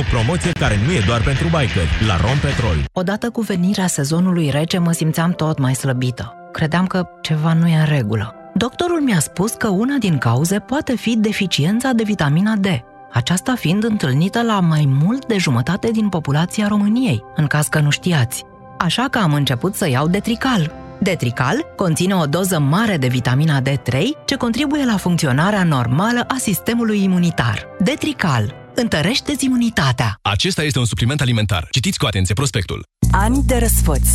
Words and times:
O 0.00 0.02
promoție 0.10 0.50
care 0.52 0.78
nu 0.86 0.92
e 0.92 1.02
doar 1.06 1.22
pentru 1.22 1.44
bikeri, 1.44 2.06
la 2.06 2.16
Rompetrol. 2.16 2.76
Odată 2.92 3.30
cu 3.30 3.40
venirea 3.40 3.86
sezonului 3.86 4.50
rece 4.50 4.78
mă 4.78 4.92
simțeam 4.92 5.32
tot 5.32 5.58
mai 5.58 5.74
slăbită. 5.74 6.34
Credeam 6.52 6.86
că 6.86 7.06
ceva 7.20 7.52
nu 7.52 7.66
e 7.68 7.76
în 7.76 7.84
regulă. 7.84 8.34
Doctorul 8.54 9.00
mi-a 9.00 9.18
spus 9.18 9.52
că 9.52 9.68
una 9.68 9.96
din 9.96 10.18
cauze 10.18 10.58
poate 10.58 10.96
fi 10.96 11.16
deficiența 11.16 11.92
de 11.92 12.02
vitamina 12.02 12.56
D, 12.56 12.66
aceasta 13.12 13.54
fiind 13.54 13.84
întâlnită 13.84 14.42
la 14.42 14.60
mai 14.60 14.88
mult 15.02 15.26
de 15.26 15.38
jumătate 15.38 15.90
din 15.90 16.08
populația 16.08 16.68
României, 16.68 17.24
în 17.36 17.46
caz 17.46 17.66
că 17.66 17.80
nu 17.80 17.90
știați. 17.90 18.44
Așa 18.78 19.08
că 19.10 19.18
am 19.18 19.34
început 19.34 19.74
să 19.74 19.88
iau 19.88 20.08
Detrical. 20.08 20.72
Detrical 20.98 21.66
conține 21.76 22.14
o 22.14 22.26
doză 22.26 22.58
mare 22.58 22.96
de 22.96 23.06
vitamina 23.06 23.60
D3 23.60 24.02
ce 24.24 24.36
contribuie 24.36 24.84
la 24.84 24.96
funcționarea 24.96 25.64
normală 25.64 26.24
a 26.28 26.36
sistemului 26.38 27.02
imunitar. 27.02 27.66
Detrical 27.78 28.62
întărește 28.74 29.34
imunitatea. 29.38 30.18
Acesta 30.22 30.62
este 30.62 30.78
un 30.78 30.84
supliment 30.84 31.20
alimentar. 31.20 31.68
Citiți 31.70 31.98
cu 31.98 32.06
atenție 32.06 32.34
prospectul. 32.34 32.84
Ani 33.10 33.42
de 33.46 33.56
răsfăț. 33.56 34.08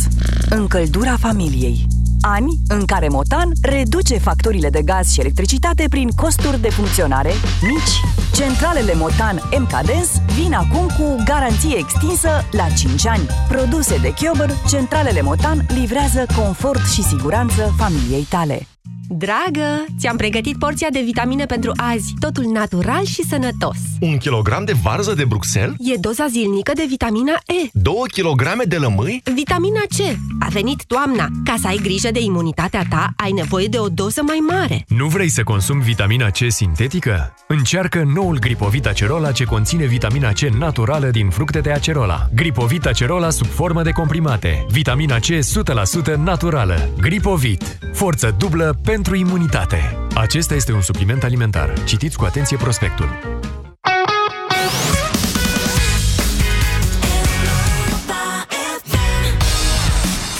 Încăldura 0.48 1.16
familiei. 1.16 1.86
Ani 2.20 2.58
în 2.68 2.84
care 2.84 3.08
Motan 3.08 3.52
reduce 3.62 4.18
facturile 4.18 4.70
de 4.70 4.82
gaz 4.82 5.12
și 5.12 5.20
electricitate 5.20 5.84
prin 5.90 6.08
costuri 6.08 6.60
de 6.60 6.68
funcționare 6.68 7.32
mici. 7.62 8.00
Centralele 8.34 8.94
Motan 8.94 9.42
MKDens 9.58 10.08
vin 10.34 10.52
acum 10.52 10.86
cu 10.86 11.22
garanție 11.24 11.76
extinsă 11.76 12.28
la 12.50 12.66
5 12.78 13.06
ani. 13.06 13.26
Produse 13.48 13.98
de 13.98 14.12
Chiober, 14.12 14.50
centralele 14.68 15.22
Motan 15.22 15.66
livrează 15.68 16.26
confort 16.36 16.90
și 16.90 17.02
siguranță 17.02 17.74
familiei 17.76 18.26
tale. 18.28 18.66
Dragă, 19.12 19.84
ți-am 19.98 20.16
pregătit 20.16 20.58
porția 20.58 20.88
de 20.92 21.00
vitamine 21.04 21.44
pentru 21.44 21.72
azi, 21.76 22.14
totul 22.20 22.44
natural 22.44 23.04
și 23.04 23.22
sănătos. 23.22 23.76
Un 24.00 24.16
kilogram 24.16 24.64
de 24.64 24.72
varză 24.82 25.14
de 25.14 25.24
Bruxelles? 25.24 25.74
E 25.78 25.94
doza 26.00 26.26
zilnică 26.26 26.72
de 26.74 26.84
vitamina 26.88 27.32
E. 27.32 27.68
Două 27.72 28.04
kilograme 28.12 28.64
de 28.64 28.76
lămâi? 28.76 29.22
Vitamina 29.34 29.80
C. 29.88 30.18
A 30.40 30.48
venit 30.48 30.84
toamna. 30.86 31.28
Ca 31.44 31.54
să 31.60 31.66
ai 31.66 31.80
grijă 31.82 32.08
de 32.12 32.20
imunitatea 32.20 32.86
ta, 32.90 33.12
ai 33.16 33.32
nevoie 33.32 33.66
de 33.66 33.78
o 33.78 33.88
doză 33.88 34.22
mai 34.26 34.38
mare. 34.48 34.84
Nu 34.88 35.06
vrei 35.06 35.28
să 35.28 35.42
consumi 35.42 35.82
vitamina 35.82 36.30
C 36.30 36.36
sintetică? 36.48 37.34
Încearcă 37.48 38.02
noul 38.14 38.38
Gripovit 38.38 38.86
Acerola 38.86 39.32
ce 39.32 39.44
conține 39.44 39.86
vitamina 39.86 40.32
C 40.32 40.40
naturală 40.40 41.06
din 41.06 41.30
fructe 41.30 41.60
de 41.60 41.70
acerola. 41.70 42.28
Gripovit 42.34 42.86
Acerola 42.86 43.30
sub 43.30 43.46
formă 43.46 43.82
de 43.82 43.90
comprimate. 43.90 44.66
Vitamina 44.68 45.16
C 45.18 45.26
100% 45.26 46.14
naturală. 46.16 46.88
Gripovit. 47.00 47.78
Forță 47.92 48.34
dublă 48.38 48.78
pentru 48.84 48.98
pentru 49.02 49.28
imunitate. 49.28 49.96
Acesta 50.14 50.54
este 50.54 50.72
un 50.72 50.82
supliment 50.82 51.22
alimentar. 51.22 51.72
Citiți 51.84 52.16
cu 52.16 52.24
atenție 52.24 52.56
prospectul. 52.56 53.08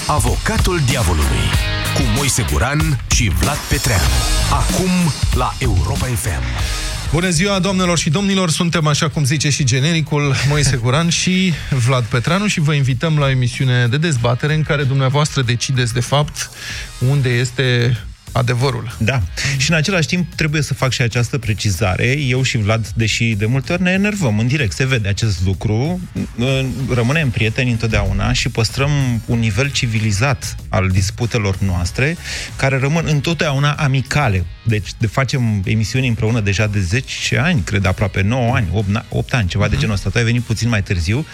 Avocatul 0.07 0.81
diavolului 0.87 1.47
cu 1.95 2.03
Moise 2.17 2.45
Guran 2.53 3.01
și 3.11 3.29
Vlad 3.29 3.59
Petreanu. 3.69 4.03
Acum 4.53 4.91
la 5.35 5.55
Europa 5.59 6.07
FM. 6.07 6.43
Bună 7.13 7.29
ziua, 7.29 7.59
doamnelor 7.59 7.99
și 7.99 8.11
domnilor! 8.11 8.51
Suntem, 8.51 8.87
așa 8.87 9.09
cum 9.09 9.25
zice 9.25 9.51
și 9.51 9.65
genericul, 9.65 10.35
Moise 10.49 10.77
Guran 10.77 11.09
și 11.21 11.53
Vlad 11.71 12.05
Petreanu 12.05 12.47
și 12.47 12.61
vă 12.61 12.73
invităm 12.73 13.19
la 13.19 13.25
o 13.25 13.29
emisiune 13.29 13.87
de 13.87 13.97
dezbatere 13.97 14.55
în 14.55 14.63
care 14.63 14.83
dumneavoastră 14.83 15.43
decideți, 15.43 15.93
de 15.93 16.01
fapt, 16.01 16.51
unde 16.99 17.29
este 17.29 17.97
adevărul. 18.33 18.97
Da. 18.99 19.23
Și 19.57 19.71
în 19.71 19.77
același 19.77 20.07
timp 20.07 20.35
trebuie 20.35 20.63
să 20.63 20.75
fac 20.75 20.93
și 20.93 21.03
această 21.03 21.39
precizare. 21.39 22.19
Eu 22.19 22.43
și 22.43 22.59
Vlad, 22.59 22.89
deși 22.89 23.35
de 23.35 23.47
multe 23.47 23.73
ori 23.73 23.83
ne 23.83 23.91
enervăm 23.91 24.39
în 24.39 24.47
direct, 24.47 24.73
se 24.73 24.87
vede 24.87 25.09
acest 25.09 25.45
lucru, 25.45 26.01
rămânem 26.95 27.31
prieteni 27.31 27.71
întotdeauna 27.71 28.33
și 28.33 28.49
păstrăm 28.49 28.91
un 29.27 29.39
nivel 29.39 29.71
civilizat 29.71 30.57
al 30.69 30.89
disputelor 30.89 31.59
noastre, 31.59 32.17
care 32.57 32.79
rămân 32.79 33.05
întotdeauna 33.09 33.73
amicale. 33.73 34.45
Deci 34.63 34.91
de 34.99 35.07
facem 35.07 35.63
emisiuni 35.65 36.09
împreună 36.09 36.41
deja 36.41 36.67
de 36.67 36.81
10 36.81 37.39
ani, 37.39 37.61
cred 37.61 37.85
aproape 37.85 38.23
9 38.23 38.55
ani, 38.55 38.69
8, 38.73 39.05
8 39.09 39.35
ani, 39.35 39.49
ceva 39.49 39.67
uh-huh. 39.67 39.69
de 39.69 39.73
mhm. 39.73 39.81
genul 39.81 39.95
ăsta. 39.95 40.11
Tu 40.11 40.19
ai 40.19 40.25
venit 40.25 40.43
puțin 40.43 40.69
mai 40.69 40.83
târziu. 40.83 41.27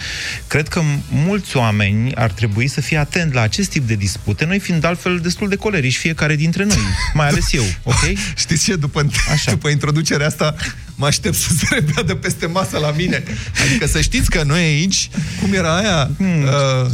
Cred 0.47 0.67
că 0.67 0.81
mulți 1.09 1.57
oameni 1.57 2.15
ar 2.15 2.31
trebui 2.31 2.67
să 2.67 2.81
fie 2.81 2.97
atent 2.97 3.33
la 3.33 3.41
acest 3.41 3.69
tip 3.69 3.87
de 3.87 3.95
dispute, 3.95 4.45
noi 4.45 4.59
fiind 4.59 4.83
altfel 4.83 5.19
destul 5.19 5.49
de 5.49 5.55
coleriși, 5.55 5.97
fiecare 5.97 6.35
dintre 6.35 6.63
noi 6.63 6.77
mai 7.13 7.27
ales 7.27 7.53
eu, 7.53 7.63
ok? 7.83 8.01
Știți 8.35 8.63
ce? 8.63 8.75
După, 8.75 9.07
Așa. 9.31 9.51
după 9.51 9.69
introducerea 9.69 10.27
asta, 10.27 10.55
mă 10.97 11.05
aștept 11.05 11.35
să 11.35 11.49
se 11.57 11.65
repeadă 11.69 12.15
peste 12.15 12.45
masă 12.45 12.77
la 12.77 12.91
mine. 12.91 13.23
Adică 13.65 13.87
să 13.87 14.01
știți 14.01 14.29
că 14.29 14.43
noi 14.45 14.59
aici, 14.59 15.09
cum 15.41 15.53
era 15.53 15.77
aia? 15.77 16.09
Hmm, 16.17 16.43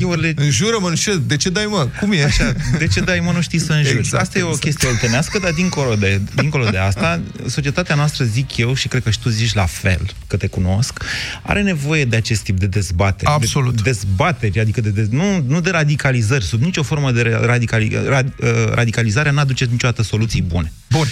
uh, 0.10 0.20
le... 0.20 0.34
Înjură-mă, 0.36 0.90
nu 0.90 0.96
știu, 0.96 1.16
de 1.16 1.38
ce 1.38 1.50
dai 1.50 1.66
mă? 1.70 1.88
Cum 2.00 2.12
e? 2.12 2.24
Așa, 2.24 2.54
de 2.78 2.88
ce 2.88 3.00
dai 3.00 3.20
mă, 3.20 3.32
nu 3.32 3.42
știi 3.42 3.60
să 3.60 3.74
înjuri. 3.74 3.98
Exact, 3.98 4.22
asta 4.24 4.38
exact. 4.38 4.54
e 4.54 4.56
o 4.56 4.60
chestie 4.60 4.88
oltenească, 4.90 5.40
dar 5.40 5.52
dincolo 5.52 5.96
de, 5.96 6.22
dincolo 6.36 6.70
de 6.70 6.78
asta, 6.78 7.22
societatea 7.48 7.96
noastră, 7.96 8.26
zic 8.26 8.58
eu, 8.58 8.74
și 8.74 8.88
cred 8.88 9.04
că 9.04 9.10
și 9.10 9.20
tu 9.20 9.30
zici 9.30 9.54
la 9.54 9.66
fel, 9.66 10.10
că 10.28 10.38
te 10.38 10.48
cunosc, 10.48 11.04
are 11.42 11.62
nevoie 11.62 12.06
de 12.06 12.16
acest 12.16 12.42
tip 12.42 12.60
de 12.60 12.66
dezbatere. 12.66 13.32
Absolut. 13.32 13.76
De 13.76 13.82
dezbateri, 13.82 14.60
adică 14.60 14.82
de, 14.82 14.90
de, 14.90 15.08
nu, 15.10 15.44
nu 15.48 15.62
de 15.62 15.70
radicalizări, 15.70 16.44
sub 16.44 16.62
nicio 16.62 16.84
formă 16.84 17.12
de 17.12 17.40
radicali, 17.42 18.00
rad, 18.08 18.34
uh, 18.40 18.50
radicalizare 18.74 19.32
n-aduce 19.32 19.66
niciodată 19.66 20.04
soluții 20.04 20.42
bune. 20.42 20.72
Bun. 20.90 21.08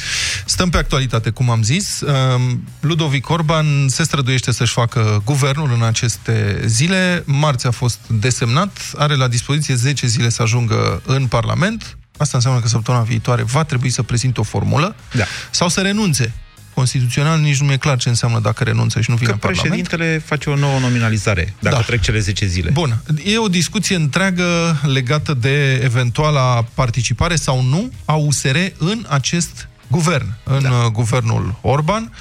Stăm 0.45 0.69
pe 0.69 0.77
actualitate, 0.77 1.29
cum 1.29 1.49
am 1.49 1.63
zis. 1.63 2.01
Um, 2.01 2.63
Ludovic 2.81 3.29
Orban 3.29 3.87
se 3.87 4.03
străduiește 4.03 4.51
să-și 4.51 4.73
facă 4.73 5.21
guvernul 5.25 5.71
în 5.73 5.83
aceste 5.83 6.61
zile. 6.65 7.23
Marți 7.25 7.67
a 7.67 7.71
fost 7.71 7.99
desemnat, 8.07 8.91
are 8.97 9.15
la 9.15 9.27
dispoziție 9.27 9.75
10 9.75 10.07
zile 10.07 10.29
să 10.29 10.41
ajungă 10.41 11.01
în 11.05 11.27
Parlament. 11.27 11.97
Asta 12.17 12.37
înseamnă 12.37 12.59
că 12.59 12.67
săptămâna 12.67 13.03
viitoare 13.03 13.43
va 13.43 13.63
trebui 13.63 13.89
să 13.89 14.03
prezinte 14.03 14.39
o 14.39 14.43
formulă 14.43 14.95
da. 15.13 15.23
sau 15.51 15.69
să 15.69 15.81
renunțe 15.81 16.33
constituțional 16.73 17.39
nici 17.39 17.59
nu 17.59 17.65
mi-e 17.65 17.77
clar 17.77 17.97
ce 17.97 18.09
înseamnă 18.09 18.39
dacă 18.39 18.63
renunță 18.63 19.01
și 19.01 19.09
nu 19.09 19.15
vine 19.15 19.27
că 19.27 19.33
în 19.33 19.39
Parlament. 19.39 19.67
președintele 19.67 20.21
face 20.25 20.49
o 20.49 20.55
nouă 20.55 20.79
nominalizare, 20.79 21.53
dacă 21.59 21.75
da. 21.75 21.81
trec 21.81 22.01
cele 22.01 22.19
10 22.19 22.45
zile. 22.45 22.69
Bun. 22.69 23.01
E 23.23 23.37
o 23.37 23.47
discuție 23.47 23.95
întreagă 23.95 24.79
legată 24.85 25.33
de 25.33 25.73
eventuala 25.83 26.65
participare 26.73 27.35
sau 27.35 27.63
nu 27.63 27.91
a 28.05 28.13
USR 28.13 28.57
în 28.77 29.05
acest 29.09 29.67
guvern, 29.87 30.33
în 30.43 30.61
da. 30.61 30.69
Uh, 30.69 30.85
guvernul 30.91 31.55
Orban. 31.61 32.11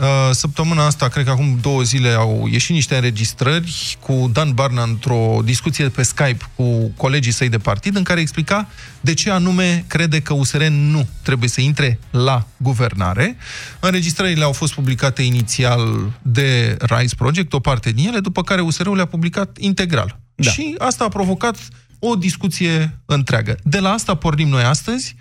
Uh, 0.00 0.30
săptămâna 0.32 0.86
asta, 0.86 1.08
cred 1.08 1.24
că 1.24 1.30
acum 1.30 1.58
două 1.60 1.82
zile, 1.82 2.08
au 2.08 2.48
ieșit 2.50 2.74
niște 2.74 2.94
înregistrări 2.94 3.96
cu 4.00 4.30
Dan 4.32 4.52
Barna 4.52 4.82
într-o 4.82 5.40
discuție 5.44 5.88
pe 5.88 6.02
Skype 6.02 6.44
cu 6.54 6.92
colegii 6.96 7.32
săi 7.32 7.48
de 7.48 7.58
partid, 7.58 7.96
în 7.96 8.02
care 8.02 8.20
explica 8.20 8.68
de 9.00 9.14
ce 9.14 9.30
anume 9.30 9.84
crede 9.86 10.20
că 10.20 10.34
USR 10.34 10.64
nu 10.64 11.08
trebuie 11.22 11.48
să 11.48 11.60
intre 11.60 11.98
la 12.10 12.46
guvernare. 12.56 13.36
Înregistrările 13.80 14.44
au 14.44 14.52
fost 14.52 14.74
publicate 14.74 15.22
inițial 15.22 16.12
de 16.22 16.76
Rise 16.80 17.14
Project, 17.14 17.52
o 17.52 17.60
parte 17.60 17.90
din 17.90 18.06
ele, 18.06 18.20
după 18.20 18.42
care 18.42 18.60
USR-ul 18.60 18.96
le-a 18.96 19.04
publicat 19.04 19.56
integral. 19.60 20.18
Da. 20.34 20.50
Și 20.50 20.74
asta 20.78 21.04
a 21.04 21.08
provocat 21.08 21.56
o 21.98 22.14
discuție 22.14 22.98
întreagă. 23.04 23.56
De 23.62 23.78
la 23.78 23.90
asta 23.90 24.14
pornim 24.14 24.48
noi 24.48 24.62
astăzi. 24.62 25.14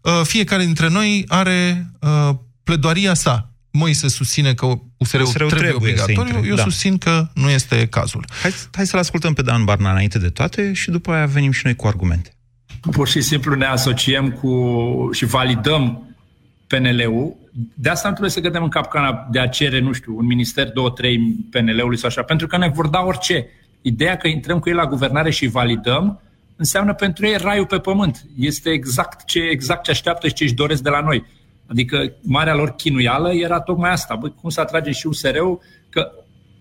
Uh, 0.00 0.20
fiecare 0.22 0.64
dintre 0.64 0.88
noi 0.88 1.24
are 1.28 1.90
uh, 2.00 2.30
pledoaria 2.64 3.14
sa. 3.14 3.51
Moise 3.72 4.08
susține 4.08 4.54
că 4.54 4.66
USR-ul 4.96 5.26
trebuie, 5.26 5.48
trebuie 5.48 5.72
obligatoriu, 5.72 6.48
eu 6.48 6.54
da. 6.54 6.62
susțin 6.62 6.98
că 6.98 7.28
nu 7.34 7.50
este 7.50 7.86
cazul. 7.86 8.24
Hai, 8.42 8.52
hai 8.72 8.86
să-l 8.86 8.98
ascultăm 8.98 9.32
pe 9.32 9.42
Dan 9.42 9.64
Barna 9.64 9.90
înainte 9.90 10.18
de 10.18 10.28
toate 10.28 10.72
și 10.72 10.90
după 10.90 11.12
aia 11.12 11.26
venim 11.26 11.50
și 11.50 11.60
noi 11.64 11.76
cu 11.76 11.86
argumente. 11.86 12.36
Pur 12.90 13.08
și 13.08 13.20
simplu 13.20 13.54
ne 13.54 13.64
asociem 13.64 14.30
cu 14.30 15.08
și 15.12 15.24
validăm 15.24 16.16
PNL-ul. 16.66 17.36
De 17.74 17.88
asta 17.88 18.08
nu 18.08 18.14
trebuie 18.14 18.34
să 18.34 18.40
cădem 18.40 18.62
în 18.62 18.68
capcana 18.68 19.28
de 19.30 19.38
a 19.38 19.46
cere, 19.46 19.80
nu 19.80 19.92
știu, 19.92 20.16
un 20.16 20.26
minister, 20.26 20.70
două, 20.70 20.90
trei 20.90 21.18
PNL-ului 21.50 21.98
sau 21.98 22.08
așa, 22.08 22.22
pentru 22.22 22.46
că 22.46 22.56
ne 22.56 22.68
vor 22.68 22.88
da 22.88 23.00
orice. 23.00 23.46
Ideea 23.82 24.16
că 24.16 24.28
intrăm 24.28 24.58
cu 24.58 24.68
ei 24.68 24.74
la 24.74 24.86
guvernare 24.86 25.30
și 25.30 25.46
validăm, 25.46 26.20
înseamnă 26.56 26.94
pentru 26.94 27.26
ei 27.26 27.36
raiul 27.36 27.66
pe 27.66 27.78
pământ. 27.78 28.24
Este 28.38 28.70
exact 28.70 29.24
ce, 29.24 29.38
exact 29.38 29.82
ce 29.82 29.90
așteaptă 29.90 30.28
și 30.28 30.34
ce 30.34 30.44
își 30.44 30.54
doresc 30.54 30.82
de 30.82 30.88
la 30.88 31.00
noi. 31.00 31.24
Adică 31.72 32.12
marea 32.22 32.54
lor 32.54 32.70
chinuială 32.70 33.32
era 33.32 33.60
tocmai 33.60 33.90
asta. 33.90 34.14
Băi, 34.14 34.34
cum 34.40 34.50
să 34.50 34.60
atragem 34.60 34.92
și 34.92 35.06
USR-ul? 35.06 35.60
Că 35.88 36.10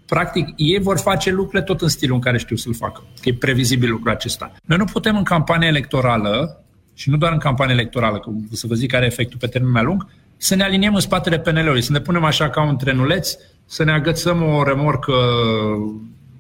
practic 0.06 0.48
ei 0.56 0.80
vor 0.80 1.00
face 1.00 1.31
lucrurile 1.31 1.62
tot 1.62 1.81
în 1.81 1.88
stilul 1.88 2.16
în 2.16 2.22
care 2.22 2.38
știu 2.38 2.56
să-l 2.56 2.74
facă. 2.74 3.04
Că 3.22 3.30
e 3.30 3.34
previzibil 3.34 3.90
lucrul 3.90 4.12
acesta. 4.12 4.52
Noi 4.63 4.78
nu 4.78 4.86
putem 4.86 5.18
în 5.18 5.24
campanie 5.24 5.68
electorală, 5.68 6.63
și 6.94 7.10
nu 7.10 7.18
doar 7.18 7.31
în 7.31 7.38
campanie 7.38 7.74
electorală, 7.74 8.19
că 8.19 8.30
să 8.52 8.68
vă 8.68 8.74
zic 8.74 8.92
care 8.92 9.04
e 9.04 9.08
efectul 9.08 9.38
pe 9.40 9.48
termen 9.48 9.72
mai 9.72 9.84
lung, 9.84 10.08
să 10.38 10.56
ne 10.56 10.63
aliniem 10.63 10.94
în 10.94 11.00
spatele 11.00 11.40
PNL-ului, 11.40 11.81
să 11.81 11.92
ne 11.92 12.00
punem 12.00 12.24
așa 12.24 12.50
ca 12.50 12.63
un 12.63 12.78
trenuleț, 12.78 13.36
să 13.66 13.84
ne 13.84 13.92
agățăm 13.92 14.44
o 14.44 14.63
remorcă, 14.63 15.13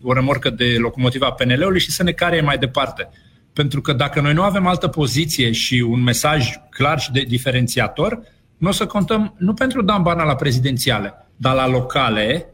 o 0.03 0.13
remorcă 0.13 0.49
de 0.49 0.75
locomotiva 0.77 1.31
PNL-ului 1.31 1.79
și 1.79 1.91
să 1.91 2.03
ne 2.03 2.11
care 2.11 2.41
mai 2.41 2.57
departe. 2.57 3.09
Pentru 3.53 3.81
că 3.81 3.93
dacă 3.93 4.21
noi 4.21 4.33
nu 4.33 4.41
avem 4.41 4.67
altă 4.67 4.87
poziție 4.87 5.51
și 5.51 5.85
un 5.89 6.03
mesaj 6.03 6.49
clar 6.69 6.99
și 6.99 7.11
de 7.11 7.19
diferențiator, 7.21 8.19
nu 8.61 8.67
o 8.67 8.71
să 8.71 8.85
contăm 8.85 9.33
nu 9.37 9.53
pentru 9.53 9.81
Dan 9.81 10.01
Barna 10.01 10.23
la 10.23 10.35
prezidențiale, 10.35 11.13
dar 11.35 11.55
la 11.55 11.67
locale, 11.67 12.45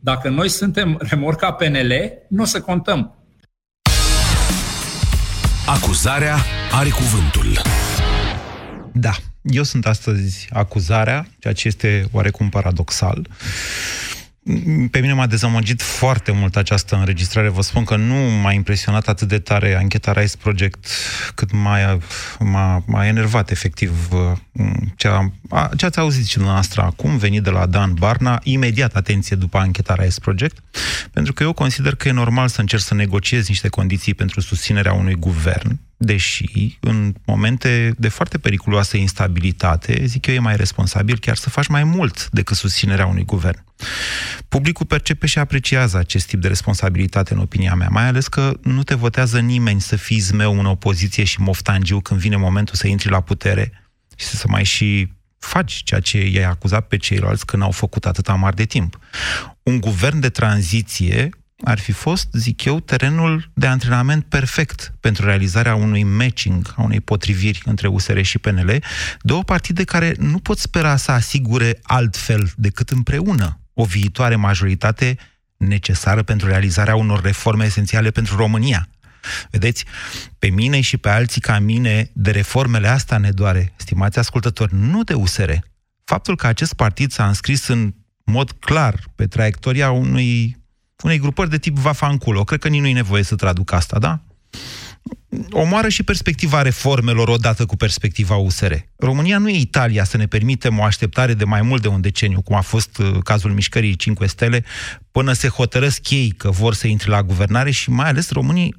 Dacă 0.00 0.28
noi 0.28 0.48
suntem 0.48 0.98
remorca 1.10 1.52
PNL, 1.52 1.92
nu 2.28 2.42
o 2.42 2.44
să 2.44 2.60
contăm. 2.60 3.14
Acuzarea 5.66 6.36
are 6.72 6.88
cuvântul. 6.88 7.62
Da, 8.92 9.12
eu 9.42 9.62
sunt 9.62 9.86
astăzi 9.86 10.48
acuzarea, 10.52 11.26
ceea 11.38 11.54
ce 11.54 11.68
este 11.68 12.08
oarecum 12.12 12.48
paradoxal. 12.48 13.28
Pe 14.90 14.98
mine 14.98 15.12
m-a 15.12 15.26
dezamăgit 15.26 15.82
foarte 15.82 16.32
mult 16.32 16.56
această 16.56 16.96
înregistrare. 16.96 17.48
Vă 17.48 17.62
spun 17.62 17.84
că 17.84 17.96
nu 17.96 18.14
m-a 18.14 18.52
impresionat 18.52 19.08
atât 19.08 19.28
de 19.28 19.38
tare 19.38 19.74
ancheta 19.74 20.12
Rice 20.12 20.36
Project, 20.36 20.86
cât 21.34 21.52
m-a, 21.52 21.98
m-a, 22.38 22.82
m-a 22.86 23.06
enervat 23.06 23.50
efectiv 23.50 24.08
uh, 24.12 24.66
ce, 24.96 25.08
a, 25.08 25.68
ce 25.76 25.86
ați 25.86 25.98
auzit 25.98 26.26
și 26.26 26.34
dumneavoastră 26.34 26.82
acum, 26.82 27.16
venit 27.16 27.42
de 27.42 27.50
la 27.50 27.66
Dan 27.66 27.94
Barna, 27.94 28.40
imediat 28.42 28.94
atenție 28.94 29.36
după 29.36 29.58
ancheta 29.58 29.94
Rice 29.94 30.20
Project, 30.20 30.58
pentru 31.12 31.32
că 31.32 31.42
eu 31.42 31.52
consider 31.52 31.94
că 31.94 32.08
e 32.08 32.12
normal 32.12 32.48
să 32.48 32.60
încerci 32.60 32.82
să 32.82 32.94
negociezi 32.94 33.50
niște 33.50 33.68
condiții 33.68 34.14
pentru 34.14 34.40
susținerea 34.40 34.92
unui 34.92 35.14
guvern, 35.14 35.80
deși 35.96 36.78
în 36.80 37.14
momente 37.26 37.94
de 37.98 38.08
foarte 38.08 38.38
periculoasă 38.38 38.96
instabilitate, 38.96 40.02
zic 40.04 40.26
eu, 40.26 40.34
e 40.34 40.38
mai 40.38 40.56
responsabil 40.56 41.18
chiar 41.18 41.36
să 41.36 41.50
faci 41.50 41.66
mai 41.66 41.84
mult 41.84 42.28
decât 42.30 42.56
susținerea 42.56 43.06
unui 43.06 43.24
guvern. 43.24 43.64
Publicul 44.48 44.86
percepe 44.86 45.26
și 45.26 45.38
apreciază 45.38 45.98
acest 45.98 46.26
tip 46.26 46.40
de 46.40 46.48
responsabilitate, 46.48 47.32
în 47.32 47.38
opinia 47.38 47.74
mea, 47.74 47.88
mai 47.90 48.06
ales 48.06 48.28
că 48.28 48.58
nu 48.62 48.82
te 48.82 48.94
votează 48.94 49.38
nimeni 49.38 49.80
să 49.80 49.96
fii 49.96 50.18
zmeu 50.18 50.58
în 50.58 50.66
opoziție 50.66 51.24
și 51.24 51.40
moftangiu 51.40 52.00
când 52.00 52.20
vine 52.20 52.36
momentul 52.36 52.74
să 52.74 52.86
intri 52.86 53.08
la 53.08 53.20
putere 53.20 53.72
și 54.16 54.26
să 54.26 54.44
mai 54.48 54.64
și 54.64 55.12
faci 55.38 55.72
ceea 55.72 56.00
ce 56.00 56.26
i-ai 56.26 56.44
acuzat 56.44 56.86
pe 56.86 56.96
ceilalți 56.96 57.46
când 57.46 57.62
au 57.62 57.70
făcut 57.70 58.06
atâta 58.06 58.34
mari 58.34 58.56
de 58.56 58.64
timp. 58.64 58.98
Un 59.62 59.80
guvern 59.80 60.20
de 60.20 60.28
tranziție 60.28 61.30
ar 61.62 61.78
fi 61.78 61.92
fost, 61.92 62.28
zic 62.32 62.64
eu, 62.64 62.80
terenul 62.80 63.50
de 63.54 63.66
antrenament 63.66 64.24
perfect 64.24 64.94
pentru 65.00 65.24
realizarea 65.24 65.74
unui 65.74 66.02
matching, 66.02 66.74
a 66.76 66.82
unei 66.82 67.00
potriviri 67.00 67.62
între 67.64 67.88
USR 67.88 68.20
și 68.20 68.38
PNL, 68.38 68.82
două 69.20 69.42
partide 69.42 69.84
care 69.84 70.14
nu 70.18 70.38
pot 70.38 70.58
spera 70.58 70.96
să 70.96 71.12
asigure 71.12 71.78
altfel 71.82 72.52
decât 72.56 72.90
împreună 72.90 73.58
o 73.74 73.84
viitoare 73.84 74.36
majoritate 74.36 75.18
necesară 75.56 76.22
pentru 76.22 76.48
realizarea 76.48 76.96
unor 76.96 77.22
reforme 77.22 77.64
esențiale 77.64 78.10
pentru 78.10 78.36
România. 78.36 78.88
Vedeți, 79.50 79.84
pe 80.38 80.48
mine 80.48 80.80
și 80.80 80.96
pe 80.96 81.08
alții 81.08 81.40
ca 81.40 81.58
mine, 81.58 82.10
de 82.12 82.30
reformele 82.30 82.88
astea 82.88 83.18
ne 83.18 83.30
doare, 83.30 83.72
stimați 83.76 84.18
ascultători, 84.18 84.74
nu 84.74 85.02
de 85.02 85.14
USR. 85.14 85.50
Faptul 86.04 86.36
că 86.36 86.46
acest 86.46 86.74
partid 86.74 87.12
s-a 87.12 87.26
înscris 87.26 87.66
în 87.66 87.94
mod 88.24 88.52
clar 88.52 89.00
pe 89.14 89.26
traiectoria 89.26 89.90
unui 89.90 90.63
unei 91.02 91.18
grupări 91.18 91.50
de 91.50 91.58
tip 91.58 91.76
Vafanculo. 91.76 92.44
Cred 92.44 92.58
că 92.58 92.68
nici 92.68 92.80
nu 92.80 92.86
e 92.86 92.92
nevoie 92.92 93.22
să 93.22 93.34
traduc 93.34 93.72
asta, 93.72 93.98
da? 93.98 94.20
Omoară 95.50 95.88
și 95.88 96.02
perspectiva 96.02 96.62
reformelor 96.62 97.28
odată 97.28 97.66
cu 97.66 97.76
perspectiva 97.76 98.36
USR. 98.36 98.72
România 98.96 99.38
nu 99.38 99.48
e 99.48 99.58
Italia 99.58 100.04
să 100.04 100.16
ne 100.16 100.26
permitem 100.26 100.78
o 100.78 100.82
așteptare 100.82 101.34
de 101.34 101.44
mai 101.44 101.62
mult 101.62 101.82
de 101.82 101.88
un 101.88 102.00
deceniu, 102.00 102.42
cum 102.42 102.56
a 102.56 102.60
fost 102.60 102.98
uh, 102.98 103.18
cazul 103.22 103.50
mișcării 103.50 103.96
5 103.96 104.18
stele, 104.24 104.64
până 105.10 105.32
se 105.32 105.48
hotărăsc 105.48 106.10
ei 106.10 106.30
că 106.30 106.50
vor 106.50 106.74
să 106.74 106.86
intre 106.86 107.10
la 107.10 107.22
guvernare 107.22 107.70
și 107.70 107.90
mai 107.90 108.08
ales 108.08 108.30
românii 108.30 108.74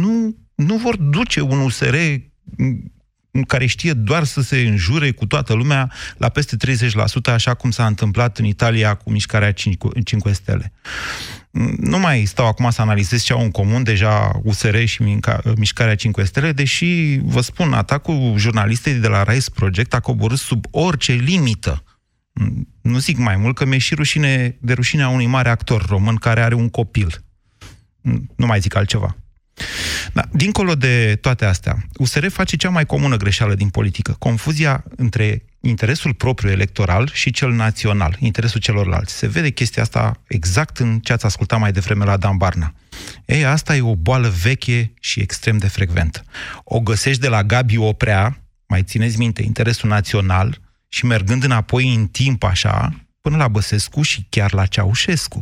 nu, 0.00 0.36
nu 0.54 0.76
vor 0.76 0.96
duce 0.96 1.40
un 1.40 1.58
USR 1.58 1.94
care 3.46 3.66
știe 3.66 3.92
doar 3.92 4.24
să 4.24 4.40
se 4.40 4.58
înjure 4.58 5.10
cu 5.10 5.26
toată 5.26 5.52
lumea 5.52 5.92
la 6.16 6.28
peste 6.28 6.56
30%, 6.56 7.32
așa 7.32 7.54
cum 7.54 7.70
s-a 7.70 7.86
întâmplat 7.86 8.38
în 8.38 8.44
Italia 8.44 8.94
cu 8.94 9.10
mișcarea 9.10 9.52
5 9.52 9.76
stele. 10.32 10.72
Nu 11.76 11.98
mai 11.98 12.24
stau 12.24 12.46
acum 12.46 12.70
să 12.70 12.82
analizez 12.82 13.22
ce 13.22 13.32
au 13.32 13.42
în 13.42 13.50
comun 13.50 13.82
deja 13.82 14.40
USR 14.42 14.84
și 14.84 15.20
mișcarea 15.56 15.94
5 15.94 16.16
stele, 16.22 16.52
deși, 16.52 17.18
vă 17.22 17.40
spun, 17.40 17.72
atacul 17.72 18.34
jurnalistei 18.36 18.94
de 18.94 19.08
la 19.08 19.22
Rice 19.22 19.50
Project 19.50 19.94
a 19.94 20.00
coborât 20.00 20.38
sub 20.38 20.64
orice 20.70 21.12
limită. 21.12 21.82
Nu 22.82 22.98
zic 22.98 23.16
mai 23.16 23.36
mult 23.36 23.56
că 23.56 23.64
mi-e 23.64 23.78
și 23.78 23.94
rușine 23.94 24.56
de 24.60 24.72
rușinea 24.72 25.08
unui 25.08 25.26
mare 25.26 25.48
actor 25.48 25.86
român 25.86 26.16
care 26.16 26.42
are 26.42 26.54
un 26.54 26.68
copil. 26.68 27.24
Nu 28.36 28.46
mai 28.46 28.60
zic 28.60 28.74
altceva. 28.74 29.16
Da, 30.12 30.24
dincolo 30.32 30.74
de 30.74 31.18
toate 31.20 31.44
astea, 31.44 31.76
USR 31.96 32.26
face 32.26 32.56
cea 32.56 32.70
mai 32.70 32.86
comună 32.86 33.16
greșeală 33.16 33.54
din 33.54 33.68
politică. 33.68 34.16
Confuzia 34.18 34.84
între 34.96 35.42
interesul 35.60 36.14
propriu 36.14 36.50
electoral 36.50 37.10
și 37.12 37.30
cel 37.30 37.52
național, 37.52 38.16
interesul 38.18 38.60
celorlalți. 38.60 39.14
Se 39.14 39.26
vede 39.26 39.50
chestia 39.50 39.82
asta 39.82 40.20
exact 40.28 40.78
în 40.78 40.98
ce 40.98 41.12
ați 41.12 41.24
ascultat 41.24 41.58
mai 41.58 41.72
devreme 41.72 42.04
la 42.04 42.16
Dan 42.16 42.36
Barna. 42.36 42.74
Ei, 43.24 43.44
asta 43.44 43.76
e 43.76 43.80
o 43.80 43.94
boală 43.94 44.28
veche 44.42 44.92
și 45.00 45.20
extrem 45.20 45.58
de 45.58 45.68
frecventă. 45.68 46.24
O 46.64 46.80
găsești 46.80 47.20
de 47.20 47.28
la 47.28 47.44
Gabi 47.44 47.76
Oprea, 47.76 48.42
mai 48.66 48.82
țineți 48.82 49.18
minte, 49.18 49.42
interesul 49.42 49.88
național, 49.88 50.60
și 50.88 51.06
mergând 51.06 51.44
înapoi 51.44 51.94
în 51.94 52.06
timp 52.06 52.42
așa, 52.42 53.04
până 53.20 53.36
la 53.36 53.48
Băsescu 53.48 54.02
și 54.02 54.26
chiar 54.28 54.52
la 54.52 54.66
Ceaușescu. 54.66 55.40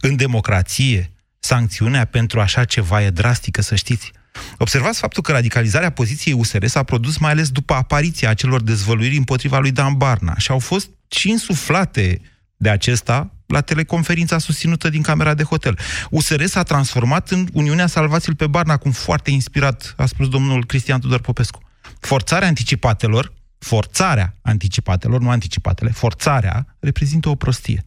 În 0.00 0.16
democrație, 0.16 1.10
sancțiunea 1.44 2.04
pentru 2.04 2.40
așa 2.40 2.64
ceva 2.64 3.02
e 3.02 3.10
drastică, 3.10 3.62
să 3.62 3.74
știți. 3.74 4.12
Observați 4.58 4.98
faptul 4.98 5.22
că 5.22 5.32
radicalizarea 5.32 5.90
poziției 5.90 6.34
USR 6.34 6.64
s-a 6.64 6.82
produs 6.82 7.16
mai 7.16 7.30
ales 7.30 7.48
după 7.48 7.74
apariția 7.74 8.30
acelor 8.30 8.62
dezvăluiri 8.62 9.16
împotriva 9.16 9.58
lui 9.58 9.70
Dan 9.70 9.94
Barna 9.96 10.34
și 10.38 10.50
au 10.50 10.58
fost 10.58 10.90
și 11.08 11.30
insuflate 11.30 12.20
de 12.56 12.70
acesta 12.70 13.30
la 13.46 13.60
teleconferința 13.60 14.38
susținută 14.38 14.88
din 14.88 15.02
camera 15.02 15.34
de 15.34 15.42
hotel. 15.42 15.78
USR 16.10 16.44
s-a 16.44 16.62
transformat 16.62 17.30
în 17.30 17.48
Uniunea 17.52 17.86
Salvați-l 17.86 18.34
pe 18.34 18.46
Barna, 18.46 18.76
cum 18.76 18.90
foarte 18.90 19.30
inspirat 19.30 19.94
a 19.96 20.06
spus 20.06 20.28
domnul 20.28 20.64
Cristian 20.66 21.00
Tudor 21.00 21.20
Popescu. 21.20 21.62
Forțarea 22.00 22.48
anticipatelor, 22.48 23.32
forțarea 23.58 24.34
anticipatelor, 24.42 25.20
nu 25.20 25.30
anticipatele, 25.30 25.90
forțarea 25.90 26.76
reprezintă 26.80 27.28
o 27.28 27.34
prostie. 27.34 27.84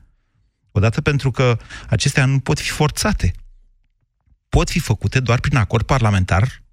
Odată 0.71 1.01
pentru 1.01 1.31
că 1.31 1.57
acestea 1.89 2.25
nu 2.25 2.39
pot 2.39 2.59
fi 2.59 2.69
forțate 2.69 3.33
pot 4.49 4.69
fi 4.69 4.79
făcute 4.79 5.19
doar 5.19 5.39
prin 5.39 5.57
acord 5.57 5.85
parlamentar, 5.85 6.63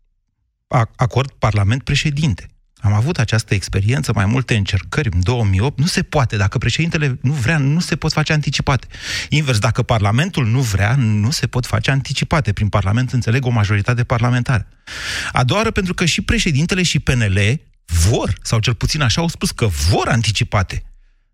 acord 0.97 1.31
parlament-președinte. 1.31 2.49
Am 2.85 2.93
avut 2.93 3.19
această 3.19 3.55
experiență, 3.55 4.13
mai 4.15 4.27
multe 4.27 4.55
încercări 4.57 5.09
în 5.13 5.23
2008. 5.23 5.79
Nu 5.79 5.87
se 5.87 6.03
poate. 6.03 6.37
Dacă 6.37 6.59
președintele 6.59 7.19
nu 7.23 7.33
vrea, 7.33 7.59
nu 7.59 7.81
se 7.81 7.97
pot 7.97 8.13
face 8.13 8.33
anticipate. 8.33 8.87
Invers, 9.29 9.59
dacă 9.59 9.83
Parlamentul 9.83 10.47
nu 10.47 10.61
vrea, 10.61 10.95
nu 10.97 11.31
se 11.31 11.47
pot 11.47 11.67
face 11.67 11.91
anticipate. 11.91 12.53
Prin 12.53 12.69
Parlament 12.69 13.13
înțeleg 13.13 13.45
o 13.45 13.51
majoritate 13.51 14.05
parlamentară. 14.05 14.69
A 15.33 15.45
doua 15.45 15.59
oară, 15.59 15.71
pentru 15.71 15.95
că 15.95 16.05
și 16.05 16.21
președintele 16.21 16.83
și 16.83 16.99
PNL 16.99 17.61
vor, 17.85 18.35
sau 18.43 18.59
cel 18.59 18.75
puțin 18.75 19.01
așa 19.01 19.21
au 19.21 19.29
spus, 19.29 19.51
că 19.51 19.67
vor 19.67 20.09
anticipate. 20.09 20.83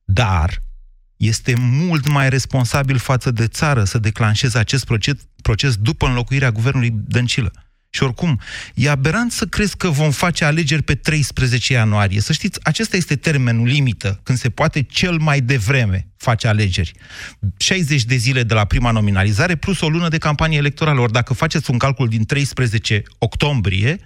Dar 0.04 0.62
este 1.20 1.54
mult 1.58 2.08
mai 2.08 2.28
responsabil 2.28 2.98
față 2.98 3.30
de 3.30 3.46
țară 3.46 3.84
să 3.84 3.98
declanșeze 3.98 4.58
acest 4.58 4.84
proces, 4.84 5.14
proces 5.42 5.76
după 5.76 6.06
înlocuirea 6.06 6.50
guvernului 6.50 6.90
Dăncilă. 6.92 7.52
Și 7.90 8.02
oricum, 8.02 8.40
e 8.74 8.90
aberant 8.90 9.32
să 9.32 9.46
crezi 9.46 9.76
că 9.76 9.88
vom 9.88 10.10
face 10.10 10.44
alegeri 10.44 10.82
pe 10.82 10.94
13 10.94 11.72
ianuarie. 11.72 12.20
Să 12.20 12.32
știți, 12.32 12.58
acesta 12.62 12.96
este 12.96 13.16
termenul 13.16 13.66
limită, 13.66 14.20
când 14.22 14.38
se 14.38 14.50
poate 14.50 14.82
cel 14.82 15.18
mai 15.18 15.40
devreme 15.40 16.08
face 16.16 16.48
alegeri. 16.48 16.92
60 17.56 18.04
de 18.04 18.16
zile 18.16 18.42
de 18.42 18.54
la 18.54 18.64
prima 18.64 18.90
nominalizare, 18.90 19.56
plus 19.56 19.80
o 19.80 19.88
lună 19.88 20.08
de 20.08 20.18
campanie 20.18 20.58
electorală. 20.58 21.00
Ori 21.00 21.12
dacă 21.12 21.34
faceți 21.34 21.70
un 21.70 21.78
calcul 21.78 22.08
din 22.08 22.24
13 22.24 23.02
octombrie, 23.18 23.98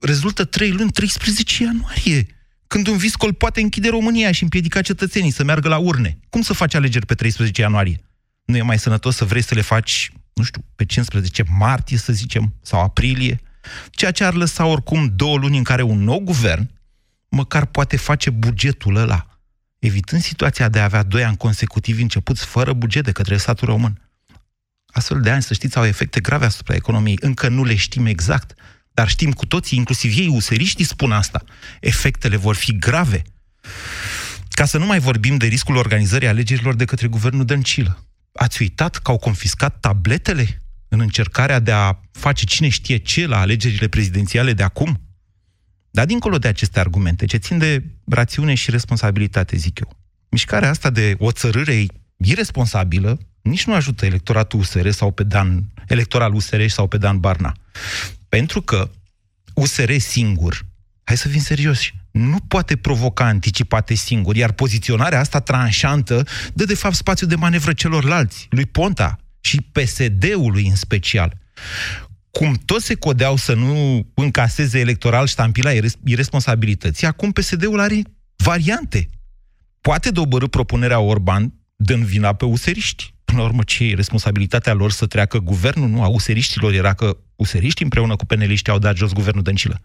rezultă 0.00 0.44
3 0.44 0.70
luni, 0.70 0.90
13 0.90 1.62
ianuarie 1.62 2.33
când 2.74 2.86
un 2.86 2.96
viscol 2.96 3.32
poate 3.32 3.60
închide 3.60 3.88
România 3.88 4.32
și 4.32 4.42
împiedica 4.42 4.82
cetățenii 4.82 5.30
să 5.30 5.44
meargă 5.44 5.68
la 5.68 5.78
urne. 5.78 6.18
Cum 6.30 6.42
să 6.42 6.52
faci 6.52 6.74
alegeri 6.74 7.06
pe 7.06 7.14
13 7.14 7.60
ianuarie? 7.60 8.00
Nu 8.44 8.56
e 8.56 8.62
mai 8.62 8.78
sănătos 8.78 9.16
să 9.16 9.24
vrei 9.24 9.42
să 9.42 9.54
le 9.54 9.60
faci, 9.60 10.12
nu 10.32 10.42
știu, 10.42 10.64
pe 10.76 10.84
15 10.84 11.44
martie, 11.58 11.96
să 11.96 12.12
zicem, 12.12 12.54
sau 12.62 12.80
aprilie? 12.80 13.40
Ceea 13.90 14.10
ce 14.10 14.24
ar 14.24 14.34
lăsa 14.34 14.66
oricum 14.66 15.12
două 15.16 15.36
luni 15.36 15.56
în 15.56 15.62
care 15.62 15.82
un 15.82 16.02
nou 16.02 16.18
guvern 16.20 16.70
măcar 17.28 17.64
poate 17.64 17.96
face 17.96 18.30
bugetul 18.30 18.96
ăla, 18.96 19.26
evitând 19.78 20.22
situația 20.22 20.68
de 20.68 20.80
a 20.80 20.84
avea 20.84 21.02
doi 21.02 21.24
ani 21.24 21.36
consecutivi 21.36 22.02
începuți 22.02 22.44
fără 22.44 22.72
buget 22.72 23.04
de 23.04 23.12
către 23.12 23.36
statul 23.36 23.68
român. 23.68 24.00
Astfel 24.86 25.20
de 25.20 25.30
ani, 25.30 25.42
să 25.42 25.54
știți, 25.54 25.76
au 25.76 25.84
efecte 25.84 26.20
grave 26.20 26.44
asupra 26.44 26.74
economiei. 26.74 27.18
Încă 27.20 27.48
nu 27.48 27.64
le 27.64 27.74
știm 27.74 28.06
exact, 28.06 28.54
dar 28.94 29.08
știm 29.08 29.32
cu 29.32 29.46
toții, 29.46 29.78
inclusiv 29.78 30.18
ei, 30.18 30.28
useriștii, 30.28 30.84
spun 30.84 31.12
asta. 31.12 31.44
Efectele 31.80 32.36
vor 32.36 32.54
fi 32.54 32.78
grave. 32.78 33.22
Ca 34.50 34.64
să 34.64 34.78
nu 34.78 34.86
mai 34.86 34.98
vorbim 34.98 35.36
de 35.36 35.46
riscul 35.46 35.76
organizării 35.76 36.28
alegerilor 36.28 36.74
de 36.74 36.84
către 36.84 37.06
guvernul 37.06 37.44
Dăncilă. 37.44 38.06
Ați 38.32 38.62
uitat 38.62 38.96
că 38.96 39.10
au 39.10 39.18
confiscat 39.18 39.80
tabletele 39.80 40.62
în 40.88 41.00
încercarea 41.00 41.60
de 41.60 41.72
a 41.72 42.00
face 42.12 42.44
cine 42.44 42.68
știe 42.68 42.96
ce 42.96 43.26
la 43.26 43.40
alegerile 43.40 43.88
prezidențiale 43.88 44.52
de 44.52 44.62
acum? 44.62 45.00
Dar 45.90 46.06
dincolo 46.06 46.38
de 46.38 46.48
aceste 46.48 46.80
argumente, 46.80 47.26
ce 47.26 47.36
țin 47.36 47.58
de 47.58 47.84
rațiune 48.06 48.54
și 48.54 48.70
responsabilitate, 48.70 49.56
zic 49.56 49.78
eu, 49.78 49.96
mișcarea 50.28 50.70
asta 50.70 50.90
de 50.90 51.16
o 51.18 51.30
țărâre 51.30 51.86
irresponsabilă, 52.16 53.18
nici 53.42 53.64
nu 53.64 53.74
ajută 53.74 54.06
electoratul 54.06 54.58
USR 54.58 54.88
sau 54.88 55.10
pe 55.10 55.22
Dan, 55.22 55.64
electoral 55.86 56.34
USR 56.34 56.66
sau 56.66 56.86
pe 56.86 56.96
Dan 56.96 57.18
Barna. 57.20 57.54
Pentru 58.34 58.62
că 58.62 58.90
USR 59.54 59.92
singur, 59.96 60.66
hai 61.04 61.16
să 61.16 61.28
fim 61.28 61.40
serioși, 61.40 61.94
nu 62.10 62.38
poate 62.48 62.76
provoca 62.76 63.24
anticipate 63.24 63.94
singur, 63.94 64.36
iar 64.36 64.52
poziționarea 64.52 65.20
asta 65.20 65.40
tranșantă 65.40 66.26
dă 66.54 66.64
de 66.64 66.74
fapt 66.74 66.94
spațiu 66.94 67.26
de 67.26 67.34
manevră 67.34 67.72
celorlalți, 67.72 68.46
lui 68.50 68.66
Ponta 68.66 69.18
și 69.40 69.60
PSD-ului 69.60 70.66
în 70.66 70.74
special. 70.74 71.36
Cum 72.30 72.54
toți 72.64 72.84
se 72.84 72.94
codeau 72.94 73.36
să 73.36 73.54
nu 73.54 74.06
încaseze 74.14 74.78
electoral 74.78 75.26
ștampila 75.26 75.70
irresponsabilității, 76.04 77.06
acum 77.06 77.32
PSD-ul 77.32 77.80
are 77.80 78.02
variante. 78.36 79.08
Poate 79.80 80.10
dobărâ 80.10 80.46
propunerea 80.46 81.00
Orban 81.00 81.54
dând 81.76 82.04
vina 82.04 82.32
pe 82.32 82.44
useriști. 82.44 83.13
Până 83.24 83.38
la 83.38 83.44
urmă, 83.44 83.62
ce 83.62 83.84
e 83.84 83.94
responsabilitatea 83.94 84.72
lor 84.72 84.90
să 84.90 85.06
treacă 85.06 85.38
guvernul? 85.38 85.88
Nu, 85.88 86.02
a 86.02 86.06
useriștilor 86.06 86.72
era 86.72 86.92
că 86.92 87.16
useriști 87.36 87.82
împreună 87.82 88.16
cu 88.16 88.26
peneliști 88.26 88.70
au 88.70 88.78
dat 88.78 88.96
jos 88.96 89.12
guvernul 89.12 89.42
Dăncilă. 89.42 89.80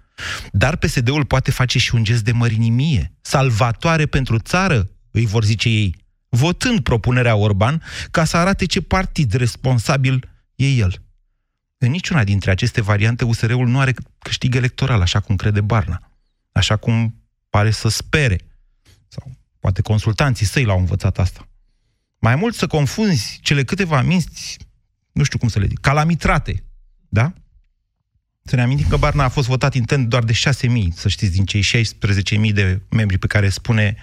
Dar 0.51 0.75
PSD-ul 0.75 1.25
poate 1.25 1.51
face 1.51 1.79
și 1.79 1.95
un 1.95 2.03
gest 2.03 2.23
de 2.23 2.31
mărinimie, 2.31 3.13
salvatoare 3.21 4.05
pentru 4.05 4.39
țară, 4.39 4.89
îi 5.11 5.25
vor 5.25 5.43
zice 5.43 5.69
ei, 5.69 5.95
votând 6.29 6.79
propunerea 6.79 7.35
Orban 7.35 7.83
ca 8.11 8.23
să 8.23 8.37
arate 8.37 8.65
ce 8.65 8.81
partid 8.81 9.33
responsabil 9.33 10.29
e 10.55 10.67
el. 10.67 11.01
În 11.77 11.91
niciuna 11.91 12.23
dintre 12.23 12.51
aceste 12.51 12.81
variante, 12.81 13.25
USR-ul 13.25 13.67
nu 13.67 13.79
are 13.79 13.93
câștig 14.19 14.55
electoral, 14.55 15.01
așa 15.01 15.19
cum 15.19 15.35
crede 15.35 15.61
Barna, 15.61 16.11
așa 16.51 16.75
cum 16.75 17.23
pare 17.49 17.71
să 17.71 17.87
spere. 17.87 18.39
Sau 19.07 19.31
poate 19.59 19.81
consultanții 19.81 20.45
săi 20.45 20.63
l-au 20.63 20.79
învățat 20.79 21.19
asta. 21.19 21.48
Mai 22.19 22.35
mult 22.35 22.55
să 22.55 22.67
confunzi 22.67 23.39
cele 23.41 23.63
câteva 23.63 24.01
minți, 24.01 24.57
nu 25.11 25.23
știu 25.23 25.37
cum 25.37 25.47
să 25.47 25.59
le 25.59 25.67
zic, 25.67 25.79
calamitrate, 25.79 26.63
da? 27.09 27.33
Să 28.43 28.55
ne 28.55 28.61
amintim 28.61 28.87
că 28.87 28.97
Barna 28.97 29.23
a 29.23 29.29
fost 29.29 29.47
votat 29.47 29.73
intent 29.73 30.07
doar 30.07 30.23
de 30.23 30.33
6.000, 30.33 30.39
să 30.93 31.07
știți, 31.07 31.31
din 31.31 31.45
cei 31.45 31.63
16.000 31.63 32.53
de 32.53 32.81
membri 32.89 33.17
pe 33.17 33.27
care 33.27 33.49
spune 33.49 33.95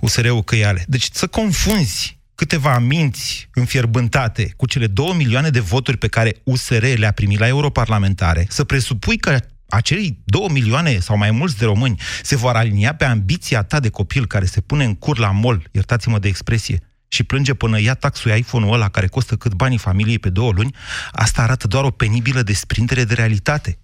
USR-ul 0.00 0.42
că 0.42 0.56
ale. 0.66 0.84
Deci 0.88 1.08
să 1.12 1.26
confunzi 1.26 2.18
câteva 2.34 2.78
minți 2.78 3.48
înfierbântate 3.54 4.52
cu 4.56 4.66
cele 4.66 4.86
2 4.86 5.14
milioane 5.16 5.50
de 5.50 5.60
voturi 5.60 5.96
pe 5.96 6.08
care 6.08 6.36
USR 6.44 6.84
le-a 6.96 7.12
primit 7.12 7.38
la 7.38 7.46
europarlamentare, 7.46 8.46
să 8.48 8.64
presupui 8.64 9.16
că 9.16 9.40
acei 9.68 10.18
2 10.24 10.46
milioane 10.50 10.98
sau 10.98 11.16
mai 11.16 11.30
mulți 11.30 11.58
de 11.58 11.64
români 11.64 12.00
se 12.22 12.36
vor 12.36 12.56
alinia 12.56 12.94
pe 12.94 13.04
ambiția 13.04 13.62
ta 13.62 13.80
de 13.80 13.88
copil 13.88 14.26
care 14.26 14.44
se 14.44 14.60
pune 14.60 14.84
în 14.84 14.94
cur 14.94 15.18
la 15.18 15.30
mol, 15.30 15.68
iertați-mă 15.72 16.18
de 16.18 16.28
expresie, 16.28 16.82
și 17.08 17.22
plânge 17.22 17.54
până 17.54 17.80
ia 17.80 17.94
taxul 17.94 18.36
iPhone-ul 18.36 18.72
ăla 18.72 18.88
care 18.88 19.06
costă 19.06 19.36
cât 19.36 19.54
banii 19.54 19.78
familiei 19.78 20.18
pe 20.18 20.30
două 20.30 20.52
luni, 20.52 20.74
asta 21.12 21.42
arată 21.42 21.66
doar 21.66 21.84
o 21.84 21.90
penibilă 21.90 22.42
desprindere 22.42 23.04
de 23.04 23.14
realitate. 23.14 23.78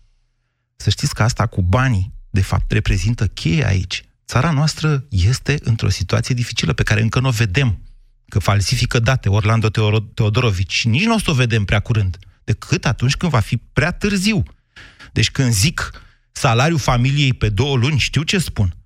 Să 0.76 0.90
știți 0.90 1.14
că 1.14 1.22
asta 1.22 1.46
cu 1.46 1.62
banii, 1.62 2.12
de 2.30 2.40
fapt, 2.42 2.72
reprezintă 2.72 3.26
cheia 3.26 3.66
aici. 3.66 4.04
Țara 4.26 4.50
noastră 4.50 5.04
este 5.08 5.58
într-o 5.62 5.88
situație 5.88 6.34
dificilă 6.34 6.72
pe 6.72 6.82
care 6.82 7.00
încă 7.00 7.20
nu 7.20 7.28
o 7.28 7.30
vedem. 7.30 7.78
Că 8.28 8.38
falsifică 8.38 8.98
date 8.98 9.28
Orlando 9.28 9.68
Teodorovici. 10.14 10.84
Nici 10.84 11.04
nu 11.04 11.14
o 11.14 11.18
să 11.18 11.30
o 11.30 11.34
vedem 11.34 11.64
prea 11.64 11.80
curând, 11.80 12.18
decât 12.44 12.86
atunci 12.86 13.16
când 13.16 13.32
va 13.32 13.40
fi 13.40 13.56
prea 13.56 13.92
târziu. 13.92 14.42
Deci 15.12 15.30
când 15.30 15.52
zic 15.52 15.90
salariul 16.32 16.78
familiei 16.78 17.32
pe 17.32 17.48
două 17.48 17.76
luni, 17.76 17.98
știu 17.98 18.22
ce 18.22 18.38
spun. 18.38 18.76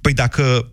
Păi 0.00 0.12
dacă 0.12 0.72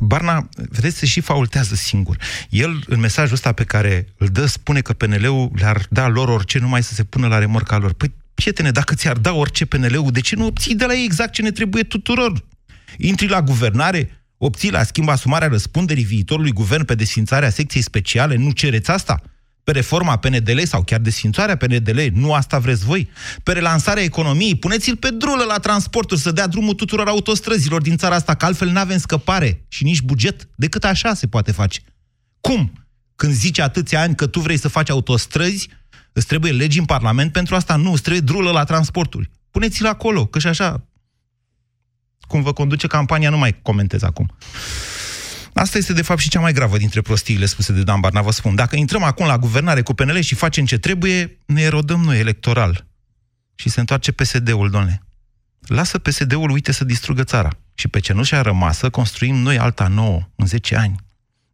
Barna, 0.00 0.48
vedeți, 0.70 0.98
se 0.98 1.06
și 1.06 1.20
faultează 1.20 1.74
singur. 1.74 2.16
El, 2.50 2.82
în 2.86 3.00
mesajul 3.00 3.34
ăsta 3.34 3.52
pe 3.52 3.64
care 3.64 4.06
îl 4.16 4.26
dă, 4.26 4.46
spune 4.46 4.80
că 4.80 4.92
PNL-ul 4.92 5.50
le-ar 5.54 5.86
da 5.90 6.08
lor 6.08 6.28
orice 6.28 6.58
numai 6.58 6.82
să 6.82 6.94
se 6.94 7.04
pună 7.04 7.26
la 7.26 7.38
remorca 7.38 7.78
lor. 7.78 7.92
Păi, 7.92 8.14
prietene, 8.34 8.70
dacă 8.70 8.94
ți-ar 8.94 9.16
da 9.16 9.32
orice 9.32 9.64
PNL-ul, 9.64 10.10
de 10.10 10.20
ce 10.20 10.36
nu 10.36 10.46
obții 10.46 10.74
de 10.74 10.84
la 10.84 10.94
ei 10.94 11.04
exact 11.04 11.32
ce 11.32 11.42
ne 11.42 11.50
trebuie 11.50 11.82
tuturor? 11.82 12.44
Intri 12.96 13.28
la 13.28 13.42
guvernare, 13.42 14.24
obții 14.38 14.70
la 14.70 14.82
schimb 14.82 15.08
asumarea 15.08 15.48
răspunderii 15.48 16.04
viitorului 16.04 16.52
guvern 16.52 16.84
pe 16.84 16.94
desfințarea 16.94 17.50
secției 17.50 17.82
speciale, 17.82 18.36
nu 18.36 18.50
cereți 18.50 18.90
asta? 18.90 19.22
Pe 19.66 19.72
reforma 19.72 20.16
PNDL 20.16 20.62
sau 20.64 20.82
chiar 20.82 21.00
desfințarea 21.00 21.56
PNDL, 21.56 22.00
nu 22.12 22.32
asta 22.32 22.58
vreți 22.58 22.84
voi? 22.84 23.10
Pe 23.42 23.52
relansarea 23.52 24.02
economiei, 24.02 24.54
puneți-l 24.54 24.96
pe 24.96 25.10
drulă 25.10 25.44
la 25.44 25.58
transporturi 25.58 26.20
să 26.20 26.32
dea 26.32 26.46
drumul 26.46 26.74
tuturor 26.74 27.08
autostrăzilor 27.08 27.82
din 27.82 27.96
țara 27.96 28.14
asta, 28.14 28.34
că 28.34 28.44
altfel 28.44 28.68
nu 28.68 28.78
avem 28.78 28.98
scăpare 28.98 29.64
și 29.68 29.84
nici 29.84 30.00
buget, 30.00 30.48
decât 30.54 30.84
așa 30.84 31.14
se 31.14 31.26
poate 31.26 31.52
face. 31.52 31.80
Cum? 32.40 32.86
Când 33.16 33.32
zici 33.32 33.58
atâția 33.58 34.00
ani 34.00 34.14
că 34.14 34.26
tu 34.26 34.40
vrei 34.40 34.58
să 34.58 34.68
faci 34.68 34.90
autostrăzi, 34.90 35.68
îți 36.12 36.26
trebuie 36.26 36.52
legi 36.52 36.78
în 36.78 36.84
Parlament 36.84 37.32
pentru 37.32 37.54
asta? 37.54 37.76
Nu, 37.76 37.92
îți 37.92 38.02
trebuie 38.02 38.22
drulă 38.22 38.50
la 38.50 38.64
transporturi. 38.64 39.30
Puneți-l 39.50 39.86
acolo, 39.86 40.26
că 40.26 40.38
și 40.38 40.46
așa, 40.46 40.86
cum 42.20 42.42
vă 42.42 42.52
conduce 42.52 42.86
campania, 42.86 43.30
nu 43.30 43.38
mai 43.38 43.60
comentez 43.62 44.02
acum. 44.02 44.30
Asta 45.58 45.78
este, 45.78 45.92
de 45.92 46.02
fapt, 46.02 46.20
și 46.20 46.28
cea 46.28 46.40
mai 46.40 46.52
gravă 46.52 46.76
dintre 46.76 47.00
prostiile 47.00 47.46
spuse 47.46 47.72
de 47.72 47.82
Dan 47.82 48.00
Barna, 48.00 48.22
vă 48.22 48.30
spun. 48.30 48.54
Dacă 48.54 48.76
intrăm 48.76 49.02
acum 49.02 49.26
la 49.26 49.38
guvernare 49.38 49.82
cu 49.82 49.94
PNL 49.94 50.20
și 50.20 50.34
facem 50.34 50.64
ce 50.64 50.78
trebuie, 50.78 51.38
ne 51.46 51.62
erodăm 51.62 52.00
noi 52.00 52.18
electoral. 52.18 52.86
Și 53.54 53.68
se 53.68 53.80
întoarce 53.80 54.12
PSD-ul, 54.12 54.70
domnule. 54.70 55.02
Lasă 55.60 55.98
PSD-ul, 55.98 56.50
uite, 56.50 56.72
să 56.72 56.84
distrugă 56.84 57.24
țara. 57.24 57.50
Și 57.74 57.88
pe 57.88 58.00
cenușa 58.00 58.40
rămasă 58.40 58.90
construim 58.90 59.36
noi 59.36 59.58
alta 59.58 59.88
nouă, 59.88 60.28
în 60.34 60.46
10 60.46 60.76
ani. 60.76 60.96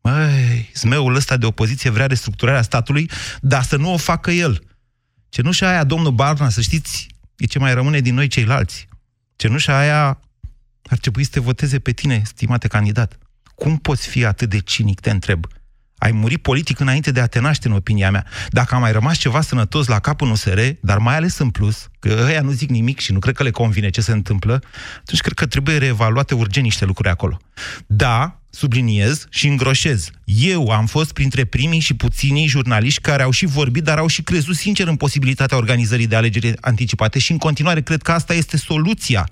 Măi, 0.02 0.70
zmeul 0.74 1.14
ăsta 1.14 1.36
de 1.36 1.46
opoziție 1.46 1.90
vrea 1.90 2.06
restructurarea 2.06 2.62
statului, 2.62 3.10
dar 3.40 3.62
să 3.62 3.76
nu 3.76 3.92
o 3.92 3.96
facă 3.96 4.30
el. 4.30 4.62
Cenușa 5.28 5.68
aia, 5.68 5.84
domnul 5.84 6.12
Barna, 6.12 6.48
să 6.48 6.60
știți, 6.60 7.06
e 7.36 7.46
ce 7.46 7.58
mai 7.58 7.74
rămâne 7.74 8.00
din 8.00 8.14
noi 8.14 8.28
ceilalți. 8.28 8.88
Cenușa 9.36 9.78
aia 9.78 10.20
ar 10.82 10.98
trebui 10.98 11.24
să 11.24 11.30
te 11.30 11.40
voteze 11.40 11.78
pe 11.78 11.92
tine, 11.92 12.22
stimate 12.24 12.68
candidat. 12.68 13.18
Cum 13.62 13.76
poți 13.76 14.08
fi 14.08 14.24
atât 14.24 14.48
de 14.48 14.58
cinic, 14.58 15.00
te 15.00 15.10
întreb? 15.10 15.46
Ai 15.98 16.12
murit 16.12 16.42
politic 16.42 16.80
înainte 16.80 17.10
de 17.10 17.20
a 17.20 17.26
te 17.26 17.40
naște, 17.40 17.68
în 17.68 17.74
opinia 17.74 18.10
mea. 18.10 18.26
Dacă 18.48 18.74
a 18.74 18.78
mai 18.78 18.92
rămas 18.92 19.18
ceva 19.18 19.40
sănătos 19.40 19.86
la 19.86 19.98
capul 19.98 20.30
USR, 20.30 20.60
dar 20.80 20.98
mai 20.98 21.16
ales 21.16 21.38
în 21.38 21.50
plus, 21.50 21.88
că 21.98 22.24
ăia 22.26 22.40
nu 22.40 22.50
zic 22.50 22.68
nimic 22.70 23.00
și 23.00 23.12
nu 23.12 23.18
cred 23.18 23.34
că 23.34 23.42
le 23.42 23.50
convine 23.50 23.90
ce 23.90 24.00
se 24.00 24.12
întâmplă, 24.12 24.62
atunci 24.98 25.20
cred 25.20 25.34
că 25.34 25.46
trebuie 25.46 25.78
reevaluate 25.78 26.34
urgent 26.34 26.64
niște 26.64 26.84
lucruri 26.84 27.08
acolo. 27.08 27.38
Da, 27.86 28.40
subliniez 28.50 29.26
și 29.30 29.46
îngroșez. 29.46 30.10
Eu 30.24 30.68
am 30.68 30.86
fost 30.86 31.12
printre 31.12 31.44
primii 31.44 31.80
și 31.80 31.94
puținii 31.94 32.46
jurnaliști 32.46 33.00
care 33.00 33.22
au 33.22 33.30
și 33.30 33.46
vorbit, 33.46 33.84
dar 33.84 33.98
au 33.98 34.06
și 34.06 34.22
crezut 34.22 34.56
sincer 34.56 34.86
în 34.86 34.96
posibilitatea 34.96 35.56
organizării 35.56 36.06
de 36.06 36.16
alegeri 36.16 36.54
anticipate 36.60 37.18
și 37.18 37.32
în 37.32 37.38
continuare 37.38 37.82
cred 37.82 38.02
că 38.02 38.12
asta 38.12 38.34
este 38.34 38.56
soluția 38.56 39.28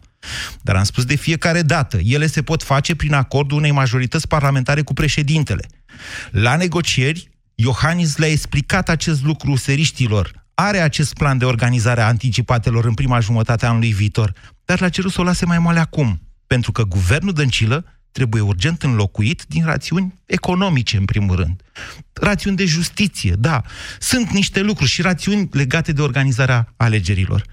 dar 0.62 0.76
am 0.76 0.84
spus 0.84 1.04
de 1.04 1.14
fiecare 1.14 1.62
dată, 1.62 1.98
ele 2.04 2.26
se 2.26 2.42
pot 2.42 2.62
face 2.62 2.94
prin 2.94 3.12
acordul 3.12 3.58
unei 3.58 3.70
majorități 3.70 4.28
parlamentare 4.28 4.82
cu 4.82 4.92
președintele. 4.92 5.68
La 6.30 6.56
negocieri, 6.56 7.30
Iohannis 7.54 8.16
le-a 8.16 8.30
explicat 8.30 8.88
acest 8.88 9.22
lucru 9.22 9.56
seriștilor. 9.56 10.44
Are 10.54 10.78
acest 10.78 11.14
plan 11.14 11.38
de 11.38 11.44
organizare 11.44 12.00
a 12.00 12.06
anticipatelor 12.06 12.84
în 12.84 12.94
prima 12.94 13.20
jumătate 13.20 13.66
a 13.66 13.68
anului 13.68 13.92
viitor, 13.92 14.32
dar 14.64 14.80
l-a 14.80 14.88
cerut 14.88 15.12
să 15.12 15.20
o 15.20 15.24
lase 15.24 15.46
mai 15.46 15.58
moale 15.58 15.78
acum, 15.78 16.20
pentru 16.46 16.72
că 16.72 16.84
guvernul 16.84 17.32
Dăncilă 17.32 17.84
trebuie 18.12 18.42
urgent 18.42 18.82
înlocuit 18.82 19.44
din 19.48 19.64
rațiuni 19.64 20.14
economice, 20.26 20.96
în 20.96 21.04
primul 21.04 21.36
rând. 21.36 21.62
Rațiuni 22.12 22.56
de 22.56 22.64
justiție, 22.64 23.34
da. 23.38 23.62
Sunt 23.98 24.30
niște 24.30 24.60
lucruri 24.60 24.90
și 24.90 25.02
rațiuni 25.02 25.48
legate 25.52 25.92
de 25.92 26.02
organizarea 26.02 26.72
alegerilor. 26.76 27.44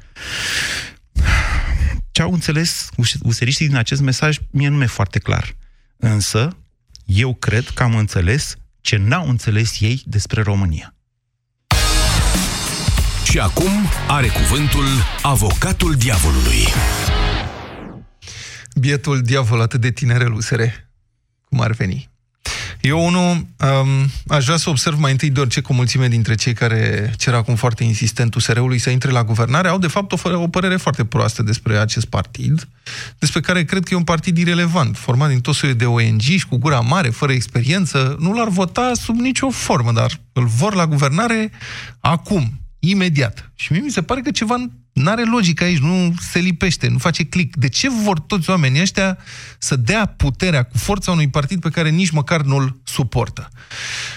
Ce 2.17 2.23
au 2.23 2.33
înțeles 2.33 2.89
useriștii 3.21 3.67
din 3.67 3.75
acest 3.75 4.01
mesaj, 4.01 4.37
mie 4.51 4.67
nu 4.67 4.77
mi-e 4.77 4.87
foarte 4.87 5.19
clar. 5.19 5.55
Însă, 5.97 6.57
eu 7.05 7.33
cred 7.33 7.69
că 7.69 7.83
am 7.83 7.95
înțeles 7.95 8.55
ce 8.81 8.97
n-au 8.97 9.29
înțeles 9.29 9.79
ei 9.79 10.01
despre 10.05 10.41
România. 10.41 10.95
Și 13.23 13.39
acum 13.39 13.71
are 14.07 14.27
cuvântul 14.27 14.85
avocatul 15.21 15.95
diavolului. 15.95 16.65
Bietul 18.79 19.21
diavol 19.21 19.61
atât 19.61 19.81
de 19.81 19.91
tinerel 19.91 20.33
USR, 20.33 20.61
cum 21.49 21.61
ar 21.61 21.71
veni. 21.71 22.09
Eu, 22.87 23.05
unul, 23.05 23.31
um, 23.31 24.09
aș 24.27 24.45
vrea 24.45 24.57
să 24.57 24.69
observ 24.69 24.99
mai 24.99 25.11
întâi 25.11 25.29
doar 25.29 25.47
ce 25.47 25.61
cu 25.61 25.73
mulțime 25.73 26.07
dintre 26.07 26.35
cei 26.35 26.53
care 26.53 27.13
cer 27.17 27.33
acum 27.33 27.55
foarte 27.55 27.83
insistent 27.83 28.35
USR-ului 28.35 28.77
să 28.77 28.89
intre 28.89 29.11
la 29.11 29.23
guvernare 29.23 29.67
au, 29.67 29.77
de 29.77 29.87
fapt, 29.87 30.11
o, 30.11 30.41
o 30.41 30.47
părere 30.47 30.75
foarte 30.75 31.05
proastă 31.05 31.43
despre 31.43 31.77
acest 31.77 32.05
partid, 32.05 32.67
despre 33.19 33.39
care 33.39 33.63
cred 33.63 33.83
că 33.83 33.93
e 33.93 33.97
un 33.97 34.03
partid 34.03 34.37
irelevant, 34.37 34.97
format 34.97 35.29
din 35.29 35.39
tot 35.39 35.55
soiul 35.55 35.75
de 35.75 35.85
ONG 35.85 36.21
și 36.21 36.47
cu 36.47 36.57
gura 36.57 36.79
mare, 36.79 37.09
fără 37.09 37.31
experiență. 37.31 38.15
Nu 38.19 38.33
l-ar 38.33 38.47
vota 38.47 38.91
sub 38.93 39.15
nicio 39.15 39.49
formă, 39.49 39.91
dar 39.91 40.19
îl 40.33 40.45
vor 40.45 40.73
la 40.75 40.87
guvernare 40.87 41.51
acum, 41.99 42.59
imediat. 42.79 43.51
Și 43.55 43.71
mie 43.71 43.81
mi 43.81 43.91
se 43.91 44.01
pare 44.01 44.21
că 44.21 44.31
ceva 44.31 44.55
N-are 44.97 45.23
logică 45.23 45.63
aici, 45.63 45.77
nu 45.77 46.13
se 46.19 46.39
lipește, 46.39 46.87
nu 46.87 46.97
face 46.97 47.25
click. 47.25 47.55
De 47.55 47.69
ce 47.69 47.89
vor 47.89 48.19
toți 48.19 48.49
oamenii 48.49 48.81
ăștia 48.81 49.17
să 49.57 49.75
dea 49.75 50.05
puterea 50.05 50.63
cu 50.63 50.77
forța 50.77 51.11
unui 51.11 51.29
partid 51.29 51.61
pe 51.61 51.69
care 51.69 51.89
nici 51.89 52.09
măcar 52.09 52.41
nu-l 52.41 52.79
suportă? 52.83 53.49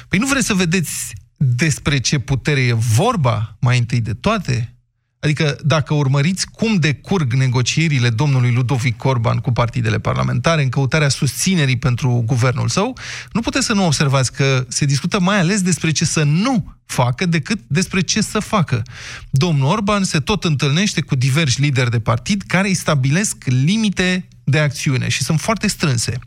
Păi 0.08 0.18
nu 0.18 0.26
vreți 0.26 0.46
să 0.46 0.54
vedeți 0.54 1.14
despre 1.36 1.98
ce 1.98 2.18
putere 2.18 2.60
e 2.60 2.72
vorba 2.72 3.56
mai 3.60 3.78
întâi 3.78 4.00
de 4.00 4.14
toate? 4.14 4.74
Adică 5.20 5.58
dacă 5.62 5.94
urmăriți 5.94 6.46
cum 6.50 6.76
decurg 6.76 7.32
negocierile 7.32 8.10
domnului 8.10 8.52
Ludovic 8.52 9.04
Orban 9.04 9.38
cu 9.38 9.52
partidele 9.52 9.98
parlamentare 9.98 10.62
în 10.62 10.68
căutarea 10.68 11.08
susținerii 11.08 11.78
pentru 11.78 12.22
guvernul 12.26 12.68
său, 12.68 12.98
nu 13.32 13.40
puteți 13.40 13.66
să 13.66 13.72
nu 13.72 13.86
observați 13.86 14.32
că 14.32 14.64
se 14.68 14.84
discută 14.84 15.20
mai 15.20 15.38
ales 15.38 15.62
despre 15.62 15.90
ce 15.90 16.04
să 16.04 16.22
nu 16.22 16.74
facă 16.86 17.26
decât 17.26 17.60
despre 17.66 18.00
ce 18.00 18.20
să 18.20 18.38
facă. 18.38 18.82
Domnul 19.30 19.66
Orban 19.66 20.04
se 20.04 20.20
tot 20.20 20.44
întâlnește 20.44 21.00
cu 21.00 21.14
diversi 21.14 21.60
lideri 21.60 21.90
de 21.90 22.00
partid 22.00 22.42
care 22.46 22.68
îi 22.68 22.74
stabilesc 22.74 23.36
limite 23.44 24.28
de 24.44 24.58
acțiune 24.58 25.08
și 25.08 25.22
sunt 25.22 25.40
foarte 25.40 25.66
strânse. 25.66 26.18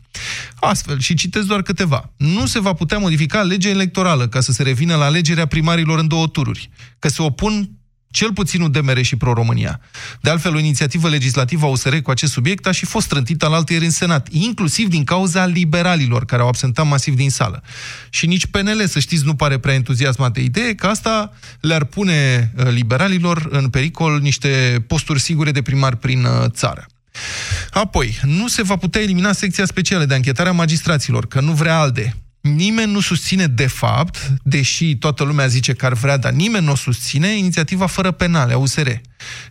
Astfel, 0.54 1.00
și 1.00 1.14
citesc 1.14 1.46
doar 1.46 1.62
câteva, 1.62 2.12
nu 2.16 2.46
se 2.46 2.60
va 2.60 2.72
putea 2.72 2.98
modifica 2.98 3.42
legea 3.42 3.68
electorală 3.68 4.28
ca 4.28 4.40
să 4.40 4.52
se 4.52 4.62
revină 4.62 4.96
la 4.96 5.04
alegerea 5.04 5.46
primarilor 5.46 5.98
în 5.98 6.08
două 6.08 6.26
tururi, 6.26 6.70
că 6.98 7.08
se 7.08 7.22
opun 7.22 7.70
cel 8.14 8.32
puțin 8.32 8.60
UDMR 8.60 9.02
și 9.02 9.16
Pro-România. 9.16 9.80
De 10.20 10.30
altfel, 10.30 10.54
o 10.54 10.58
inițiativă 10.58 11.08
legislativă 11.08 11.66
a 11.66 11.68
USR 11.68 11.96
cu 11.96 12.10
acest 12.10 12.32
subiect 12.32 12.66
a 12.66 12.70
și 12.70 12.86
fost 12.86 13.08
trântită 13.08 13.46
la 13.46 13.62
ieri 13.68 13.84
în 13.84 13.90
Senat, 13.90 14.28
inclusiv 14.30 14.88
din 14.88 15.04
cauza 15.04 15.46
liberalilor, 15.46 16.24
care 16.24 16.42
au 16.42 16.48
absentat 16.48 16.86
masiv 16.86 17.14
din 17.14 17.30
sală. 17.30 17.62
Și 18.10 18.26
nici 18.26 18.46
PNL, 18.46 18.86
să 18.86 18.98
știți, 18.98 19.24
nu 19.24 19.34
pare 19.34 19.58
prea 19.58 19.74
entuziasmat 19.74 20.32
de 20.32 20.40
idee 20.40 20.74
că 20.74 20.86
asta 20.86 21.32
le-ar 21.60 21.84
pune 21.84 22.50
uh, 22.56 22.66
liberalilor 22.70 23.46
în 23.50 23.68
pericol 23.68 24.20
niște 24.20 24.84
posturi 24.86 25.20
sigure 25.20 25.50
de 25.50 25.62
primar 25.62 25.94
prin 25.94 26.24
uh, 26.24 26.44
țară. 26.48 26.86
Apoi, 27.70 28.18
nu 28.22 28.48
se 28.48 28.62
va 28.62 28.76
putea 28.76 29.00
elimina 29.00 29.32
secția 29.32 29.64
specială 29.64 30.04
de 30.04 30.14
anchetare 30.14 30.48
a 30.48 30.52
magistraților, 30.52 31.26
că 31.26 31.40
nu 31.40 31.52
vrea 31.52 31.78
ALDE. 31.78 32.23
Nimeni 32.52 32.92
nu 32.92 33.00
susține, 33.00 33.46
de 33.46 33.66
fapt, 33.66 34.32
deși 34.42 34.96
toată 34.96 35.24
lumea 35.24 35.46
zice 35.46 35.72
că 35.72 35.86
ar 35.86 35.92
vrea, 35.92 36.16
dar 36.16 36.32
nimeni 36.32 36.64
nu 36.64 36.72
o 36.72 36.74
susține, 36.74 37.36
inițiativa 37.36 37.86
fără 37.86 38.10
penale 38.10 38.52
a 38.52 38.58
USR. 38.58 38.88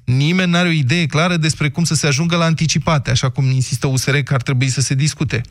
Nimeni 0.04 0.52
nu 0.52 0.58
are 0.58 0.68
o 0.68 0.72
idee 0.72 1.06
clară 1.06 1.38
despre 1.38 1.70
cum 1.70 1.84
să 1.84 1.96
se 1.96 2.08
ajungă 2.08 2.36
la 2.36 2.46
anticipate, 2.46 3.12
așa 3.12 3.30
cum 3.30 3.52
insistă 3.52 3.88
USR 3.88 4.18
că 4.18 4.34
ar 4.34 4.42
trebui 4.42 4.70
să 4.70 4.82
se 4.82 4.94
discute. 4.94 5.42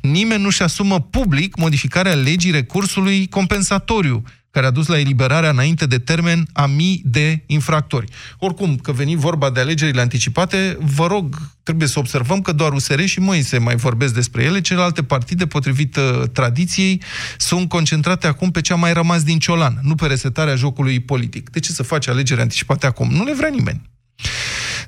Nimeni 0.00 0.42
nu-și 0.42 0.62
asumă 0.62 1.00
public 1.00 1.56
modificarea 1.56 2.14
legii 2.14 2.50
recursului 2.50 3.28
compensatoriu, 3.28 4.24
care 4.50 4.66
a 4.66 4.70
dus 4.70 4.86
la 4.86 4.98
eliberarea 4.98 5.50
înainte 5.50 5.86
de 5.86 5.98
termen 5.98 6.48
a 6.52 6.66
mii 6.66 7.02
de 7.04 7.42
infractori. 7.46 8.06
Oricum, 8.38 8.76
că 8.76 8.92
veni 8.92 9.16
vorba 9.16 9.50
de 9.50 9.60
alegerile 9.60 10.00
anticipate, 10.00 10.76
vă 10.80 11.06
rog, 11.06 11.36
trebuie 11.62 11.88
să 11.88 11.98
observăm 11.98 12.40
că 12.40 12.52
doar 12.52 12.72
USR 12.72 13.00
și 13.04 13.20
Moise 13.20 13.58
mai 13.58 13.76
vorbesc 13.76 14.14
despre 14.14 14.42
ele, 14.42 14.60
celelalte 14.60 15.02
partide, 15.02 15.46
potrivit 15.46 15.96
uh, 15.96 16.22
tradiției, 16.32 17.02
sunt 17.36 17.68
concentrate 17.68 18.26
acum 18.26 18.50
pe 18.50 18.60
cea 18.60 18.74
mai 18.74 18.92
rămas 18.92 19.22
din 19.22 19.38
ciolan, 19.38 19.78
nu 19.82 19.94
pe 19.94 20.06
resetarea 20.06 20.54
jocului 20.54 21.00
politic. 21.00 21.50
De 21.50 21.60
ce 21.60 21.72
să 21.72 21.82
faci 21.82 22.08
alegeri 22.08 22.40
anticipate 22.40 22.86
acum? 22.86 23.10
Nu 23.10 23.24
le 23.24 23.34
vrea 23.34 23.48
nimeni. 23.48 23.90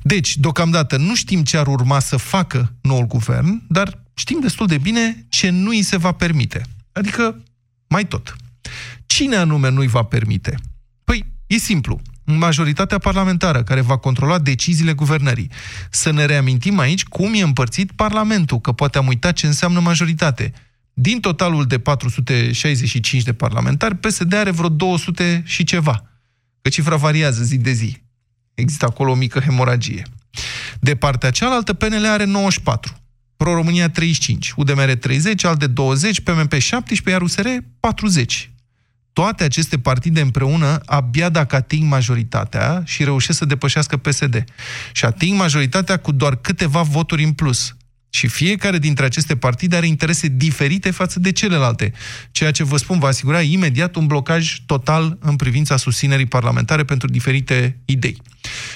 Deci, 0.02 0.37
deocamdată, 0.37 0.97
nu 0.97 1.14
știm 1.14 1.42
ce 1.42 1.57
ar 1.57 1.66
urma 1.66 1.99
să 1.99 2.16
facă 2.16 2.73
noul 2.81 3.07
guvern, 3.07 3.62
dar 3.69 4.02
știm 4.14 4.38
destul 4.40 4.66
de 4.66 4.78
bine 4.78 5.26
ce 5.28 5.50
nu 5.50 5.69
îi 5.69 5.83
se 5.83 5.97
va 5.97 6.12
permite. 6.12 6.62
Adică, 6.92 7.42
mai 7.88 8.04
tot. 8.04 8.37
Cine 9.14 9.37
anume 9.37 9.71
nu-i 9.71 9.87
va 9.87 10.02
permite? 10.02 10.54
Păi, 11.04 11.25
e 11.47 11.57
simplu. 11.57 12.00
Majoritatea 12.25 12.99
parlamentară 12.99 13.62
care 13.62 13.81
va 13.81 13.97
controla 13.97 14.38
deciziile 14.38 14.92
guvernării. 14.92 15.50
Să 15.90 16.11
ne 16.11 16.25
reamintim 16.25 16.78
aici 16.78 17.04
cum 17.04 17.35
e 17.35 17.40
împărțit 17.40 17.92
Parlamentul, 17.92 18.61
că 18.61 18.73
poate 18.73 18.99
am 18.99 19.07
uitat 19.07 19.35
ce 19.35 19.47
înseamnă 19.47 19.81
majoritate. 19.81 20.52
Din 20.92 21.21
totalul 21.21 21.66
de 21.66 21.78
465 21.78 23.23
de 23.23 23.33
parlamentari, 23.33 23.97
PSD 23.97 24.33
are 24.33 24.50
vreo 24.50 24.69
200 24.69 25.42
și 25.47 25.64
ceva. 25.64 26.04
Că 26.62 26.69
cifra 26.69 26.97
variază 26.97 27.42
zi 27.42 27.57
de 27.57 27.73
zi. 27.73 28.02
Există 28.54 28.87
acolo 28.87 29.11
o 29.11 29.14
mică 29.14 29.40
hemoragie. 29.40 30.02
De 30.80 30.97
partea 30.97 31.30
cealaltă, 31.30 31.73
PNL 31.73 32.06
are 32.06 32.25
94. 32.25 32.97
Pro-România 33.36 33.91
35, 33.91 34.52
UDMR 34.56 34.95
30, 34.95 35.45
al 35.45 35.56
de 35.56 35.67
20, 35.67 36.21
PMP 36.21 36.52
17, 36.52 37.10
iar 37.10 37.23
USR 37.23 37.47
40 37.80 38.51
toate 39.12 39.44
aceste 39.44 39.78
partide 39.78 40.20
împreună 40.20 40.80
abia 40.86 41.28
dacă 41.28 41.56
ating 41.56 41.90
majoritatea 41.90 42.82
și 42.86 43.04
reușesc 43.04 43.38
să 43.38 43.44
depășească 43.44 43.96
PSD. 43.96 44.44
Și 44.92 45.04
ating 45.04 45.38
majoritatea 45.38 45.96
cu 45.96 46.12
doar 46.12 46.36
câteva 46.36 46.82
voturi 46.82 47.25
în 47.25 47.32
plus. 47.32 47.76
Și 48.14 48.26
fiecare 48.26 48.78
dintre 48.78 49.04
aceste 49.04 49.36
partide 49.36 49.76
are 49.76 49.86
interese 49.86 50.28
diferite 50.28 50.90
față 50.90 51.20
de 51.20 51.32
celelalte. 51.32 51.92
Ceea 52.30 52.50
ce 52.50 52.64
vă 52.64 52.76
spun 52.76 52.98
va 52.98 53.06
asigura 53.06 53.40
imediat 53.40 53.94
un 53.94 54.06
blocaj 54.06 54.56
total 54.66 55.18
în 55.20 55.36
privința 55.36 55.76
susținerii 55.76 56.26
parlamentare 56.26 56.84
pentru 56.84 57.08
diferite 57.08 57.78
idei. 57.84 58.16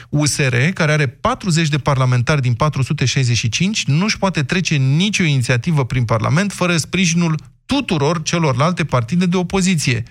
USR, 0.08 0.56
care 0.74 0.92
are 0.92 1.06
40 1.06 1.68
de 1.68 1.78
parlamentari 1.78 2.42
din 2.42 2.54
465, 2.54 3.84
nu 3.84 4.04
își 4.04 4.18
poate 4.18 4.42
trece 4.42 4.76
nicio 4.76 5.22
inițiativă 5.22 5.84
prin 5.84 6.04
Parlament 6.04 6.52
fără 6.52 6.76
sprijinul 6.76 7.36
tuturor 7.66 8.22
celorlalte 8.22 8.84
partide 8.84 9.26
de 9.26 9.36
opoziție. 9.36 10.02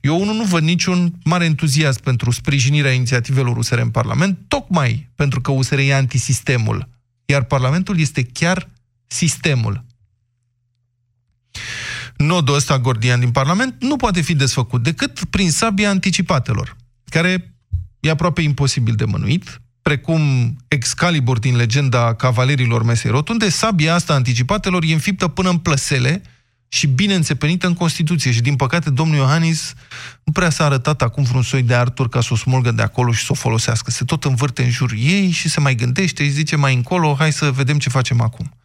Eu 0.00 0.20
unul 0.20 0.34
nu 0.34 0.44
văd 0.44 0.62
niciun 0.62 1.12
mare 1.24 1.44
entuziasm 1.44 2.02
pentru 2.02 2.30
sprijinirea 2.30 2.92
inițiativelor 2.92 3.56
USR 3.56 3.78
în 3.78 3.90
Parlament, 3.90 4.38
tocmai 4.48 5.10
pentru 5.14 5.40
că 5.40 5.50
USR 5.50 5.78
e 5.78 5.94
antisistemul, 5.94 6.88
iar 7.24 7.42
Parlamentul 7.42 7.98
este 7.98 8.22
chiar 8.22 8.70
sistemul. 9.06 9.84
Nodul 12.16 12.54
ăsta 12.54 12.78
gordian 12.78 13.20
din 13.20 13.30
Parlament 13.30 13.74
nu 13.82 13.96
poate 13.96 14.20
fi 14.20 14.34
desfăcut 14.34 14.82
decât 14.82 15.24
prin 15.24 15.50
sabia 15.50 15.88
anticipatelor, 15.88 16.76
care 17.04 17.54
e 18.00 18.10
aproape 18.10 18.42
imposibil 18.42 18.94
de 18.94 19.04
mânuit, 19.04 19.60
precum 19.82 20.20
Excalibur 20.68 21.38
din 21.38 21.56
legenda 21.56 22.14
cavalerilor 22.14 22.82
mesei 22.82 23.10
rotunde, 23.10 23.48
sabia 23.48 23.94
asta 23.94 24.14
anticipatelor 24.14 24.82
e 24.86 24.92
înfiptă 24.92 25.28
până 25.28 25.48
în 25.48 25.58
plăsele, 25.58 26.22
și 26.74 26.86
bine 26.86 27.14
înțepenită 27.14 27.66
în 27.66 27.74
Constituție. 27.74 28.32
Și, 28.32 28.40
din 28.40 28.56
păcate, 28.56 28.90
domnul 28.90 29.16
Iohannis 29.16 29.74
nu 30.24 30.32
prea 30.32 30.50
s-a 30.50 30.64
arătat 30.64 31.02
acum 31.02 31.22
vreun 31.22 31.42
soi 31.42 31.62
de 31.62 31.74
Artur 31.74 32.08
ca 32.08 32.20
să 32.20 32.28
o 32.32 32.36
smulgă 32.36 32.70
de 32.70 32.82
acolo 32.82 33.12
și 33.12 33.24
să 33.24 33.28
o 33.30 33.34
folosească. 33.34 33.90
Se 33.90 34.04
tot 34.04 34.24
învârte 34.24 34.62
în 34.62 34.70
jur 34.70 34.92
ei 34.96 35.30
și 35.30 35.48
se 35.48 35.60
mai 35.60 35.74
gândește, 35.74 36.22
îi 36.22 36.28
zice 36.28 36.56
mai 36.56 36.74
încolo, 36.74 37.14
hai 37.18 37.32
să 37.32 37.50
vedem 37.50 37.78
ce 37.78 37.88
facem 37.88 38.20
acum. 38.20 38.56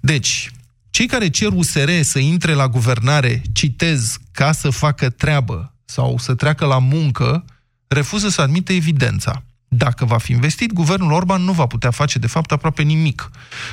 Deci, 0.00 0.50
cei 0.90 1.06
care 1.06 1.30
cer 1.30 1.52
USR 1.52 1.90
să 2.00 2.18
intre 2.18 2.52
la 2.52 2.68
guvernare, 2.68 3.42
citez, 3.52 4.16
ca 4.32 4.52
să 4.52 4.70
facă 4.70 5.10
treabă 5.10 5.74
sau 5.84 6.18
să 6.18 6.34
treacă 6.34 6.66
la 6.66 6.78
muncă, 6.78 7.44
refuză 7.86 8.28
să 8.28 8.40
admită 8.40 8.72
evidența. 8.72 9.42
Dacă 9.76 10.04
va 10.04 10.18
fi 10.18 10.32
investit, 10.32 10.72
guvernul 10.72 11.12
Orban 11.12 11.42
nu 11.42 11.52
va 11.52 11.66
putea 11.66 11.90
face, 11.90 12.18
de 12.18 12.26
fapt, 12.26 12.52
aproape 12.52 12.82
nimic. 12.82 13.30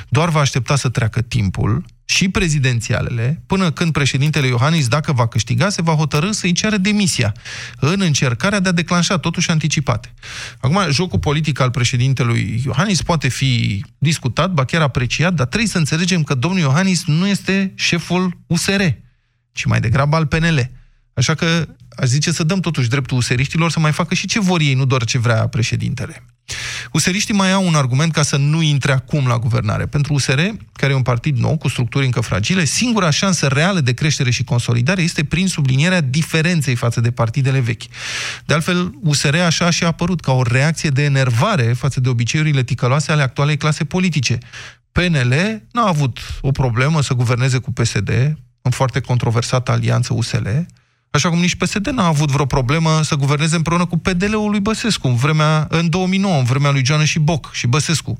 Doar 0.08 0.28
va 0.28 0.40
aștepta 0.40 0.76
să 0.76 0.88
treacă 0.88 1.20
timpul 1.20 1.84
și 2.04 2.28
prezidențialele, 2.28 3.42
până 3.46 3.70
când 3.70 3.92
președintele 3.92 4.46
Iohannis, 4.46 4.88
dacă 4.88 5.12
va 5.12 5.28
câștiga, 5.28 5.68
se 5.68 5.82
va 5.82 5.94
hotărâ 5.94 6.30
să-i 6.30 6.52
ceară 6.52 6.76
demisia, 6.76 7.32
în 7.80 8.00
încercarea 8.00 8.60
de 8.60 8.68
a 8.68 8.72
declanșa 8.72 9.18
totuși 9.18 9.50
anticipate. 9.50 10.14
Acum, 10.60 10.80
jocul 10.90 11.18
politic 11.18 11.60
al 11.60 11.70
președintelui 11.70 12.62
Iohannis 12.64 13.02
poate 13.02 13.28
fi 13.28 13.84
discutat, 13.98 14.50
ba 14.50 14.64
chiar 14.64 14.82
apreciat, 14.82 15.34
dar 15.34 15.46
trebuie 15.46 15.68
să 15.68 15.78
înțelegem 15.78 16.22
că 16.22 16.34
domnul 16.34 16.60
Iohannis 16.60 17.04
nu 17.04 17.26
este 17.26 17.72
șeful 17.74 18.38
USR, 18.46 18.82
ci 19.52 19.64
mai 19.64 19.80
degrabă 19.80 20.16
al 20.16 20.26
PNL. 20.26 20.70
Așa 21.14 21.34
că 21.34 21.68
aș 21.96 22.08
zice 22.08 22.32
să 22.32 22.42
dăm 22.42 22.60
totuși 22.60 22.88
dreptul 22.88 23.16
useriștilor 23.16 23.70
să 23.70 23.80
mai 23.80 23.92
facă 23.92 24.14
și 24.14 24.26
ce 24.26 24.40
vor 24.40 24.60
ei, 24.60 24.74
nu 24.74 24.84
doar 24.84 25.04
ce 25.04 25.18
vrea 25.18 25.46
președintele. 25.46 26.24
Useriștii 26.92 27.34
mai 27.34 27.52
au 27.52 27.66
un 27.66 27.74
argument 27.74 28.12
ca 28.12 28.22
să 28.22 28.36
nu 28.36 28.62
intre 28.62 28.92
acum 28.92 29.26
la 29.26 29.38
guvernare. 29.38 29.86
Pentru 29.86 30.12
USR, 30.12 30.40
care 30.72 30.92
e 30.92 30.96
un 30.96 31.02
partid 31.02 31.36
nou, 31.36 31.56
cu 31.56 31.68
structuri 31.68 32.04
încă 32.04 32.20
fragile, 32.20 32.64
singura 32.64 33.10
șansă 33.10 33.46
reală 33.46 33.80
de 33.80 33.92
creștere 33.92 34.30
și 34.30 34.44
consolidare 34.44 35.02
este 35.02 35.24
prin 35.24 35.46
sublinierea 35.46 36.00
diferenței 36.00 36.74
față 36.74 37.00
de 37.00 37.10
partidele 37.10 37.60
vechi. 37.60 37.82
De 38.44 38.54
altfel, 38.54 38.94
USR 39.02 39.36
așa 39.36 39.70
și 39.70 39.84
a 39.84 39.86
apărut 39.86 40.20
ca 40.20 40.32
o 40.32 40.42
reacție 40.42 40.90
de 40.90 41.02
enervare 41.02 41.72
față 41.72 42.00
de 42.00 42.08
obiceiurile 42.08 42.62
ticăloase 42.62 43.12
ale 43.12 43.22
actualei 43.22 43.56
clase 43.56 43.84
politice. 43.84 44.38
PNL 44.92 45.62
n-a 45.72 45.86
avut 45.86 46.18
o 46.40 46.50
problemă 46.50 47.02
să 47.02 47.14
guverneze 47.14 47.58
cu 47.58 47.72
PSD, 47.72 48.10
în 48.62 48.70
foarte 48.70 49.00
controversată 49.00 49.70
alianță 49.70 50.14
USL, 50.14 50.48
Așa 51.14 51.28
cum 51.28 51.38
nici 51.38 51.54
PSD 51.54 51.86
n-a 51.86 52.06
avut 52.06 52.30
vreo 52.30 52.46
problemă 52.46 53.02
să 53.02 53.14
guverneze 53.14 53.56
împreună 53.56 53.86
cu 53.86 53.98
PDL-ul 53.98 54.50
lui 54.50 54.60
Băsescu 54.60 55.08
în, 55.08 55.14
vremea, 55.14 55.66
în 55.70 55.88
2009, 55.88 56.38
în 56.38 56.44
vremea 56.44 56.70
lui 56.70 56.84
Joana 56.84 57.04
și 57.04 57.18
Boc 57.18 57.50
și 57.52 57.66
Băsescu. 57.66 58.18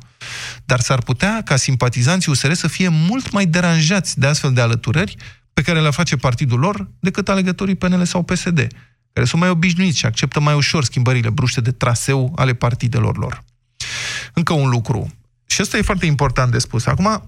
Dar 0.64 0.80
s-ar 0.80 0.98
putea 0.98 1.42
ca 1.44 1.56
simpatizanții 1.56 2.30
USR 2.32 2.52
să 2.52 2.68
fie 2.68 2.88
mult 2.88 3.30
mai 3.30 3.46
deranjați 3.46 4.18
de 4.18 4.26
astfel 4.26 4.52
de 4.52 4.60
alăturări 4.60 5.16
pe 5.54 5.62
care 5.62 5.80
le 5.80 5.90
face 5.90 6.16
partidul 6.16 6.58
lor 6.58 6.88
decât 7.00 7.28
alegătorii 7.28 7.74
PNL 7.74 8.04
sau 8.04 8.22
PSD, 8.22 8.66
care 9.12 9.26
sunt 9.26 9.40
mai 9.40 9.50
obișnuiți 9.50 9.98
și 9.98 10.06
acceptă 10.06 10.40
mai 10.40 10.54
ușor 10.54 10.84
schimbările 10.84 11.30
bruște 11.30 11.60
de 11.60 11.70
traseu 11.70 12.32
ale 12.36 12.52
partidelor 12.52 13.18
lor. 13.18 13.44
Încă 14.34 14.52
un 14.52 14.68
lucru. 14.68 15.14
Și 15.46 15.62
ăsta 15.62 15.76
e 15.76 15.82
foarte 15.82 16.06
important 16.06 16.52
de 16.52 16.58
spus. 16.58 16.86
Acum, 16.86 17.24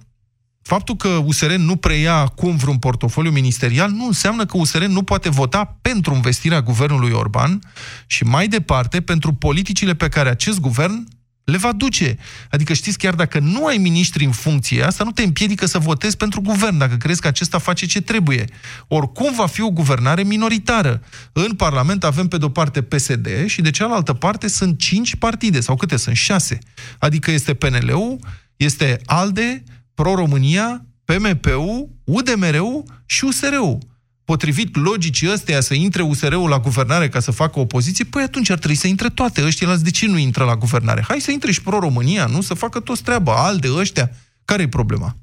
faptul 0.66 0.96
că 0.96 1.09
USR 1.09 1.52
nu 1.52 1.76
preia 1.76 2.14
acum 2.14 2.57
vreun 2.57 2.79
portofoliu 2.79 3.31
ministerial 3.31 3.90
nu 3.90 4.07
înseamnă 4.07 4.46
că 4.46 4.57
USR 4.57 4.85
nu 4.85 5.02
poate 5.02 5.29
vota 5.29 5.79
pentru 5.83 6.14
investirea 6.14 6.62
guvernului 6.62 7.11
Orban 7.11 7.61
și 8.07 8.24
mai 8.24 8.48
departe 8.48 9.00
pentru 9.00 9.33
politicile 9.33 9.94
pe 9.94 10.09
care 10.09 10.29
acest 10.29 10.61
guvern 10.61 11.09
le 11.44 11.57
va 11.57 11.72
duce. 11.72 12.16
Adică 12.50 12.72
știți, 12.72 12.98
chiar 12.98 13.14
dacă 13.14 13.38
nu 13.38 13.66
ai 13.66 13.76
miniștri 13.76 14.24
în 14.24 14.31
funcție, 14.31 14.83
asta 14.83 15.05
nu 15.05 15.11
te 15.11 15.22
împiedică 15.22 15.66
să 15.66 15.79
votezi 15.79 16.16
pentru 16.16 16.40
guvern, 16.40 16.79
dacă 16.79 16.94
crezi 16.96 17.20
că 17.20 17.26
acesta 17.26 17.59
face 17.59 17.87
ce 17.87 18.00
trebuie. 18.00 18.44
Oricum 18.88 19.35
va 19.35 19.46
fi 19.46 19.61
o 19.61 19.70
guvernare 19.70 20.22
minoritară. 20.22 21.02
În 21.33 21.55
Parlament 21.55 22.05
avem 22.05 22.29
pe 22.29 22.37
de-o 22.37 22.48
parte 22.48 22.83
PSD 22.83 23.29
și 23.46 23.61
de 23.61 23.70
cealaltă 23.70 24.12
parte 24.12 24.48
sunt 24.48 24.79
cinci 24.79 25.16
partide, 25.16 25.61
sau 25.61 25.76
câte 25.76 25.96
sunt? 25.96 26.16
Șase. 26.16 26.59
Adică 26.98 27.31
este 27.31 27.55
PNL-ul, 27.55 28.18
este 28.57 29.00
ALDE, 29.05 29.62
Pro-România, 29.97 30.87
PMP-ul, 31.05 31.89
UDMR-ul 32.05 32.83
și 33.07 33.25
USR-ul 33.25 33.79
potrivit 34.27 34.77
logicii 34.77 35.33
ăsteia 35.33 35.61
să 35.61 35.75
intre 35.75 36.03
USR-ul 36.03 36.49
la 36.49 36.59
guvernare 36.59 37.09
ca 37.09 37.21
să 37.21 37.31
facă 37.31 37.59
opoziție, 37.59 38.05
păi 38.05 38.23
atunci 38.23 38.51
ar 38.51 38.59
trebui 38.59 38.77
să 38.77 38.87
intre 38.87 39.09
toate 39.09 39.45
ăștia. 39.45 39.77
De 39.77 39.91
ce 39.91 40.07
nu 40.07 40.19
intră 40.19 40.45
la 40.45 40.57
guvernare? 40.57 41.05
Hai 41.09 41.21
să 41.21 41.31
intre 41.31 41.53
și 41.53 41.63
Pro-România, 41.63 42.27
nu? 42.27 42.41
Să 42.41 42.55
facă 42.55 42.81
toți 42.81 43.03
treaba, 43.03 43.45
alde 43.47 43.69
ăștia. 43.73 44.11
care 44.45 44.63
e 44.63 44.69
problema? 44.69 45.17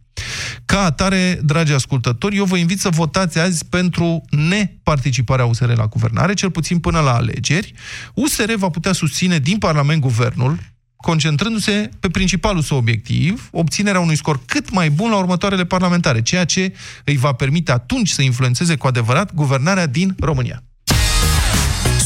Ca 0.66 0.84
atare, 0.84 1.40
dragi 1.44 1.74
ascultători, 1.74 2.36
eu 2.36 2.46
vă 2.46 2.58
invit 2.58 2.80
să 2.80 2.90
votați 2.90 3.40
azi 3.40 3.66
pentru 3.66 4.22
neparticiparea 4.30 5.46
USR 5.46 5.70
la 5.76 5.88
guvernare, 5.88 6.34
cel 6.34 6.52
puțin 6.52 6.80
până 6.80 7.00
la 7.00 7.14
alegeri. 7.14 7.74
USR 8.14 8.54
va 8.56 8.70
putea 8.70 8.92
susține 8.92 9.40
din 9.40 9.58
Parlament 9.58 10.02
guvernul, 10.02 10.60
concentrându-se 11.04 11.90
pe 12.00 12.10
principalul 12.10 12.62
său 12.62 12.78
obiectiv, 12.78 13.50
obținerea 13.52 14.00
unui 14.00 14.16
scor 14.16 14.40
cât 14.46 14.72
mai 14.72 14.90
bun 14.90 15.10
la 15.10 15.18
următoarele 15.18 15.66
parlamentare, 15.66 16.22
ceea 16.22 16.46
ce 16.46 16.74
îi 17.04 17.18
va 17.18 17.32
permite 17.32 17.72
atunci 17.72 18.10
să 18.10 18.22
influențeze 18.22 18.76
cu 18.76 18.88
adevărat 18.88 19.34
guvernarea 19.34 19.86
din 19.86 20.16
România. 20.20 20.64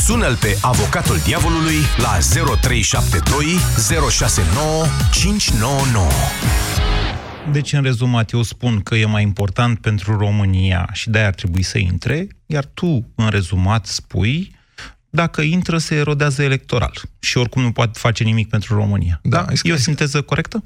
Sună-l 0.06 0.36
pe 0.36 0.58
avocatul 0.62 1.18
diavolului 1.26 1.76
la 1.98 2.18
0372 2.62 3.46
069 4.10 4.86
599. 5.12 6.08
Deci, 7.52 7.74
în 7.74 7.84
rezumat, 7.84 8.32
eu 8.32 8.42
spun 8.42 8.80
că 8.80 8.96
e 8.96 9.06
mai 9.06 9.22
important 9.22 9.80
pentru 9.80 10.18
România 10.18 10.90
și 10.94 11.10
de-aia 11.10 11.28
ar 11.28 11.34
trebui 11.34 11.64
să 11.64 11.78
intre, 11.78 12.28
iar 12.46 12.66
tu, 12.74 13.12
în 13.16 13.30
rezumat, 13.30 13.86
spui 13.86 14.56
dacă 15.10 15.42
intră, 15.42 15.78
se 15.78 15.96
erodează 15.96 16.44
electoral 16.44 17.02
și 17.20 17.38
oricum 17.38 17.62
nu 17.62 17.72
poate 17.72 18.00
face 18.00 18.24
nimic 18.24 18.50
pentru 18.50 18.76
România. 18.76 19.20
Da, 19.24 19.46
E 19.64 19.74
o 19.74 19.78
sinteză 19.78 20.22
corectă? 20.22 20.64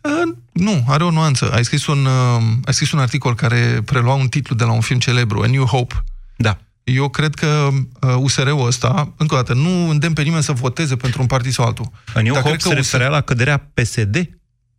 Uh, 0.00 0.34
nu, 0.52 0.84
are 0.88 1.04
o 1.04 1.10
nuanță. 1.10 1.52
Ai 1.52 1.64
scris 1.64 1.86
un, 1.86 2.04
uh, 2.04 2.42
ai 2.64 2.74
scris 2.74 2.92
un 2.92 2.98
articol 2.98 3.34
care 3.34 3.82
prelua 3.84 4.14
un 4.14 4.28
titlu 4.28 4.54
de 4.54 4.64
la 4.64 4.72
un 4.72 4.80
film 4.80 4.98
celebru, 4.98 5.40
A 5.40 5.46
New 5.46 5.64
Hope. 5.64 6.04
Da. 6.36 6.58
Eu 6.84 7.08
cred 7.08 7.34
că 7.34 7.68
uh, 8.00 8.14
USR-ul 8.16 8.66
ăsta, 8.66 9.12
încă 9.16 9.34
o 9.34 9.36
dată, 9.36 9.54
nu 9.54 9.88
îndemn 9.88 10.14
pe 10.14 10.22
nimeni 10.22 10.42
să 10.42 10.52
voteze 10.52 10.96
pentru 10.96 11.20
un 11.20 11.26
partid 11.26 11.52
sau 11.52 11.64
altul. 11.64 11.90
A 12.14 12.20
New 12.20 12.32
Dar 12.32 12.42
Hope 12.42 12.56
cred 12.56 12.62
că 12.62 12.68
se 12.68 12.74
referea 12.74 13.08
la 13.08 13.20
căderea 13.20 13.70
PSD? 13.74 14.30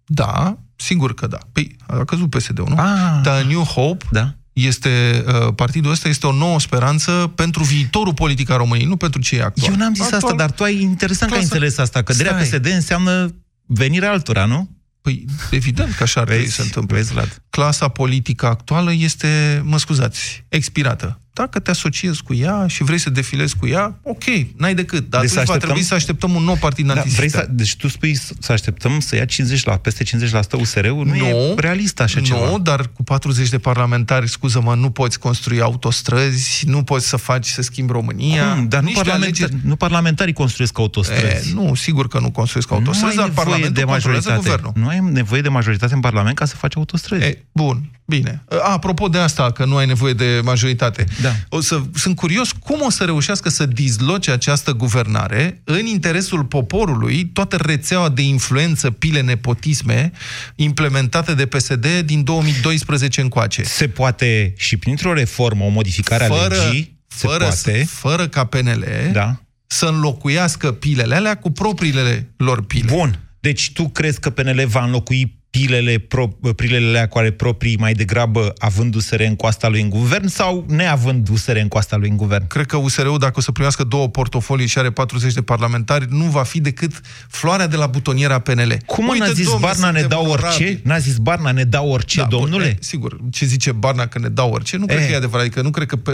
Da, 0.06 0.58
sigur 0.76 1.14
că 1.14 1.28
da. 1.28 1.38
Păi, 1.52 1.76
a 1.88 2.04
căzut 2.04 2.30
PSD-ul, 2.30 2.68
nu? 2.70 2.76
Ah. 2.78 3.20
Dar 3.24 3.44
New 3.44 3.62
Hope 3.62 4.06
Da. 4.12 4.36
Este, 4.56 5.24
uh, 5.28 5.54
partidul 5.56 5.92
ăsta 5.92 6.08
este 6.08 6.28
o 6.28 6.32
nouă 6.32 6.60
speranță 6.60 7.32
pentru 7.36 7.64
viitorul 7.64 8.14
politic 8.14 8.50
al 8.50 8.58
României, 8.58 8.88
nu 8.88 8.98
pentru 8.98 9.22
ce 9.22 9.36
e 9.36 9.44
actual. 9.44 9.72
Eu 9.72 9.78
n-am 9.78 9.94
zis 9.94 10.04
asta, 10.04 10.16
Actual- 10.16 10.38
dar 10.38 10.52
tu 10.52 10.64
ai 10.64 10.82
interesant 10.82 11.32
că 11.32 11.38
ai 11.38 11.44
Clasa- 11.44 11.54
înțeles 11.54 11.78
asta. 11.78 12.02
Căderea 12.04 12.44
Stai. 12.44 12.60
PSD 12.60 12.66
înseamnă 12.74 13.36
venirea 13.66 14.12
altora, 14.12 14.46
nu? 14.46 14.70
Păi, 15.02 15.26
evident 15.52 15.94
că 15.96 16.04
așa 16.04 16.20
ar 16.22 16.28
trebui 16.28 16.46
să 16.46 16.52
se 16.52 16.62
întâmple. 16.62 16.98
Vezi, 16.98 17.12
Vlad. 17.14 17.42
Clasa 17.50 17.88
politică 17.88 18.46
actuală 18.46 18.94
este, 18.94 19.62
mă 19.66 19.78
scuzați, 19.80 20.46
expirată. 20.50 21.20
Dacă 21.36 21.60
te 21.60 21.70
asociezi 21.70 22.24
cu 22.24 22.34
ea 22.34 22.66
și 22.68 22.84
vrei 22.84 22.98
să 22.98 23.10
defilezi 23.10 23.56
cu 23.58 23.68
ea, 23.68 24.00
ok, 24.02 24.24
n-ai 24.58 24.76
decât. 24.76 25.10
Dar 25.10 25.22
Deci 25.22 25.30
atunci 25.30 25.30
să 25.30 25.36
va 25.36 25.42
așteptăm- 25.42 25.60
trebui 25.60 25.82
să 25.82 25.94
așteptăm 25.94 26.36
un 26.36 26.44
nou 26.44 26.56
partid 26.56 26.86
Da, 26.86 26.92
vrei 26.94 27.04
antisistem. 27.04 27.42
să, 27.42 27.48
deci 27.52 27.76
tu 27.76 27.88
spui 27.88 28.16
să 28.16 28.34
să 28.40 28.52
așteptăm 28.52 29.00
să 29.00 29.16
ia 29.16 29.26
50 29.26 29.64
la, 29.64 29.78
peste 29.78 30.04
50% 30.04 30.56
USR-ul? 30.60 31.06
Nu, 31.06 31.16
e 31.16 31.54
realist 31.58 32.00
așa 32.00 32.20
nu, 32.20 32.26
ceva. 32.26 32.58
dar 32.62 32.88
cu 32.94 33.04
40 33.04 33.50
de 33.50 33.58
parlamentari, 33.58 34.30
scuză-mă, 34.30 34.76
nu 34.76 34.90
poți 34.90 35.20
construi 35.20 35.62
autostrăzi, 35.62 36.64
nu 36.68 36.84
poți 36.84 37.08
să 37.08 37.18
faci, 37.18 37.46
să 37.48 37.62
schimbi 37.62 37.92
România. 37.92 38.54
Cum? 38.54 38.68
Dar 38.68 38.80
nu, 38.82 38.86
Niște 38.86 39.02
parlamentari, 39.04 39.52
alegeri- 39.54 39.66
nu 39.66 39.76
parlamentarii 39.76 40.34
construiesc 40.34 40.78
autostrăzi. 40.80 41.50
E, 41.50 41.54
nu, 41.54 41.76
sigur 41.76 42.08
că 42.08 42.20
nu 42.20 42.32
construiesc 42.32 42.72
autostrăzi, 42.72 43.02
nu 43.04 43.10
ai 43.10 43.16
dar 43.16 43.26
nevoie 43.28 43.46
Parlamentul 43.46 43.74
de 43.74 43.82
controlează 43.92 44.30
majoritate. 44.30 44.62
guvernul. 44.72 44.84
Nu 45.00 45.06
ai 45.06 45.12
nevoie 45.14 45.42
de 45.42 45.50
majoritate 45.50 45.94
în 45.94 46.00
Parlament 46.00 46.36
ca 46.36 46.46
să 46.46 46.56
faci 46.56 46.76
autostrăzi. 46.76 47.24
E, 47.24 47.46
bun, 47.52 47.90
bine. 48.06 48.44
A, 48.50 48.72
apropo 48.72 49.08
de 49.08 49.18
asta, 49.18 49.52
că 49.52 49.66
nu 49.66 49.76
ai 49.76 49.86
nevoie 49.86 50.14
de 50.14 50.42
majoritate. 50.44 51.06
Da. 51.26 51.36
O 51.50 51.62
să, 51.62 51.82
sunt 51.96 52.16
curios 52.16 52.52
cum 52.52 52.82
o 52.82 52.90
să 52.90 53.04
reușească 53.04 53.50
să 53.50 53.66
dizloce 53.66 54.32
această 54.32 54.72
guvernare 54.72 55.62
în 55.64 55.86
interesul 55.86 56.44
poporului 56.44 57.26
toată 57.26 57.56
rețeaua 57.56 58.10
de 58.10 58.22
influență, 58.22 58.92
pile, 58.92 59.22
nepotisme 59.22 60.12
implementate 60.56 61.34
de 61.34 61.46
PSD 61.46 61.88
din 62.06 62.24
2012 62.24 63.22
încoace. 63.22 63.64
Se 63.64 63.88
poate 63.88 64.54
și 64.58 64.78
printr-o 64.78 65.14
reformă, 65.14 65.64
o 65.64 65.70
modificare 65.70 66.24
a 66.24 66.28
Fără, 66.28 66.56
legii, 66.56 67.00
se 67.08 67.28
fără, 67.28 67.44
poate. 67.44 67.86
fără 67.90 68.28
ca 68.28 68.46
PNL 68.46 68.86
Da. 69.12 69.42
să 69.68 69.86
înlocuiască 69.86 70.72
pilele 70.72 71.16
alea 71.16 71.36
cu 71.36 71.52
propriile 71.52 72.34
lor 72.38 72.66
pile. 72.66 72.92
Bun. 72.92 73.20
Deci 73.40 73.72
tu 73.72 73.90
crezi 73.90 74.20
că 74.20 74.30
PNL 74.30 74.66
va 74.68 74.84
înlocui 74.84 75.40
pilele, 75.60 75.98
pro, 75.98 76.28
pilele 76.56 76.88
alea 76.88 77.08
cu 77.08 77.18
ale 77.18 77.32
proprii 77.32 77.78
mai 77.78 77.94
degrabă 77.94 78.54
având 78.58 78.96
USR 78.96 79.20
în 79.20 79.36
coasta 79.36 79.68
lui 79.68 79.82
în 79.82 79.90
guvern 79.90 80.28
sau 80.28 80.66
neavând 80.68 81.28
USR 81.30 81.56
în 81.56 81.68
coasta 81.68 81.96
lui 81.96 82.10
în 82.10 82.18
guvern? 82.18 82.48
Cred 82.48 82.66
că 82.66 82.78
USR-ul, 82.78 83.18
dacă 83.18 83.34
o 83.36 83.42
să 83.42 83.52
primească 83.52 83.84
două 83.84 84.10
portofolii 84.10 84.68
și 84.68 84.78
are 84.78 84.92
40 84.92 85.34
de 85.34 85.42
parlamentari, 85.42 86.06
nu 86.10 86.24
va 86.24 86.44
fi 86.44 86.62
decât 86.62 87.02
floarea 87.30 87.68
de 87.68 87.76
la 87.76 87.88
butoniera 87.88 88.40
PNL. 88.40 88.78
Cum 88.86 89.08
Uite, 89.08 89.26
n-a 89.26 89.32
zis 89.32 89.46
domne, 89.50 89.66
Barna 89.66 89.92
ne 89.92 90.00
suntem 90.00 90.18
dau 90.18 90.32
orice? 90.32 90.46
onorabili. 90.48 90.82
N-a 90.84 90.98
zis 90.98 91.18
Barna 91.18 91.52
ne 91.52 91.64
dau 91.64 91.90
orice, 91.90 92.20
Da, 92.22 92.28
domnule? 92.28 92.64
bun, 92.64 92.72
e, 92.72 92.78
sigur, 92.80 93.18
ce 93.32 93.46
zice 93.46 93.72
Barna 93.72 94.08
că 94.08 94.20
ne 94.20 94.28
dau 94.30 94.52
orice, 94.52 94.78
nu 94.78 94.86
cred 94.86 95.00
E. 95.00 95.06
că 95.06 95.12
e 95.12 95.16
adevărat. 95.16 95.46
Adică 95.46 95.62
nu 95.62 95.70
cred 95.70 95.88
că 95.88 95.96
pe, 95.96 96.12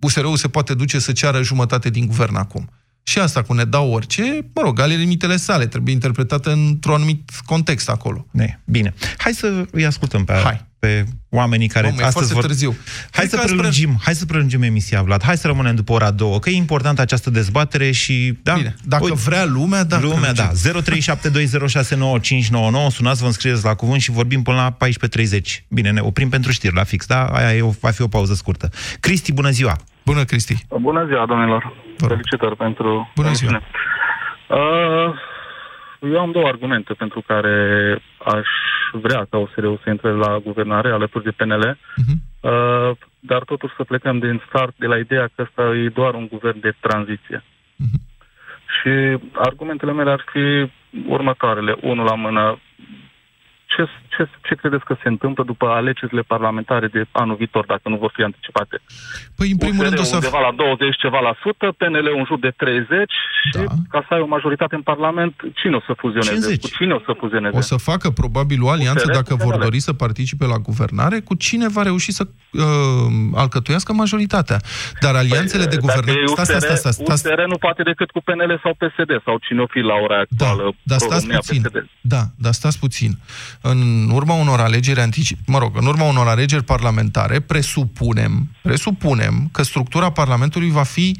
USR-ul 0.00 0.36
se 0.36 0.48
poate 0.48 0.74
duce 0.74 0.98
să 0.98 1.12
ceară 1.12 1.42
jumătate 1.42 1.90
din 1.90 2.06
guvern 2.06 2.34
acum. 2.36 2.70
Și 3.08 3.18
asta 3.18 3.42
cu 3.42 3.52
ne 3.52 3.64
dau 3.64 3.90
orice, 3.90 4.22
mă 4.54 4.62
rog, 4.62 4.80
ale 4.80 4.94
limitele 4.94 5.36
sale, 5.36 5.66
trebuie 5.66 5.94
interpretată 5.94 6.52
într-un 6.52 6.94
anumit 6.94 7.30
context 7.44 7.88
acolo. 7.88 8.26
Ne, 8.30 8.60
bine. 8.64 8.94
Hai 9.18 9.32
să 9.32 9.64
îi 9.70 9.86
ascultăm 9.86 10.24
pe, 10.24 10.32
Hai. 10.32 10.64
pe 10.78 11.04
oamenii 11.28 11.68
care 11.68 11.88
Mamă, 11.88 12.00
e 12.00 12.04
astăzi 12.04 12.30
foarte 12.30 12.48
târziu. 12.48 12.76
Hai 13.10 13.10
Cred 13.10 13.28
să, 13.28 13.36
că 13.36 13.42
spre- 13.42 13.54
prelungim, 13.54 13.98
hai 14.02 14.14
să 14.14 14.26
prelungim 14.26 14.62
emisia, 14.62 15.02
Vlad. 15.02 15.22
Hai 15.22 15.36
să 15.36 15.46
rămânem 15.46 15.74
după 15.74 15.92
ora 15.92 16.10
două, 16.10 16.38
că 16.38 16.50
e 16.50 16.54
importantă 16.54 17.00
această 17.00 17.30
dezbatere 17.30 17.90
și... 17.90 18.38
Da, 18.42 18.54
Bine, 18.54 18.76
dacă 18.84 19.14
vrea 19.14 19.44
lumea, 19.44 19.84
da. 19.84 20.00
Lumea, 20.00 20.32
da. 20.32 20.50
prelungim. 20.62 21.02
0372069599. 22.88 22.92
Sunați, 22.92 23.20
vă 23.20 23.26
înscrieți 23.26 23.64
la 23.64 23.74
cuvânt 23.74 24.00
și 24.00 24.10
vorbim 24.10 24.42
până 24.42 24.56
la 24.56 24.76
14.30. 24.86 25.40
Bine, 25.68 25.90
ne 25.90 26.00
oprim 26.00 26.28
pentru 26.28 26.52
știri 26.52 26.74
la 26.74 26.84
fix, 26.84 27.06
da? 27.06 27.24
Aia 27.24 27.56
e 27.56 27.62
o, 27.62 27.70
va 27.80 27.90
fi 27.90 28.02
o 28.02 28.08
pauză 28.08 28.34
scurtă. 28.34 28.70
Cristi, 29.00 29.32
bună 29.32 29.50
ziua! 29.50 29.78
Bună, 30.10 30.24
Cristi! 30.24 30.54
Bună 30.80 31.04
ziua, 31.06 31.26
domnilor! 31.26 31.62
Vă 31.96 32.06
rog. 32.06 32.16
Felicitări 32.16 32.56
pentru... 32.56 33.12
Bună 33.14 33.32
ziua. 33.32 33.50
emisiune. 33.50 33.60
Uh, 34.48 35.14
eu 36.12 36.20
am 36.20 36.30
două 36.30 36.46
argumente 36.46 36.92
pentru 36.94 37.20
care 37.26 37.54
aș 38.24 38.48
vrea 38.92 39.26
ca 39.30 39.38
OSR-ul 39.38 39.80
să 39.84 39.90
intre 39.90 40.10
la 40.10 40.38
guvernare 40.38 40.90
alături 40.90 41.24
de 41.24 41.30
PNL, 41.30 41.78
Mhm. 41.96 42.14
uh, 42.40 42.90
dar 43.20 43.42
totuși 43.42 43.74
să 43.76 43.84
plecăm 43.84 44.18
din 44.18 44.42
start 44.48 44.74
de 44.76 44.86
la 44.86 44.96
ideea 44.98 45.28
că 45.34 45.42
ăsta 45.42 45.62
e 45.84 45.88
doar 46.00 46.14
un 46.14 46.26
guvern 46.30 46.60
de 46.60 46.72
tranziție. 46.80 47.44
Mhm. 47.76 47.98
Și 48.76 49.18
argumentele 49.34 49.92
mele 49.92 50.10
ar 50.10 50.24
fi 50.32 50.70
următoarele. 51.06 51.76
Unul 51.80 52.04
la 52.04 52.14
mână, 52.14 52.58
ce, 53.86 53.88
ce, 54.16 54.22
ce 54.46 54.54
credeți 54.54 54.84
că 54.84 54.94
se 55.02 55.08
întâmplă 55.08 55.42
după 55.44 55.66
alegerile 55.80 56.22
parlamentare 56.34 56.86
de 56.86 57.02
anul 57.12 57.36
viitor, 57.36 57.64
dacă 57.66 57.88
nu 57.88 57.96
vor 57.96 58.12
fi 58.16 58.22
anticipate? 58.22 58.76
Păi, 59.38 59.50
în 59.50 59.56
primul 59.64 59.82
rând, 59.84 59.98
o 59.98 60.02
să... 60.02 60.14
undeva 60.14 60.40
la 60.48 60.52
20 60.56 60.96
ceva 61.04 61.20
la 61.28 61.34
sută, 61.42 61.66
PNL 61.80 62.06
un 62.20 62.24
jur 62.26 62.38
de 62.38 62.52
30 62.56 63.12
și 63.40 63.58
Da. 63.58 63.64
ca 63.94 64.00
să 64.08 64.14
ai 64.14 64.20
o 64.20 64.26
majoritate 64.26 64.74
în 64.74 64.82
Parlament, 64.92 65.34
cine 65.54 65.74
o 65.76 65.82
să 65.88 65.92
fuzioneze? 65.96 66.46
50. 66.50 66.60
Cu 66.62 66.68
cine 66.78 66.92
o 66.98 67.00
să 67.06 67.12
fuzioneze? 67.18 67.56
O 67.56 67.60
să 67.60 67.76
facă 67.90 68.10
probabil 68.10 68.62
o 68.62 68.68
alianță, 68.76 69.04
USR 69.06 69.16
dacă 69.20 69.34
cu 69.34 69.42
vor 69.44 69.54
PNL. 69.54 69.62
dori 69.62 69.78
să 69.88 69.92
participe 69.92 70.44
la 70.46 70.58
guvernare, 70.68 71.20
cu 71.20 71.34
cine 71.34 71.66
va 71.68 71.82
reuși 71.82 72.12
să 72.12 72.24
uh, 72.52 72.62
alcătuiască 73.34 73.92
majoritatea. 73.92 74.58
Dar 75.00 75.14
alianțele 75.14 75.64
de 75.64 75.76
Păi, 75.76 75.86
Dacă 75.86 76.00
guvernare... 76.00 76.20
e 76.22 76.26
Stai, 76.26 76.44
stai, 76.44 76.60
stai, 76.60 76.76
stai, 76.76 76.92
stai, 76.92 77.32
USR 77.32 77.40
nu 77.54 77.56
poate 77.58 77.82
decât 77.82 78.10
cu 78.10 78.20
PNL 78.26 78.60
sau 78.62 78.72
PSD 78.80 79.10
sau 79.24 79.38
cine 79.46 79.60
o 79.60 79.66
fi 79.66 79.78
la 79.90 79.94
ora 79.94 80.14
Da, 80.28 80.46
actuală. 80.48 80.74
dar 80.82 80.98
stați 80.98 81.26
Pro-România, 81.26 81.38
puțin. 81.38 81.62
PSD. 81.62 81.88
Da, 82.00 82.22
dar 82.44 82.52
stați 82.52 82.78
puțin. 82.78 83.10
În 83.70 84.10
urma 84.12 84.34
unor 84.34 84.60
alegeri 84.60 85.00
anticip, 85.00 85.38
mă 85.46 85.58
rog, 85.58 85.76
în 85.76 85.86
urma 85.86 86.04
unor 86.04 86.28
alegeri 86.28 86.64
parlamentare, 86.64 87.40
presupunem, 87.40 88.48
presupunem 88.62 89.48
că 89.52 89.62
structura 89.62 90.10
Parlamentului 90.10 90.70
va 90.70 90.82
fi 90.82 91.16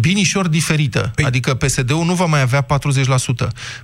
binișor 0.00 0.48
diferită. 0.48 1.12
Păi... 1.14 1.24
Adică 1.24 1.54
PSD-ul 1.54 2.04
nu 2.04 2.14
va 2.14 2.24
mai 2.24 2.40
avea 2.40 2.66
40%. 2.66 2.66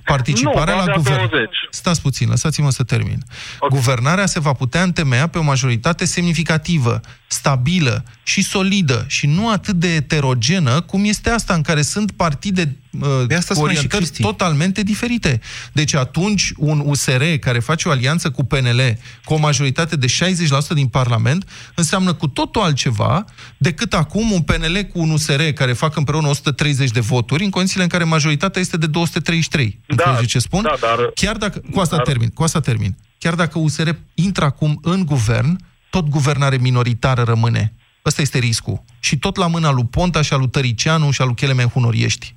Participarea 0.03 0.73
Nu, 0.73 0.79
va 0.79 0.85
la 0.85 0.91
avea 0.91 0.95
guvern... 0.95 1.29
20. 1.29 1.49
Stați 1.69 2.01
puțin, 2.01 2.29
lăsați-mă 2.29 2.71
să 2.71 2.83
termin. 2.83 3.23
Okay. 3.59 3.79
Guvernarea 3.79 4.25
se 4.25 4.39
va 4.39 4.53
putea 4.53 4.83
întemeia 4.83 5.27
pe 5.27 5.37
o 5.37 5.41
majoritate 5.41 6.05
semnificativă, 6.05 6.99
stabilă 7.27 8.03
și 8.23 8.43
solidă 8.43 9.05
și 9.07 9.27
nu 9.27 9.49
atât 9.49 9.75
de 9.75 9.87
heterogenă 9.87 10.81
cum 10.81 11.03
este 11.03 11.29
asta 11.29 11.53
în 11.53 11.61
care 11.61 11.81
sunt 11.81 12.11
partide 12.11 12.75
uh, 13.01 13.23
Pe 13.27 13.35
asta 13.35 13.53
cu 13.53 13.59
spune 13.59 13.71
și 13.71 13.77
orientări 13.77 14.03
Cristi. 14.03 14.21
totalmente 14.21 14.83
diferite. 14.83 15.39
Deci 15.73 15.93
atunci 15.93 16.51
un 16.57 16.81
USR 16.85 17.23
care 17.39 17.59
face 17.59 17.87
o 17.87 17.91
alianță 17.91 18.29
cu 18.31 18.43
PNL 18.43 18.97
cu 19.25 19.33
o 19.33 19.37
majoritate 19.37 19.95
de 19.95 20.07
60% 20.07 20.67
din 20.73 20.87
Parlament 20.87 21.49
înseamnă 21.75 22.13
cu 22.13 22.27
totul 22.27 22.61
altceva 22.61 23.25
decât 23.57 23.93
acum 23.93 24.31
un 24.31 24.41
PNL 24.41 24.81
cu 24.93 24.99
un 24.99 25.09
USR 25.09 25.41
care 25.41 25.73
fac 25.73 25.95
împreună 25.95 26.27
130 26.27 26.91
de 26.91 26.99
voturi 26.99 27.43
în 27.43 27.49
condițiile 27.49 27.83
în 27.83 27.89
care 27.89 28.03
majoritatea 28.03 28.61
este 28.61 28.77
de 28.77 28.87
233. 28.87 29.79
Înțelegeți 29.87 30.27
ce 30.27 30.39
spun? 30.39 30.61
da, 30.63 30.75
dar- 30.81 31.11
Chiar 31.15 31.35
dacă, 31.37 31.61
cu 31.71 31.79
asta 31.79 31.95
dar- 31.95 32.05
termin, 32.05 32.29
cu 32.29 32.43
asta 32.43 32.59
termin. 32.59 32.95
Chiar 33.17 33.33
dacă 33.35 33.59
USR 33.59 33.89
intră 34.13 34.45
acum 34.45 34.79
în 34.81 35.05
guvern, 35.05 35.59
tot 35.89 36.07
guvernare 36.09 36.57
minoritară 36.57 37.23
rămâne. 37.23 37.73
Ăsta 38.05 38.21
este 38.21 38.37
riscul. 38.37 38.83
Și 38.99 39.17
tot 39.17 39.35
la 39.35 39.47
mâna 39.47 39.71
lui 39.71 39.85
Ponta 39.85 40.21
și 40.21 40.33
a 40.33 40.35
lui 40.35 40.49
Tăricianu 40.49 41.11
și 41.11 41.21
a 41.21 41.25
lui 41.25 41.33
Chelemen 41.35 41.67
Hunoriești. 41.67 42.35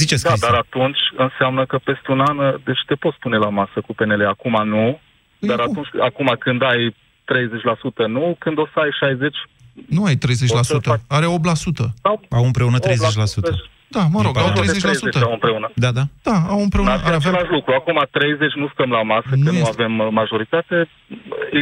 Ziceți, 0.00 0.22
Da, 0.22 0.28
Cristi. 0.28 0.46
dar 0.46 0.58
atunci 0.64 0.98
înseamnă 1.16 1.66
că 1.66 1.76
peste 1.88 2.08
un 2.10 2.20
an, 2.20 2.36
deci 2.64 2.82
te 2.86 2.94
poți 2.94 3.18
pune 3.18 3.36
la 3.36 3.48
masă 3.48 3.80
cu 3.86 3.94
PNL. 3.94 4.26
Acum 4.26 4.56
nu, 4.74 5.00
dar 5.38 5.60
atunci, 5.60 5.88
acum 6.00 6.36
când 6.38 6.62
ai 6.62 6.96
30% 7.24 8.06
nu, 8.06 8.36
când 8.38 8.58
o 8.58 8.66
să 8.72 8.78
ai 8.80 8.90
60, 9.00 9.36
Nu 9.88 10.04
ai 10.04 10.16
30%, 10.16 10.20
are 11.08 11.26
8%. 11.26 11.92
Au 12.30 12.44
împreună 12.44 12.78
30%. 12.78 12.82
Da, 13.96 14.02
mă 14.14 14.20
rog, 14.26 14.32
Din 14.36 14.42
au 14.46 14.52
Parlament. 14.52 15.16
30%. 15.16 15.28
au 15.28 15.32
împreună. 15.38 15.66
Da, 15.84 15.90
da. 15.98 16.04
Da, 16.28 16.36
au 16.54 16.60
împreună. 16.66 16.90
Ar 16.94 16.98
fi 17.02 17.06
Ar 17.08 17.14
avea... 17.14 17.28
același 17.30 17.52
lucru. 17.56 17.70
Acum 17.80 17.98
30 18.10 18.52
nu 18.62 18.66
stăm 18.74 18.90
la 18.96 19.02
masă, 19.12 19.30
că 19.44 19.48
nu 19.50 19.58
este. 19.64 19.74
avem 19.76 19.92
uh, 19.98 20.08
majoritate. 20.20 20.76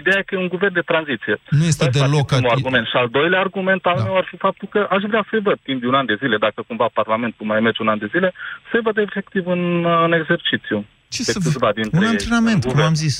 Ideea 0.00 0.18
e 0.20 0.26
că 0.26 0.32
e 0.34 0.44
un 0.46 0.52
guvern 0.56 0.74
de 0.80 0.84
tranziție. 0.92 1.34
Nu 1.58 1.64
este 1.72 1.84
Ăsta 1.84 1.84
ar 1.86 1.90
fi 1.92 1.98
deloc... 2.04 2.26
primul 2.26 2.50
ati- 2.50 2.56
argument. 2.56 2.86
Și 2.92 2.96
al 3.02 3.08
doilea 3.18 3.40
argument 3.46 3.82
al 3.92 3.98
meu 4.06 4.16
ar 4.22 4.26
fi 4.30 4.36
faptul 4.46 4.66
că 4.74 4.80
aș 4.94 5.02
vrea 5.12 5.22
să-i 5.30 5.44
văd 5.48 5.58
timp 5.68 5.78
de 5.82 5.86
un 5.92 5.96
an 6.00 6.06
de 6.12 6.16
zile, 6.22 6.36
dacă 6.46 6.58
cumva 6.68 6.86
Parlamentul 7.00 7.44
mai 7.52 7.60
merge 7.66 7.80
un 7.84 7.90
an 7.94 8.00
de 8.04 8.08
zile, 8.14 8.28
să-i 8.70 8.84
văd 8.88 8.96
efectiv 9.06 9.42
în, 9.56 9.62
uh, 9.92 10.02
în 10.06 10.12
exercițiu. 10.20 10.78
Ce 11.14 11.22
Pe 11.26 11.32
să 11.34 11.38
câțiva 11.44 11.70
dintre 11.78 11.96
Un 11.98 12.04
ei 12.04 12.08
antrenament, 12.14 12.60
în 12.64 12.70
cum 12.70 12.70
am 12.70 12.76
guvern. 12.76 12.94
zis. 13.04 13.16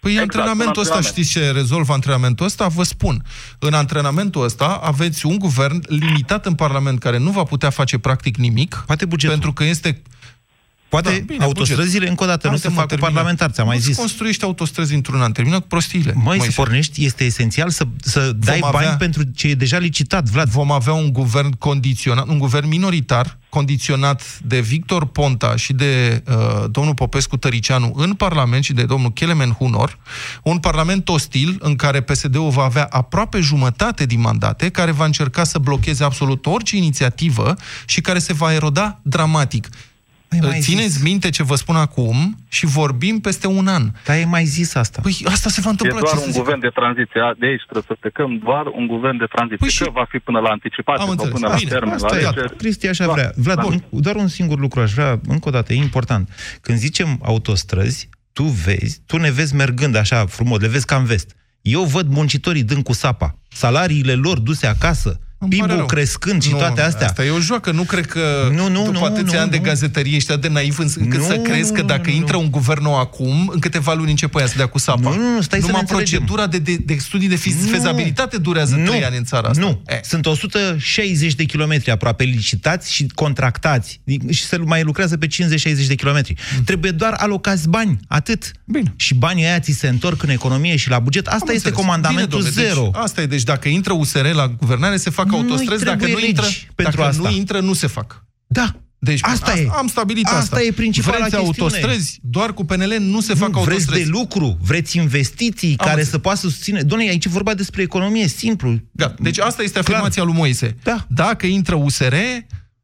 Păi 0.00 0.10
Exact, 0.10 0.34
antrenamentul 0.34 0.72
un 0.76 0.82
ăsta, 0.82 0.94
antrenament. 0.94 1.26
știți 1.26 1.30
ce 1.30 1.50
rezolvă 1.50 1.92
antrenamentul 1.92 2.46
ăsta? 2.46 2.66
Vă 2.68 2.82
spun. 2.82 3.24
În 3.58 3.74
antrenamentul 3.74 4.44
ăsta 4.44 4.80
aveți 4.82 5.26
un 5.26 5.38
guvern 5.38 5.82
limitat 5.86 6.46
în 6.46 6.54
Parlament 6.54 6.98
care 6.98 7.18
nu 7.18 7.30
va 7.30 7.42
putea 7.42 7.70
face 7.70 7.98
practic 7.98 8.36
nimic. 8.36 8.82
Poate 8.86 9.04
bugetul. 9.04 9.34
Pentru 9.34 9.52
că 9.52 9.64
este... 9.64 10.02
Poate 10.90 11.10
Da, 11.10 11.24
bine, 11.26 11.44
autostrăzile, 11.44 11.92
buget. 11.92 12.08
încă 12.08 12.22
o 12.22 12.26
dată, 12.26 12.46
nu 12.46 12.52
Haide, 12.52 12.62
se 12.62 12.68
mă, 12.68 12.74
fac 12.74 12.82
cu 12.82 12.88
termină. 12.88 13.10
parlamentari, 13.10 13.52
ți-am 13.52 13.66
mai 13.66 13.76
Nu-ți 13.76 13.86
zis. 13.88 13.96
construiești 13.96 14.44
autostrăzi 14.44 14.94
într-un 14.94 15.20
an. 15.20 15.32
Termină 15.32 15.60
cu 15.60 15.66
prostiile. 15.66 16.12
Măi, 16.16 16.22
să 16.32 16.36
Moise. 16.38 16.52
pornești, 16.54 17.04
este 17.04 17.24
esențial 17.24 17.70
să, 17.70 17.84
să 18.00 18.32
dai 18.36 18.58
avea- 18.62 18.80
bani 18.80 18.96
pentru 18.98 19.22
ce 19.34 19.48
e 19.48 19.54
deja 19.54 19.78
licitat, 19.78 20.24
Vlad. 20.28 20.48
Vom 20.48 20.72
avea 20.72 20.92
un 20.92 21.12
guvern 21.12 21.50
condiționat, 21.58 22.28
un 22.28 22.38
guvern 22.38 22.68
minoritar, 22.68 23.38
condiționat 23.48 24.22
de 24.42 24.60
Victor 24.60 25.06
Ponta 25.06 25.56
și 25.56 25.72
de 25.72 26.22
uh, 26.28 26.64
domnul 26.70 26.94
Popescu 26.94 27.36
Tăricianu 27.36 27.92
în 27.96 28.14
Parlament 28.14 28.64
și 28.64 28.72
de 28.72 28.82
domnul 28.84 29.12
Kelemen 29.12 29.50
Hunor, 29.50 29.98
un 30.42 30.58
Parlament 30.58 31.08
ostil 31.08 31.56
în 31.60 31.76
care 31.76 32.00
PSD-ul 32.00 32.50
va 32.50 32.62
avea 32.64 32.86
aproape 32.90 33.40
jumătate 33.40 34.06
din 34.06 34.20
mandate, 34.20 34.68
care 34.68 34.90
va 34.90 35.04
încerca 35.04 35.44
să 35.44 35.58
blocheze 35.58 36.04
absolut 36.04 36.46
orice 36.46 36.76
inițiativă 36.76 37.54
și 37.86 38.00
care 38.00 38.18
se 38.18 38.32
va 38.32 38.52
eroda 38.52 39.00
dramatic. 39.02 39.68
Mai 40.38 40.60
Țineți 40.60 40.88
zis. 40.88 41.02
minte 41.02 41.30
ce 41.30 41.42
vă 41.42 41.54
spun 41.54 41.76
acum 41.76 42.36
și 42.48 42.66
vorbim 42.66 43.20
peste 43.20 43.46
un 43.46 43.66
an. 43.66 43.90
Dar 44.04 44.16
ai 44.16 44.24
mai 44.24 44.44
zis 44.44 44.74
asta. 44.74 45.00
Păi 45.02 45.16
asta 45.24 45.48
se 45.50 45.60
va 45.60 45.66
E 45.68 45.70
întâmpla. 45.70 45.98
doar 46.00 46.12
ce 46.12 46.18
să 46.18 46.24
un 46.26 46.32
zic? 46.32 46.42
guvern 46.42 46.60
de 46.60 46.68
tranziție. 46.74 47.20
A, 47.20 47.34
De 47.38 47.46
aici 47.46 47.62
trebuie 47.62 47.84
să 47.86 47.96
plecăm. 48.00 48.38
Doar 48.44 48.66
un 48.66 48.86
guvern 48.86 49.16
de 49.18 49.24
tranziție. 49.34 49.56
Păi 49.66 49.68
că 49.76 49.84
și- 49.84 49.90
va 50.00 50.04
fi 50.08 50.18
până 50.18 50.38
la 50.40 50.48
anticipate 50.48 50.98
Am 51.00 51.04
sau 51.06 51.12
înțeles. 51.14 51.32
până 51.34 51.46
la 51.48 51.54
Bine, 51.54 51.70
termen, 51.70 51.96
la 52.00 52.06
Asta 52.06 52.18
e, 52.20 52.26
alegeri. 52.26 52.56
Cristi 52.56 52.86
așa 52.88 53.06
Da. 53.06 53.12
vrea. 53.12 53.32
Vlad, 53.36 53.56
Da. 53.56 53.64
un, 53.64 53.76
doar 53.90 54.16
un 54.16 54.28
singur 54.28 54.58
lucru 54.58 54.80
aș 54.80 54.92
vrea, 54.92 55.20
încă 55.28 55.48
o 55.48 55.50
dată, 55.50 55.72
e 55.72 55.76
important. 55.76 56.24
Când 56.60 56.78
zicem 56.78 57.18
autostrăzi, 57.22 58.08
tu 58.32 58.42
vezi, 58.42 59.00
tu 59.06 59.16
ne 59.16 59.30
vezi 59.30 59.54
mergând 59.54 59.94
așa 59.96 60.26
frumos, 60.26 60.60
le 60.60 60.68
vezi 60.68 60.86
ca 60.86 60.96
în 60.96 61.04
vest. 61.04 61.28
Eu 61.62 61.82
văd 61.84 62.06
muncitorii 62.08 62.62
dând 62.62 62.82
cu 62.84 62.92
sapa, 62.92 63.38
salariile 63.48 64.14
lor 64.14 64.38
duse 64.38 64.66
acasă, 64.66 65.08
Îmi 65.08 65.18
pare 65.18 65.29
PIB-ul 65.48 65.66
rău. 65.66 65.86
crescând 65.86 66.42
și 66.42 66.50
nu, 66.50 66.56
toate 66.58 66.80
astea. 66.80 67.06
Asta 67.06 67.24
e 67.24 67.30
o 67.30 67.40
joacă. 67.40 67.70
Nu 67.70 67.82
cred 67.82 68.06
că 68.06 68.50
Nu, 68.54 68.68
nu, 68.68 68.82
după 68.84 68.98
nu, 68.98 69.04
atâția 69.04 69.36
nu, 69.36 69.42
ani 69.42 69.50
de 69.50 69.56
nu. 69.56 69.62
gazetărie 69.62 70.16
ești 70.16 70.30
atât 70.30 70.42
de 70.42 70.48
naiv 70.48 70.78
încât 70.78 71.18
Nu, 71.18 71.24
să 71.26 71.36
crezi 71.36 71.72
că 71.72 71.80
nu, 71.80 71.86
dacă 71.86 72.10
nu, 72.10 72.14
intră 72.14 72.36
nu. 72.36 72.42
un 72.42 72.50
guvern 72.50 72.82
nou 72.82 72.98
acum, 72.98 73.50
în 73.54 73.58
câteva 73.58 73.94
luni 73.94 74.10
începe 74.10 74.40
ea 74.40 74.46
să 74.46 74.54
dea 74.56 74.66
cu 74.66 74.78
sapa. 74.78 75.00
Nu, 75.10 75.16
nu, 75.16 75.34
nu, 75.34 75.40
stai 75.40 75.60
să 75.60 75.66
Numai 75.66 75.82
ne 75.82 75.88
înțelegem. 75.90 76.18
procedura 76.24 76.46
de, 76.46 76.58
de, 76.58 76.76
de 76.84 76.96
studii 77.00 77.28
de 77.28 77.36
fiz- 77.36 77.62
Nu. 77.62 77.68
fezabilitate 77.68 78.36
durează 78.36 78.74
Nu. 78.76 78.84
trei 78.88 79.04
ani 79.04 79.16
în 79.16 79.24
țara 79.24 79.48
asta. 79.48 79.60
Nu, 79.62 79.82
sunt 80.02 80.26
160 80.26 81.34
de 81.34 81.44
kilometri 81.44 81.90
aproape 81.90 82.24
licitați 82.24 82.92
și 82.92 83.06
contractați 83.14 84.00
și 84.30 84.42
se 84.44 84.56
mai 84.56 84.82
lucrează 84.82 85.16
pe 85.16 85.26
50-60 85.26 85.86
de 85.86 85.94
kilometri. 85.94 86.34
Trebuie 86.64 86.90
doar 86.90 87.12
alocați 87.16 87.68
bani, 87.68 87.98
atât. 88.08 88.50
Bine. 88.64 88.92
Și 88.96 89.14
banii 89.14 89.44
aia 89.44 89.60
ți 89.60 89.72
se 89.72 89.88
întorc 89.88 90.22
în 90.22 90.28
economie 90.30 90.76
și 90.76 90.88
la 90.90 90.98
buget. 90.98 91.26
Asta 91.26 91.38
Am 91.48 91.54
este 91.54 91.68
înțeles. 91.68 91.78
comandamentul 91.86 92.38
Bine, 92.38 92.50
domnule, 92.54 92.72
zero. 92.74 92.90
Deci, 92.92 93.02
asta 93.02 93.20
e, 93.20 93.26
deci 93.26 93.42
dacă 93.42 93.68
intră 93.68 93.92
USR 93.92 94.26
la 94.32 94.48
guvernare, 94.48 94.96
se 94.96 95.10
fac 95.10 95.29
Nu-i 95.36 95.50
autostrăzi, 95.50 95.84
dacă 95.84 95.96
trebuie 95.96 96.20
nu 96.20 96.26
intră, 96.28 96.44
legi 96.44 96.68
pentru 96.74 96.96
dacă 96.96 97.08
asta. 97.10 97.28
nu 97.28 97.36
intră, 97.36 97.60
nu 97.60 97.72
se 97.72 97.86
fac. 97.86 98.24
Da. 98.46 98.74
Deci, 99.02 99.20
Asta 99.22 99.52
bun, 99.54 99.62
e. 99.64 99.68
Am 99.76 99.86
stabilit 99.86 100.26
Asta 100.26 100.38
asta. 100.38 100.62
e 100.62 100.72
principala 100.72 101.16
Vreți 101.16 101.36
chestiune. 101.36 101.68
autostrăzi? 101.72 102.18
Doar 102.22 102.52
cu 102.54 102.64
PNL 102.64 102.96
nu 102.98 103.20
se 103.20 103.34
fac 103.34 103.48
nu, 103.54 103.60
vreți 103.60 103.70
autostrăzi. 103.80 104.02
de 104.02 104.08
lucru, 104.10 104.58
vreți 104.62 104.96
investiții 104.96 105.74
care 105.76 105.88
înțeles. 105.90 106.10
să 106.10 106.18
poată 106.18 106.38
susține. 106.38 106.82
Doamne, 106.82 107.08
aici 107.08 107.24
e 107.24 107.28
vorba 107.28 107.54
despre 107.54 107.82
economie, 107.82 108.26
simplu. 108.28 108.78
Da. 108.92 109.14
Deci 109.18 109.38
asta 109.38 109.62
este 109.62 109.78
afirmația 109.78 110.22
lui 110.22 110.32
Moise. 110.34 110.76
Da. 110.82 111.06
Dacă 111.08 111.46
intră 111.46 111.74
USR, 111.74 112.14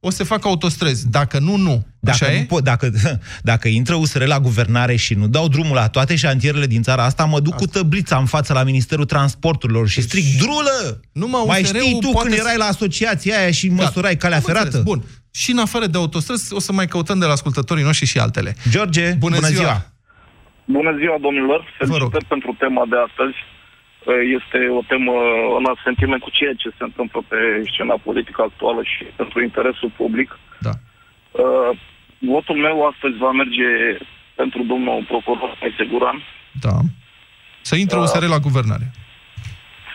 o 0.07 0.11
să 0.11 0.25
facă 0.25 0.49
autostrăzi. 0.49 1.11
Dacă 1.11 1.39
nu, 1.39 1.57
nu. 1.57 1.87
Dacă, 2.01 2.19
Așa 2.25 2.33
nu 2.33 2.39
e? 2.39 2.45
pot, 2.45 2.65
dacă, 2.65 2.91
dacă 3.51 3.69
intră 3.69 3.95
USR 3.95 4.25
la 4.27 4.41
guvernare 4.41 4.97
și 4.97 5.15
nu 5.15 5.27
dau 5.29 5.49
drumul 5.49 5.75
la 5.75 5.89
toate 5.89 6.17
șantierele 6.17 6.67
din 6.67 6.83
țara 6.83 7.05
asta, 7.05 7.25
mă 7.25 7.41
duc 7.41 7.55
cu 7.55 7.67
tăblița 7.67 8.17
în 8.17 8.27
față 8.27 8.53
la 8.53 8.63
Ministerul 8.63 9.05
Transporturilor 9.05 9.89
și 9.89 10.01
stric, 10.03 10.25
drulă! 10.39 11.01
Numai 11.13 11.43
Mai 11.47 11.61
USR-ul 11.63 11.81
știi 11.81 12.01
tu 12.01 12.11
poate 12.11 12.29
când 12.29 12.41
să- 12.41 12.45
erai 12.47 12.57
la 12.59 12.65
asociația 12.65 13.39
aia 13.39 13.51
și 13.51 13.69
măsurai 13.69 14.17
calea 14.17 14.37
Am 14.37 14.43
ferată? 14.43 14.65
înțeles. 14.65 14.85
Bun. 14.87 15.03
Și 15.31 15.51
în 15.51 15.59
afară 15.59 15.87
de 15.87 15.99
autostrăzi, 15.99 16.55
o 16.55 16.61
să 16.61 16.73
mai 16.73 16.87
căutăm 16.87 17.19
de 17.19 17.25
la 17.25 17.33
ascultătorii 17.33 17.85
noșri 17.85 18.07
și 18.07 18.19
altele. 18.19 18.57
George, 18.71 19.13
bună, 19.19 19.35
bună 19.35 19.49
ziua! 19.49 19.87
Bună 20.65 20.93
ziua, 21.01 21.17
domnilor! 21.21 21.61
rog. 21.79 21.89
Felicitări 21.89 22.25
pentru 22.25 22.57
tema 22.59 22.83
de 22.93 22.97
astăzi. 23.07 23.37
Este 24.39 24.59
o 24.79 24.83
temă 24.93 25.15
în 25.59 25.65
asentiment 25.77 26.21
cu 26.23 26.31
ceea 26.39 26.55
ce 26.63 26.69
se 26.79 26.85
întâmplă 26.89 27.21
pe 27.31 27.39
scena 27.73 27.97
politică 28.09 28.41
actuală 28.43 28.81
și 28.93 29.03
pentru 29.21 29.43
interesul 29.43 29.91
public. 30.01 30.39
Da. 30.67 30.75
Uh, 31.43 31.71
Votul 32.19 32.57
meu 32.67 32.77
astăzi 32.91 33.17
va 33.25 33.31
merge 33.43 33.69
pentru 34.41 34.61
domnul 34.73 35.05
procuror 35.09 35.51
Moise 35.61 35.85
Guran 35.91 36.19
Da. 36.67 36.77
Să 37.69 37.75
intre 37.77 37.97
Da. 37.97 38.03
USR 38.03 38.25
la 38.37 38.39
guvernare. 38.39 38.87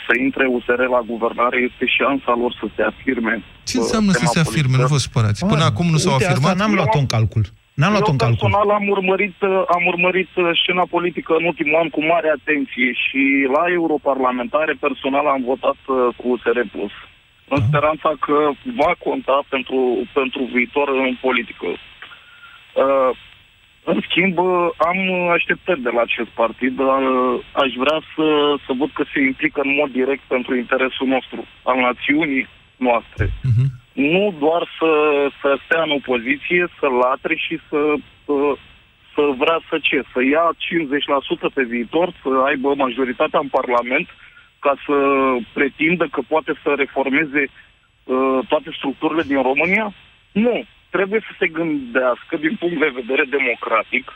să 0.07 0.13
intre 0.19 0.45
USR 0.45 0.81
la 0.95 1.01
guvernare. 1.11 1.57
Este 1.69 1.85
șansa 1.97 2.33
lor 2.41 2.51
să 2.59 2.65
se 2.75 2.81
afirme. 2.91 3.43
Ce 3.63 3.77
înseamnă 3.77 4.11
să 4.11 4.25
se 4.25 4.39
afirme? 4.39 4.77
Nu 4.77 4.87
vă 4.87 4.97
supărați. 4.97 5.45
Până 5.45 5.63
acum 5.63 5.87
nu 5.89 5.97
s-au 5.97 6.11
Uite, 6.13 6.25
afirmat? 6.25 6.51
Asta 6.51 6.63
n-am 6.63 6.73
luat 6.75 6.95
în 6.95 7.05
calcul. 7.05 7.45
N-am 7.81 7.93
luat 7.95 8.07
Eu 8.07 8.13
în 8.13 8.17
calcul. 8.17 8.37
personal 8.37 8.67
am 8.79 8.85
urmărit, 8.95 9.37
uh, 9.41 9.63
am 9.75 9.83
urmărit 9.93 10.31
uh, 10.35 10.49
scena 10.61 10.85
politică 10.95 11.31
în 11.39 11.45
ultimul 11.51 11.79
an 11.81 11.89
cu 11.95 12.01
mare 12.13 12.29
atenție 12.37 12.89
și 13.03 13.21
la 13.55 13.63
europarlamentare 13.79 14.73
personal 14.85 15.25
am 15.35 15.43
votat 15.51 15.79
uh, 15.85 15.95
cu 16.17 16.23
USR 16.33 16.59
Plus. 16.73 16.93
În 17.53 17.61
speranța 17.67 18.11
că 18.25 18.37
va 18.81 18.91
conta 19.07 19.37
pentru, 19.53 19.79
pentru 20.13 20.41
viitor 20.55 20.87
în 21.07 21.15
politică. 21.21 21.67
Uh, 21.71 23.11
în 23.83 23.97
schimb, 24.07 24.37
uh, 24.37 24.67
am 24.89 24.99
așteptări 25.37 25.81
de 25.81 25.91
la 25.95 26.01
acest 26.01 26.31
partid. 26.41 26.79
Uh, 26.79 26.89
Aș 27.63 27.71
vrea 27.83 27.99
să, 28.15 28.27
să 28.65 28.71
văd 28.79 28.89
că 28.93 29.03
se 29.13 29.19
implică 29.21 29.59
în 29.63 29.73
mod 29.79 29.91
direct 29.91 30.23
pentru 30.27 30.55
interesul 30.55 31.07
nostru, 31.07 31.39
al 31.63 31.77
națiunii 31.79 32.47
noastre. 32.75 33.23
Mhm. 33.49 33.80
Nu 33.93 34.35
doar 34.39 34.67
să, 34.79 34.91
să 35.41 35.59
stea 35.65 35.81
în 35.83 35.91
opoziție, 35.91 36.67
să 36.79 36.87
latre 36.87 37.35
și 37.35 37.59
să, 37.69 37.93
să, 38.25 38.33
să 39.13 39.21
vrea 39.37 39.59
să 39.69 39.79
ce? 39.81 40.03
Să 40.13 40.23
ia 40.23 40.55
50% 41.49 41.53
pe 41.53 41.63
viitor, 41.63 42.13
să 42.21 42.29
aibă 42.45 42.75
majoritatea 42.75 43.39
în 43.39 43.47
Parlament 43.47 44.07
ca 44.59 44.73
să 44.85 44.95
pretindă 45.53 46.07
că 46.11 46.21
poate 46.27 46.53
să 46.63 46.73
reformeze 46.77 47.43
uh, 47.47 48.39
toate 48.47 48.69
structurile 48.77 49.23
din 49.23 49.41
România? 49.41 49.93
Nu. 50.31 50.63
Trebuie 50.89 51.19
să 51.19 51.33
se 51.39 51.47
gândească 51.47 52.37
din 52.37 52.55
punct 52.59 52.79
de 52.79 52.91
vedere 52.99 53.23
democratic 53.23 54.11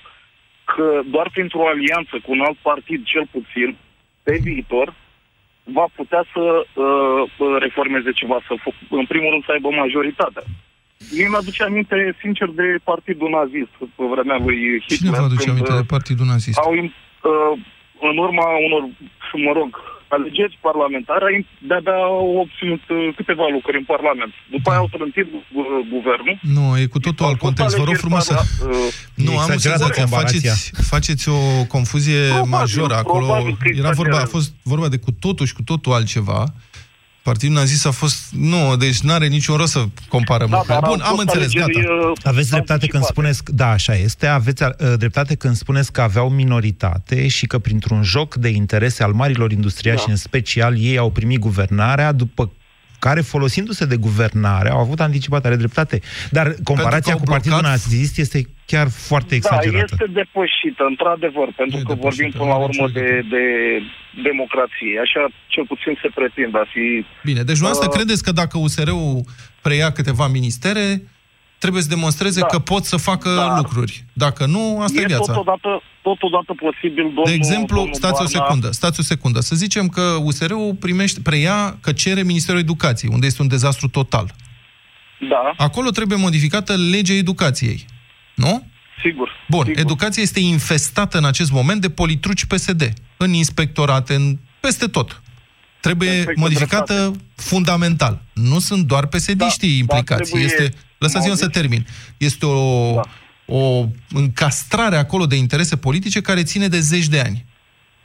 că 0.63 1.01
doar 1.05 1.29
printr-o 1.33 1.67
alianță 1.67 2.15
cu 2.23 2.31
un 2.31 2.41
alt 2.41 2.57
partid, 2.61 3.05
cel 3.05 3.25
puțin, 3.31 3.77
pe 4.23 4.37
viitor, 4.41 4.93
va 5.73 5.85
putea 5.95 6.23
să 6.33 6.43
uh, 6.65 7.57
reformeze 7.59 8.11
ceva, 8.11 8.37
să, 8.47 8.53
f- 8.63 8.87
în 8.89 9.05
primul 9.05 9.29
rând 9.31 9.43
să 9.45 9.51
aibă 9.51 9.69
majoritatea. 9.69 10.43
Mie 11.15 11.27
mi-aduce 11.29 11.63
aminte, 11.63 12.15
sincer, 12.21 12.47
de 12.47 12.67
partidul 12.83 13.29
nazist 13.29 13.73
pe 13.95 14.03
vremea 14.13 14.37
lui 14.45 14.57
Hitler. 14.79 14.97
Cine 14.97 15.09
vă 15.09 15.25
aduce 15.29 15.45
când, 15.45 15.49
aminte 15.55 15.71
uh, 15.71 15.77
de 15.81 15.85
Partidul 15.95 16.25
Nazist? 16.25 16.57
Au, 16.57 16.73
im- 16.75 16.95
uh, 17.23 17.53
în 18.09 18.17
urma 18.17 18.45
unor, 18.67 18.81
mă 19.47 19.51
rog, 19.59 19.71
alegeri 20.07 20.57
parlamentare, 20.67 21.25
ai- 21.31 21.47
de-abia 21.69 21.97
au 22.13 22.27
obținut 22.43 22.83
uh, 22.89 22.97
câteva 23.15 23.45
lucruri 23.55 23.77
în 23.81 23.87
Parlament. 23.93 24.33
După 24.55 24.67
aia 24.69 24.79
au 24.83 24.89
trântit 24.95 25.27
uh, 25.33 25.63
guvernul. 25.95 26.35
Nu, 26.55 26.65
e 26.81 26.85
cu 26.95 26.99
totul 26.99 27.25
alt 27.25 27.39
context. 27.45 27.75
Vă 27.77 27.83
rog 27.89 27.95
frumos 28.05 28.23
să... 28.31 28.35
Nu, 29.25 29.31
am 29.31 29.37
o 29.49 29.53
exagerată 29.53 29.83
senzație, 29.83 30.01
comparația. 30.03 30.51
faceți, 30.51 30.71
faceți 30.93 31.25
o 31.29 31.39
confuzie 31.75 32.21
Probabil, 32.27 32.49
majoră 32.59 32.95
acolo. 32.95 33.25
probabil 33.25 33.55
că 33.59 33.67
Era 33.67 33.91
vorba, 34.01 34.17
a 34.17 34.23
exagerăm. 34.23 34.27
fost 34.35 34.49
vorba 34.63 34.87
de 34.93 34.97
cu 34.97 35.11
totul 35.11 35.45
și 35.45 35.53
cu 35.53 35.63
totul 35.71 35.91
altceva. 35.93 36.39
Partidul 37.25 37.55
nazist 37.55 37.85
a 37.85 37.91
fost... 37.91 38.17
Nu, 38.31 38.75
deci 38.75 38.99
nu 38.99 39.13
are 39.13 39.27
niciun 39.27 39.55
rost 39.57 39.71
să 39.71 39.85
comparăm 40.09 40.49
Da, 40.49 40.55
lucrurile. 40.57 40.79
dar 40.81 40.89
Bun, 40.89 41.01
au 41.01 41.09
am 41.09 41.15
fost 41.15 41.27
înțeles, 41.27 41.63
alegeri, 41.63 41.85
gata. 41.85 42.07
uh, 42.09 42.17
Aveți 42.23 42.49
dreptate 42.49 42.87
când 42.87 43.03
anticipate. 43.03 43.11
spuneți, 43.37 43.41
da, 43.55 43.69
așa 43.69 43.95
este, 43.95 44.27
aveți 44.27 44.63
uh, 44.63 44.69
dreptate 44.97 45.35
când 45.35 45.55
spuneți 45.55 45.91
că 45.91 46.01
aveau 46.01 46.29
minoritate 46.29 47.27
și 47.27 47.45
că 47.47 47.57
printr-un 47.59 48.03
joc 48.03 48.35
de 48.35 48.49
interese 48.49 49.03
al 49.03 49.11
marilor 49.11 49.51
industriali 49.51 49.97
Da. 49.97 50.03
și 50.03 50.09
în 50.09 50.15
special 50.15 50.79
ei 50.79 50.97
au 50.97 51.09
primit 51.11 51.39
guvernarea, 51.39 52.11
după 52.11 52.51
care, 53.07 53.21
folosindu-se 53.21 53.85
de 53.93 53.97
guvernare, 54.07 54.69
au 54.75 54.79
avut 54.79 54.99
anticipat, 54.99 55.45
are 55.45 55.55
dreptate. 55.63 55.97
Dar 56.37 56.45
comparația 56.63 57.13
au 57.13 57.19
cu 57.19 57.25
Partidul 57.35 57.57
blocat- 57.57 57.71
Nazist 57.71 58.15
este 58.25 58.39
chiar 58.71 58.87
foarte 59.09 59.35
exagerată. 59.35 59.93
Da, 59.95 60.03
este 60.03 60.07
depășită, 60.21 60.83
într-adevăr, 60.93 61.47
pentru 61.61 61.77
E 61.79 61.81
că 61.87 61.93
depășită, 61.93 62.07
vorbim 62.07 62.29
până 62.39 62.43
nu 62.43 62.51
la 62.53 62.55
are 62.55 62.67
urmă 62.67 62.85
nicio 62.85 62.99
de, 62.99 63.07
de 63.35 63.43
democrație. 64.29 64.93
Așa 65.05 65.21
cel 65.53 65.65
puțin 65.71 65.93
se 66.03 66.09
pretinde 66.17 66.57
a 66.63 66.67
fi... 66.73 66.85
Bine, 67.29 67.41
deci 67.47 67.57
dumneavoastră 67.59 67.89
Uh, 67.89 67.95
credeți 67.97 68.23
că 68.27 68.31
dacă 68.41 68.55
USR-ul 68.65 69.11
preia 69.65 69.89
câteva 69.97 70.25
ministere, 70.37 70.85
trebuie 71.65 71.81
să 71.87 71.95
demonstreze 71.97 72.39
Da. 72.39 72.45
că 72.45 72.59
pot 72.59 72.83
să 72.85 72.97
facă 72.97 73.29
Da. 73.35 73.57
lucruri. 73.57 74.05
Dacă 74.13 74.45
nu, 74.45 74.81
asta 74.81 74.99
e, 74.99 75.03
e 75.03 75.05
viața. 75.05 75.33
totodată, 75.33 75.81
totodată 76.01 76.53
posibil, 76.65 77.03
domnul 77.03 77.23
De 77.25 77.31
exemplu, 77.33 77.75
domnul 77.75 77.93
stați 77.93 78.21
o 78.21 78.25
Barna- 78.25 78.29
secundă, 78.37 78.71
stați 78.71 78.99
o 78.99 79.03
secundă. 79.03 79.39
Să 79.39 79.55
zicem 79.55 79.87
că 79.87 80.01
USR-ul 80.23 80.75
primește, 80.79 81.19
preia 81.23 81.77
că 81.81 81.91
cere 81.91 82.23
Ministerul 82.23 82.59
Educației, 82.59 83.11
unde 83.13 83.25
este 83.25 83.41
un 83.41 83.47
dezastru 83.47 83.87
total. 83.87 84.33
Da, 85.29 85.53
Acolo 85.65 85.89
trebuie 85.89 86.17
modificată 86.17 86.75
legea 86.75 87.13
educației. 87.13 87.85
Nu? 88.35 88.67
sigur. 89.03 89.29
Bun, 89.49 89.65
sigur. 89.65 89.79
educația 89.79 90.23
este 90.23 90.39
infestată 90.39 91.17
în 91.17 91.25
acest 91.25 91.51
moment 91.51 91.81
de 91.81 91.89
politruci 91.89 92.45
PSD, 92.45 92.93
în 93.17 93.33
inspectorate, 93.33 94.13
în, 94.15 94.37
peste 94.59 94.85
tot. 94.87 95.21
Trebuie 95.79 96.09
Perfectă 96.09 96.39
modificată 96.39 96.93
dreptate. 96.93 97.19
fundamental. 97.35 98.21
Nu 98.33 98.59
sunt 98.59 98.85
doar 98.85 99.05
PSD-știi 99.05 99.69
Da, 99.69 99.95
implicați. 99.95 100.31
dar 100.31 100.39
trebuie- 100.39 100.43
este, 100.43 100.73
lăsați-mă 100.97 101.33
să 101.33 101.47
termin. 101.47 101.87
Este 102.17 102.45
o, 102.45 102.93
Da. 102.93 103.01
o 103.45 103.85
încastrare 104.09 104.97
acolo 104.97 105.25
de 105.25 105.35
interese 105.35 105.75
politice 105.75 106.21
care 106.21 106.43
ține 106.43 106.67
de 106.67 106.79
zeci 106.79 107.07
de 107.07 107.19
ani. 107.19 107.45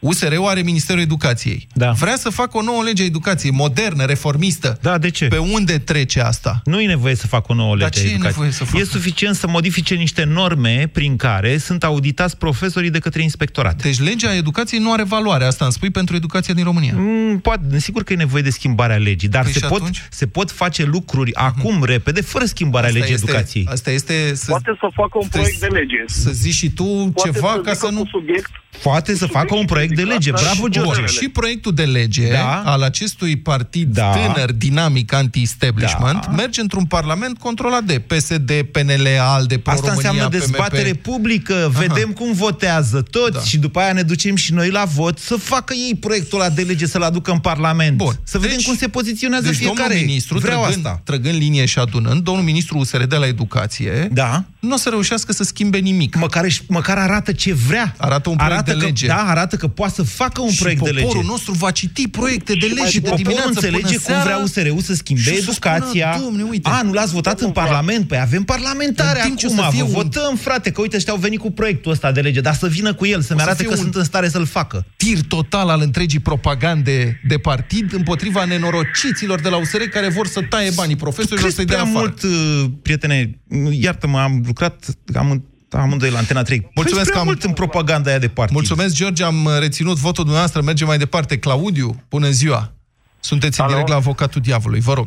USR-ul 0.00 0.46
are 0.46 0.60
Ministerul 0.62 1.00
Educației. 1.02 1.66
Da. 1.72 1.90
Vrea 1.90 2.16
să 2.16 2.30
facă 2.30 2.58
o 2.58 2.62
nouă 2.62 2.82
lege 2.82 3.02
a 3.02 3.04
educației, 3.04 3.52
modernă, 3.52 4.04
reformistă. 4.04 4.78
Da, 4.82 4.98
de 4.98 5.10
ce? 5.10 5.26
Pe 5.26 5.36
unde 5.36 5.78
trece 5.78 6.20
asta? 6.20 6.60
Nu 6.64 6.80
e 6.80 6.86
nevoie 6.86 7.14
să 7.14 7.26
facă 7.26 7.46
o 7.48 7.54
nouă 7.54 7.76
Dar 7.76 7.88
lege 7.88 8.00
ce 8.00 8.06
a 8.06 8.10
e 8.10 8.12
educației. 8.14 8.32
nevoie 8.32 8.50
să 8.50 8.64
facă? 8.64 8.78
E 8.78 8.84
suficient 8.84 9.36
să 9.36 9.46
modifice 9.46 9.94
niște 9.94 10.24
norme 10.24 10.88
prin 10.92 11.16
care 11.16 11.58
sunt 11.58 11.84
auditați 11.84 12.36
profesorii 12.36 12.90
de 12.90 12.98
către 12.98 13.22
inspectorate. 13.22 13.82
Deci 13.82 14.00
legea 14.00 14.34
educației 14.34 14.80
nu 14.80 14.92
are 14.92 15.02
valoare. 15.02 15.44
Asta 15.44 15.64
îmi 15.64 15.72
spui 15.72 15.90
pentru 15.90 16.16
educația 16.16 16.54
din 16.54 16.64
România. 16.64 16.92
Mm, 16.96 17.38
poate, 17.38 17.78
sigur 17.78 18.02
că 18.04 18.12
e 18.12 18.16
nevoie 18.16 18.42
de 18.42 18.50
schimbarea 18.50 18.96
legii, 18.96 19.28
dar 19.28 19.42
Păi 19.42 19.52
se, 19.52 19.58
și 19.58 19.64
pot, 19.66 19.80
atunci? 19.80 19.98
Mhm. 19.98 20.06
se 20.10 20.26
pot 20.26 20.50
face 20.50 20.84
lucruri 20.84 21.34
acum, 21.34 21.84
repede, 21.84 22.20
fără 22.20 22.44
schimbarea 22.44 22.88
Asta 22.88 22.98
legii 23.00 23.14
este, 23.14 23.26
educației. 23.30 23.66
Asta 23.70 23.90
este 23.90 24.34
să, 24.34 24.50
Poate 24.50 24.76
să 24.80 24.88
facă 24.94 25.10
un 25.18 25.22
să- 25.22 25.28
proiect 25.30 25.60
de 25.60 25.66
lege. 25.66 26.02
să 26.06 26.30
zici 26.30 26.54
și 26.54 26.70
tu 26.70 26.84
Poate 26.84 27.30
ceva 27.30 27.48
să 27.52 27.60
ca 27.60 27.72
zică 27.72 27.86
să 27.86 27.92
nu... 27.92 28.00
cu 28.00 28.06
subiect. 28.10 28.50
Poate 28.82 29.14
să 29.16 29.26
facă 29.26 29.54
un 29.54 29.64
proiect 29.64 29.89
de 29.94 30.02
lege. 30.02 30.30
Dar 30.30 30.40
Bravo, 30.42 30.64
și 30.64 30.70
George! 30.70 31.00
Bun, 31.00 31.06
și 31.08 31.28
proiectul 31.28 31.74
de 31.74 31.82
lege 31.84 32.30
Da. 32.32 32.62
al 32.64 32.82
acestui 32.82 33.36
partid 33.36 33.92
Da. 33.94 34.10
tânăr, 34.10 34.52
dinamic, 34.52 35.12
anti-establishment, 35.12 36.26
Da. 36.26 36.32
merge 36.36 36.60
într-un 36.60 36.84
parlament 36.84 37.38
controlat 37.38 37.82
de 37.84 37.98
PSD, 37.98 38.50
PNL, 38.72 39.06
ALDE, 39.20 39.58
Pro 39.58 39.72
Asta 39.72 39.86
România, 39.88 40.10
înseamnă 40.10 40.22
PMP. 40.22 40.30
dezbatere 40.30 40.92
publică, 40.94 41.72
vedem 41.78 42.10
cum 42.10 42.32
votează 42.32 43.02
toți 43.10 43.32
Da. 43.32 43.40
și 43.40 43.58
după 43.58 43.78
aia 43.80 43.92
ne 43.92 44.02
ducem 44.02 44.36
și 44.36 44.52
noi 44.52 44.70
la 44.70 44.84
vot 44.84 45.18
să 45.18 45.34
facă 45.34 45.74
ei 45.88 45.94
proiectul 46.00 46.40
ăla 46.40 46.50
de 46.50 46.62
lege, 46.62 46.86
să-l 46.86 47.02
aducă 47.02 47.30
în 47.30 47.38
Parlament. 47.38 47.96
Bun. 47.96 48.18
Să 48.22 48.38
vedem 48.38 48.56
Deci- 48.56 48.66
cum 48.66 48.76
se 48.76 48.88
poziționează 48.88 49.46
Deci 49.46 49.56
fiecare. 49.56 49.82
domnul 49.88 50.06
ministru, 50.06 50.38
Vreau 50.38 50.62
trăgând, 50.62 50.86
asta. 50.86 51.00
trăgând 51.04 51.34
linie 51.38 51.64
și 51.64 51.78
adunând, 51.78 52.22
domnul 52.22 52.44
ministru 52.44 52.78
USR 52.78 53.02
de 53.02 53.16
la 53.16 53.26
educație, 53.26 54.08
Da. 54.12 54.44
nu 54.60 54.74
o 54.74 54.76
să 54.76 54.88
reușească 54.88 55.32
să 55.32 55.44
schimbe 55.44 55.78
nimic. 55.78 56.14
Măcar, 56.16 56.44
își- 56.44 56.62
măcar 56.68 56.98
arată 56.98 57.32
ce 57.32 57.52
vrea. 57.54 57.94
Arată 57.98 58.28
un 58.28 58.36
proiect 58.36 58.56
arată 58.56 58.72
de 58.72 58.78
că, 58.78 58.84
lege. 58.84 59.06
Da, 59.06 59.16
arată 59.28 59.56
că 59.56 59.66
poate 59.80 59.94
să 59.94 60.02
facă 60.02 60.40
un 60.40 60.50
și 60.50 60.58
proiect 60.62 60.82
de 60.82 60.90
poporul 60.90 61.16
lege. 61.20 61.26
nostru 61.32 61.52
va 61.52 61.70
citi 61.70 62.08
proiecte 62.08 62.52
de 62.52 62.66
Și 62.66 62.74
lege 62.74 62.98
de 63.00 63.00
poporul 63.00 63.16
dimineață 63.22 63.48
înțelege 63.48 63.80
până 63.82 63.92
cum 63.94 64.02
seara. 64.06 64.22
vrea 64.22 64.36
USR-ul 64.36 64.80
să 64.80 64.94
schimbe 64.94 65.22
și 65.22 65.28
o 65.30 65.32
să 65.34 65.50
educația. 65.50 66.10
spună, 66.12 66.24
"Domne, 66.28 66.42
uite." 66.42 66.68
A, 66.68 66.82
nu 66.82 66.92
l-ați 66.92 67.12
votat 67.12 67.40
în 67.40 67.50
Parlament? 67.50 68.08
Păi 68.08 68.18
avem 68.20 68.42
parlamentare 68.44 69.18
În 69.20 69.24
timp 69.26 69.38
ce 69.38 69.46
o 69.46 69.50
acum, 69.52 69.64
să 69.64 69.70
fie 69.70 69.82
vă 69.82 69.88
un- 69.88 69.94
votăm, 69.94 70.36
frate, 70.36 70.70
că 70.70 70.80
uite, 70.80 70.96
ăștia 70.96 71.12
au 71.12 71.18
venit 71.18 71.38
cu 71.38 71.50
proiectul 71.50 71.92
ăsta 71.92 72.12
de 72.12 72.20
lege, 72.20 72.40
dar 72.40 72.54
să 72.54 72.66
vină 72.68 72.94
cu 72.94 73.06
el, 73.06 73.20
să-mi 73.22 73.38
să 73.38 73.44
arate 73.44 73.62
fie 73.62 73.66
că 73.72 73.76
un- 73.78 73.82
sunt 73.82 73.94
în 73.94 74.04
stare 74.04 74.28
să-l 74.28 74.46
facă. 74.46 74.86
tir 74.96 75.18
total 75.28 75.68
al 75.68 75.80
întregii 75.80 76.18
propagande 76.20 77.20
de 77.28 77.38
partid 77.38 77.92
împotriva 77.92 78.44
nenorociților 78.44 79.40
de 79.40 79.48
la 79.48 79.56
USR 79.56 79.82
care 79.82 80.08
vor 80.08 80.26
să 80.26 80.40
taie 80.48 80.70
banii 80.74 80.96
profesorilor 80.96 81.40
Crezi 81.40 81.54
să-i 81.54 81.64
dea 81.64 81.76
prea 81.76 81.88
afară. 81.90 82.14
mult, 82.22 82.22
uh, 82.64 82.70
prietene, 82.82 83.38
iartă-mă, 83.70 84.18
am 84.18 84.42
lucrat 84.46 84.84
am, 85.14 85.44
amândoi 85.72 86.10
la 86.10 86.18
Antena 86.18 86.42
3. 86.42 86.70
Mulțumesc 86.74 86.94
Crezi 86.94 87.04
că 87.04 87.10
prea 87.10 87.20
am- 87.20 87.26
mult 87.26 87.42
în 87.42 87.52
propaganda 87.52 88.10
aia 88.10 88.18
de 88.18 88.28
partid. 88.28 88.54
Mulțumesc, 88.54 88.94
George, 88.96 89.24
am 89.24 89.48
reținut 89.60 89.96
votul 89.96 90.24
dumneavoastră. 90.24 90.62
Mergem 90.62 90.86
mai 90.86 90.98
departe. 90.98 91.38
Claudiu, 91.38 91.90
bună 92.10 92.26
ziua! 92.28 92.72
Sunteți 93.20 93.60
în 93.60 93.64
Alo? 93.64 93.72
direct 93.74 93.90
la 93.90 93.96
avocatul 94.02 94.40
diavolului, 94.40 94.82
vă 94.82 94.92
rog. 94.94 95.06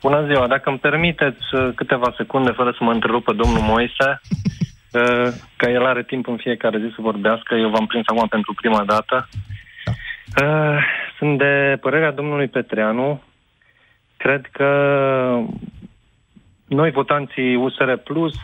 Bună 0.00 0.24
ziua, 0.26 0.46
dacă 0.46 0.68
îmi 0.70 0.78
permiteți 0.78 1.44
uh, 1.52 1.68
câteva 1.74 2.14
secunde 2.16 2.50
fără 2.50 2.70
să 2.70 2.84
mă 2.84 2.92
întrerupă 2.92 3.32
domnul 3.32 3.60
Moise, 3.60 4.08
uh, 4.92 5.28
că 5.56 5.70
el 5.70 5.84
are 5.86 6.02
timp 6.02 6.28
în 6.28 6.36
fiecare 6.36 6.78
zi 6.78 6.94
să 6.94 7.00
vorbească, 7.00 7.54
eu 7.54 7.68
v-am 7.70 7.86
prins 7.86 8.04
acum 8.06 8.28
pentru 8.28 8.54
prima 8.54 8.84
dată. 8.84 9.28
Uh, 10.42 10.78
Sunt 11.18 11.38
de 11.38 11.78
părerea 11.80 12.12
domnului 12.12 12.48
Petreanu. 12.48 13.22
Cred 14.16 14.48
că 14.52 14.68
noi, 16.66 16.90
votanții 16.90 17.54
USR 17.54 17.92
Plus, 18.04 18.34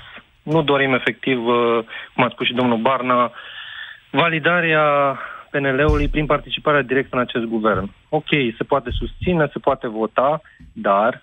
nu 0.44 0.62
dorim 0.62 0.94
efectiv, 0.94 1.46
uh, 1.46 1.84
cum 2.14 2.24
a 2.24 2.28
spus 2.32 2.46
și 2.46 2.54
domnul 2.54 2.78
Barna, 2.78 3.32
validarea 4.10 5.18
PNL-ului 5.50 6.08
prin 6.08 6.26
participarea 6.26 6.82
directă 6.82 7.16
în 7.16 7.22
acest 7.22 7.44
guvern. 7.44 7.90
Ok, 8.08 8.28
se 8.56 8.64
poate 8.66 8.90
susține, 8.90 9.48
se 9.52 9.58
poate 9.58 9.88
vota, 9.88 10.40
dar 10.72 11.22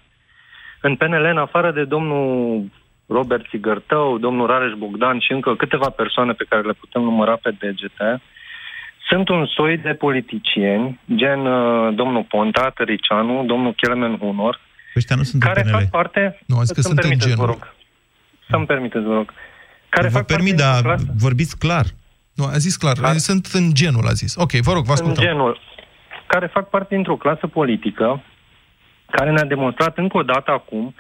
în 0.81 0.95
PNL, 0.95 1.25
în 1.25 1.37
afară 1.37 1.71
de 1.71 1.83
domnul 1.83 2.63
Robert 3.07 3.45
Sigărtău, 3.49 4.17
domnul 4.17 4.47
Rareș 4.47 4.73
Bogdan 4.77 5.19
și 5.19 5.31
încă 5.31 5.55
câteva 5.55 5.89
persoane 5.89 6.31
pe 6.31 6.45
care 6.49 6.61
le 6.61 6.73
putem 6.73 7.01
număra 7.01 7.35
pe 7.35 7.55
degete, 7.59 8.21
sunt 9.09 9.29
un 9.29 9.45
soi 9.45 9.77
de 9.77 9.93
politicieni, 9.93 10.99
gen 11.15 11.45
uh, 11.45 11.95
domnul 11.95 12.25
Ponta, 12.29 12.69
Tăricianu, 12.75 13.43
domnul 13.45 13.73
Kelemen 13.73 14.17
Hunor, 14.17 14.59
Ăștia 14.95 15.15
nu 15.15 15.23
sunt 15.23 15.41
care 15.41 15.61
în 15.63 15.65
PNL. 15.65 15.77
fac 15.77 15.89
parte... 15.89 16.39
Nu, 16.45 16.57
a 16.57 16.63
zis 16.63 16.71
că 16.71 16.81
Să-mi 16.81 16.93
sunt 16.93 16.97
în 16.97 17.09
permiteți, 17.09 17.35
vă 17.35 17.45
genul. 17.45 17.79
Rog. 18.51 18.55
Să-mi 18.55 18.65
permiteți, 18.65 19.05
vă 19.05 19.13
rog. 19.13 19.33
Care 19.89 20.07
Vă 20.07 20.13
fac 20.17 20.25
permit, 20.25 20.55
parte 20.55 20.63
dar 20.63 20.73
dintr-o 20.81 20.89
clasă- 21.05 21.13
vorbiți 21.25 21.57
clar. 21.57 21.85
Nu, 22.35 22.45
a 22.45 22.57
zis 22.57 22.75
clar, 22.75 22.93
Clar. 22.97 23.15
sunt 23.15 23.45
în 23.53 23.73
genul, 23.73 24.05
a 24.07 24.11
zis. 24.21 24.35
Ok, 24.35 24.51
vă 24.51 24.71
rog, 24.73 24.83
vă 24.83 24.91
în 24.91 24.97
ascultăm. 24.97 25.23
genul, 25.23 25.59
care 26.27 26.47
fac 26.47 26.69
parte 26.69 26.95
dintr-o 26.95 27.15
clasă 27.15 27.47
politică 27.47 28.23
care 29.11 29.31
ne-a 29.31 29.45
demonstrat 29.45 29.97
încă 29.97 30.17
o 30.17 30.23
dată 30.23 30.51
acum 30.51 30.95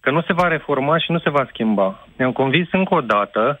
că 0.00 0.10
nu 0.10 0.22
se 0.22 0.32
va 0.32 0.48
reforma 0.48 0.98
și 0.98 1.12
nu 1.12 1.18
se 1.18 1.30
va 1.30 1.46
schimba. 1.48 2.06
Ne-am 2.16 2.32
convins 2.32 2.68
încă 2.72 2.94
o 2.94 3.00
dată 3.00 3.60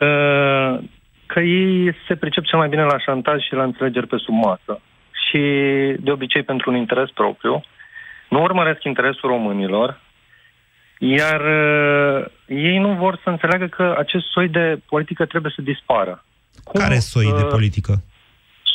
uh, 0.00 0.78
că 1.26 1.40
ei 1.40 1.94
se 2.08 2.16
pricep 2.16 2.44
cel 2.44 2.58
mai 2.58 2.68
bine 2.68 2.82
la 2.82 2.98
șantaj 2.98 3.42
și 3.42 3.54
la 3.54 3.62
înțelegeri 3.62 4.06
pe 4.06 4.16
sub 4.16 4.34
masă. 4.34 4.80
Și 5.28 5.38
de 6.00 6.10
obicei 6.10 6.42
pentru 6.42 6.70
un 6.70 6.76
interes 6.76 7.10
propriu. 7.10 7.62
Nu 8.28 8.42
urmăresc 8.42 8.84
interesul 8.84 9.28
românilor, 9.28 10.00
iar 10.98 11.40
uh, 11.40 12.24
ei 12.46 12.78
nu 12.78 12.94
vor 12.94 13.20
să 13.24 13.30
înțeleagă 13.30 13.66
că 13.66 13.94
acest 13.98 14.24
soi 14.26 14.48
de 14.48 14.80
politică 14.88 15.24
trebuie 15.24 15.52
să 15.56 15.62
dispară. 15.62 16.24
Cum, 16.64 16.80
Care 16.80 16.98
soi 16.98 17.24
de 17.24 17.42
uh, 17.42 17.48
politică? 17.50 18.02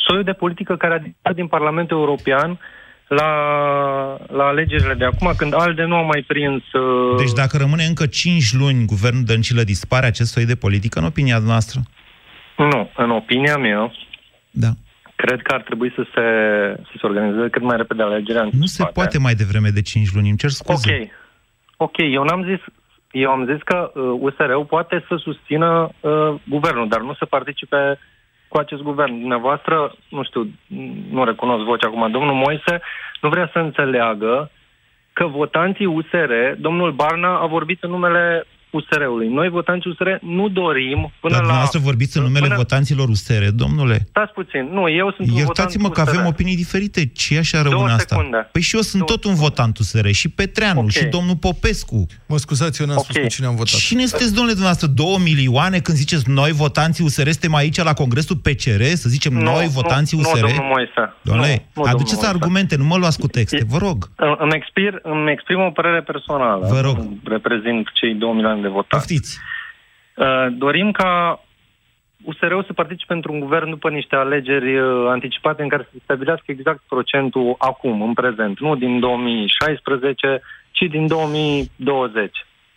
soiul 0.06 0.24
de 0.24 0.32
politică 0.32 0.76
care 0.76 0.94
a 0.94 0.98
dispărut 0.98 1.36
din 1.36 1.46
Parlamentul 1.46 1.98
European 1.98 2.58
la, 3.08 3.30
la 4.26 4.44
alegerile 4.44 4.94
de 4.94 5.04
acum, 5.04 5.32
când 5.36 5.54
ALDE 5.54 5.84
nu 5.84 5.94
a 5.94 6.02
mai 6.02 6.24
prins... 6.26 6.62
Uh, 6.72 7.16
Deci 7.16 7.32
dacă 7.32 7.56
rămâne 7.56 7.84
încă 7.84 8.06
5 8.06 8.52
luni 8.52 8.84
guvernul 8.84 9.24
Dăncilă, 9.24 9.62
dispare 9.62 10.06
acest 10.06 10.32
soi 10.32 10.44
de 10.44 10.54
politică, 10.54 10.98
în 10.98 11.04
opinia 11.04 11.38
noastră? 11.38 11.80
Nu, 12.56 12.90
în 12.96 13.10
opinia 13.10 13.56
mea, 13.56 13.92
Da. 14.50 14.68
cred 15.16 15.42
că 15.42 15.54
ar 15.54 15.62
trebui 15.62 15.92
să 15.96 16.02
se, 16.14 16.24
să 16.82 16.92
se 17.00 17.06
organizeze 17.06 17.48
cât 17.48 17.62
mai 17.62 17.76
repede 17.76 18.02
alegerea 18.02 18.48
Nu 18.52 18.66
se 18.66 18.84
poate 18.84 19.18
mai 19.18 19.34
devreme 19.34 19.68
de 19.68 19.82
5 19.82 20.12
luni, 20.12 20.28
îmi 20.28 20.38
cer 20.38 20.50
scuze. 20.50 20.92
Ok. 21.00 21.08
Ok, 21.86 21.96
eu 21.96 22.22
n-am 22.22 22.44
zis 22.44 22.60
eu 23.10 23.30
am 23.30 23.44
zis 23.44 23.62
că 23.62 23.90
uh, 23.94 24.02
USR-ul 24.20 24.64
poate 24.64 25.04
să 25.08 25.16
susțină 25.16 25.88
uh, 26.00 26.34
guvernul, 26.48 26.88
dar 26.88 27.00
nu 27.00 27.14
să 27.14 27.24
participe 27.24 27.98
cu 28.48 28.58
acest 28.58 28.82
guvern. 28.82 29.20
Dumneavoastră, 29.20 29.94
nu 30.08 30.22
știu, 30.22 30.50
nu 31.10 31.24
recunosc 31.24 31.64
vocea 31.64 31.86
acum, 31.86 32.10
domnul 32.10 32.34
Moise 32.34 32.80
nu 33.20 33.28
vrea 33.28 33.50
să 33.52 33.58
înțeleagă 33.58 34.50
că 35.12 35.26
votanții 35.26 35.86
USR, 35.86 36.32
domnul 36.56 36.92
Barna 36.92 37.38
a 37.38 37.46
vorbit 37.46 37.82
în 37.82 37.90
numele 37.90 38.44
USR-ului. 38.72 39.28
Noi, 39.28 39.48
votanții 39.48 39.90
USR, 39.90 40.08
nu 40.20 40.48
dorim 40.48 41.12
până 41.20 41.34
Dar 41.34 41.44
la... 41.44 41.64
să 41.64 41.78
vorbiți 41.78 42.16
în 42.16 42.22
numele 42.22 42.44
până... 42.44 42.56
votanților 42.56 43.08
USR, 43.08 43.44
domnule. 43.54 44.06
Stați 44.08 44.32
puțin. 44.32 44.68
Nu, 44.72 44.90
eu 44.90 45.12
sunt 45.16 45.30
un 45.30 45.36
Iertați-mă 45.36 45.82
că 45.88 45.88
votant 45.88 46.08
avem 46.08 46.20
USR. 46.20 46.32
opinii 46.32 46.56
diferite. 46.56 47.06
Ce 47.06 47.38
așa 47.38 47.56
rămâne 47.62 47.74
Două 47.80 47.88
asta? 47.88 48.14
secunde. 48.16 48.48
Păi 48.52 48.62
și 48.62 48.74
eu 48.76 48.80
sunt 48.80 49.06
tot 49.06 49.24
un 49.24 49.34
votant 49.34 49.78
USR, 49.78 50.06
și 50.10 50.28
Petreanu, 50.28 50.80
Ok. 50.80 50.90
și 50.90 51.04
domnul 51.04 51.36
Popescu. 51.36 52.06
Mă 52.26 52.36
scuzați, 52.36 52.80
eu 52.80 52.86
n-am 52.86 52.98
spus 52.98 53.16
cu 53.16 53.26
cine 53.26 53.46
am 53.46 53.54
votat. 53.54 53.78
Cine 53.80 54.04
sunteți, 54.06 54.30
domnule, 54.34 54.52
dumneavoastră? 54.58 54.86
Două 55.02 55.18
milioane 55.18 55.78
când 55.78 55.96
ziceți 55.96 56.30
noi, 56.30 56.50
votanții 56.52 57.04
USR, 57.04 57.28
suntem 57.28 57.54
aici 57.54 57.76
la 57.82 57.92
Congresul 57.92 58.36
PCR, 58.36 58.82
să 58.82 59.08
zicem 59.08 59.32
Nu, 59.32 59.40
noi, 59.42 59.64
nu, 59.64 59.70
votanții 59.70 60.18
nu, 60.18 60.22
USR? 60.28 60.44
domnul 60.46 60.64
Moise. 60.74 61.02
Domnule, 61.22 61.66
Nu, 61.74 61.82
nu, 61.82 61.88
aduceți 61.88 62.20
domnul 62.20 62.22
Moise. 62.22 62.26
argumente, 62.34 62.76
nu 62.76 62.84
mă 62.84 62.96
luați 62.96 63.18
cu 63.18 63.26
texte, 63.26 63.64
vă 63.68 63.78
rog. 63.78 63.98
Îmi- 64.16 64.36
Îmi, 64.38 64.54
expir, 64.54 64.92
îmi 65.02 65.30
exprim 65.30 65.60
o 65.60 65.70
părere 65.70 66.00
personală. 66.02 66.66
Vă 66.70 66.80
rog. 66.80 66.96
Nu 66.96 67.18
Reprezint 67.24 67.88
cei 68.00 68.14
2 68.14 68.32
milioane 68.32 68.60
de 68.62 68.68
votanți. 68.68 69.06
Poftiți. 69.06 69.38
Uh, 70.16 70.46
dorim 70.58 70.90
ca 70.90 71.40
USR-ul 72.24 72.64
să 72.64 72.72
participe 72.72 73.12
într-un 73.12 73.40
guvern 73.40 73.70
după 73.70 73.88
niște 73.90 74.16
alegeri 74.16 74.78
uh, 74.78 75.06
anticipate 75.08 75.62
în 75.62 75.68
care 75.68 75.82
să 75.82 75.88
se 75.92 76.00
stabilească 76.04 76.44
exact 76.46 76.82
procentul 76.88 77.54
acum, 77.58 78.02
în 78.02 78.12
prezent, 78.12 78.60
nu 78.60 78.76
din 78.76 79.00
2016, 79.00 80.42
ci 80.70 80.84
din 80.90 81.06
2020. 81.06 82.30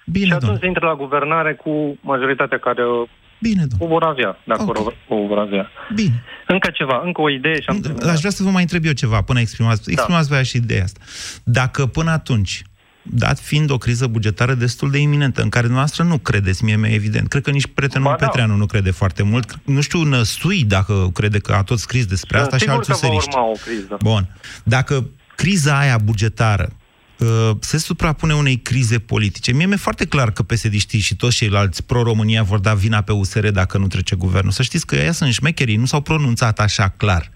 Bine, 0.05 0.25
și 0.25 0.31
atunci 0.33 0.59
se 0.59 0.67
intră 0.67 0.86
la 0.86 0.95
guvernare 0.95 1.53
cu 1.53 1.97
majoritatea 2.01 2.59
care 2.59 2.83
o, 2.86 3.05
Bine, 3.39 3.63
o 3.79 3.88
vor 3.88 4.03
avea, 4.03 4.38
dacă 4.43 4.63
okay. 4.67 4.95
o, 5.07 5.15
o 5.15 5.27
vor 5.27 5.38
avea. 5.38 5.69
Bine. 5.95 6.23
Încă 6.47 6.69
ceva, 6.73 7.01
încă 7.03 7.21
o 7.21 7.29
idee 7.29 7.61
și 7.61 7.69
am 7.69 7.79
terminat. 7.79 8.09
Aș 8.09 8.19
vrea 8.19 8.31
să 8.31 8.43
vă 8.43 8.49
mai 8.49 8.61
întreb 8.61 8.86
eu 8.86 8.91
ceva 8.91 9.21
până 9.21 9.39
exprimați. 9.39 9.91
Exprimați 9.91 10.29
voi 10.29 10.43
și 10.43 10.57
ideea 10.57 10.83
asta. 10.83 10.99
Dacă 11.43 11.86
până 11.86 12.11
atunci, 12.11 12.63
dat 13.09 13.39
fiind 13.39 13.69
o 13.69 13.77
criză 13.77 14.07
bugetară 14.07 14.53
destul 14.53 14.91
de 14.91 14.97
iminentă, 14.97 15.41
în 15.41 15.49
care 15.49 15.67
noastră 15.67 16.03
nu 16.03 16.17
credeți, 16.17 16.63
mie 16.63 16.75
mi-e 16.75 16.93
evident. 16.93 17.27
Cred 17.27 17.43
că 17.43 17.51
nici 17.51 17.67
prietenul 17.73 18.07
Ba 18.07 18.15
da. 18.19 18.25
Petreanu 18.25 18.55
nu 18.55 18.65
crede 18.65 18.91
foarte 18.91 19.23
mult. 19.23 19.59
Nu 19.65 19.81
știu, 19.81 20.03
Năstui, 20.03 20.63
dacă 20.63 21.09
crede 21.13 21.39
că 21.39 21.53
a 21.53 21.63
tot 21.63 21.79
scris 21.79 22.05
despre 22.05 22.37
asta 22.39 22.57
și 22.57 22.61
Sigur 22.61 22.75
alți 22.75 22.89
că 22.89 22.97
va 23.01 23.07
useriști. 23.07 23.29
urma 23.35 23.49
o 23.49 23.51
criză. 23.65 23.97
Bun. 24.01 24.35
Dacă 24.63 25.09
criza 25.35 25.79
aia 25.79 25.97
bugetară 25.97 26.71
uh, 27.17 27.51
se 27.59 27.77
suprapune 27.77 28.33
unei 28.33 28.57
crize 28.57 28.99
politice. 28.99 29.51
Mie 29.51 29.65
mi-e 29.65 29.75
foarte 29.75 30.05
clar 30.05 30.31
că 30.31 30.43
psd 30.43 30.89
și 30.99 31.15
toți 31.15 31.35
ceilalți 31.35 31.83
pro-România 31.83 32.43
vor 32.43 32.59
da 32.59 32.73
vina 32.73 33.01
pe 33.01 33.11
USR 33.11 33.47
dacă 33.47 33.77
nu 33.77 33.87
trece 33.87 34.15
guvernul. 34.15 34.51
Să 34.51 34.63
știți 34.63 34.85
că 34.85 34.95
ea 34.95 35.11
sunt 35.11 35.33
șmecherii, 35.33 35.75
nu 35.75 35.85
s-au 35.85 36.01
pronunțat 36.01 36.59
așa 36.59 36.93
clar. 36.97 37.31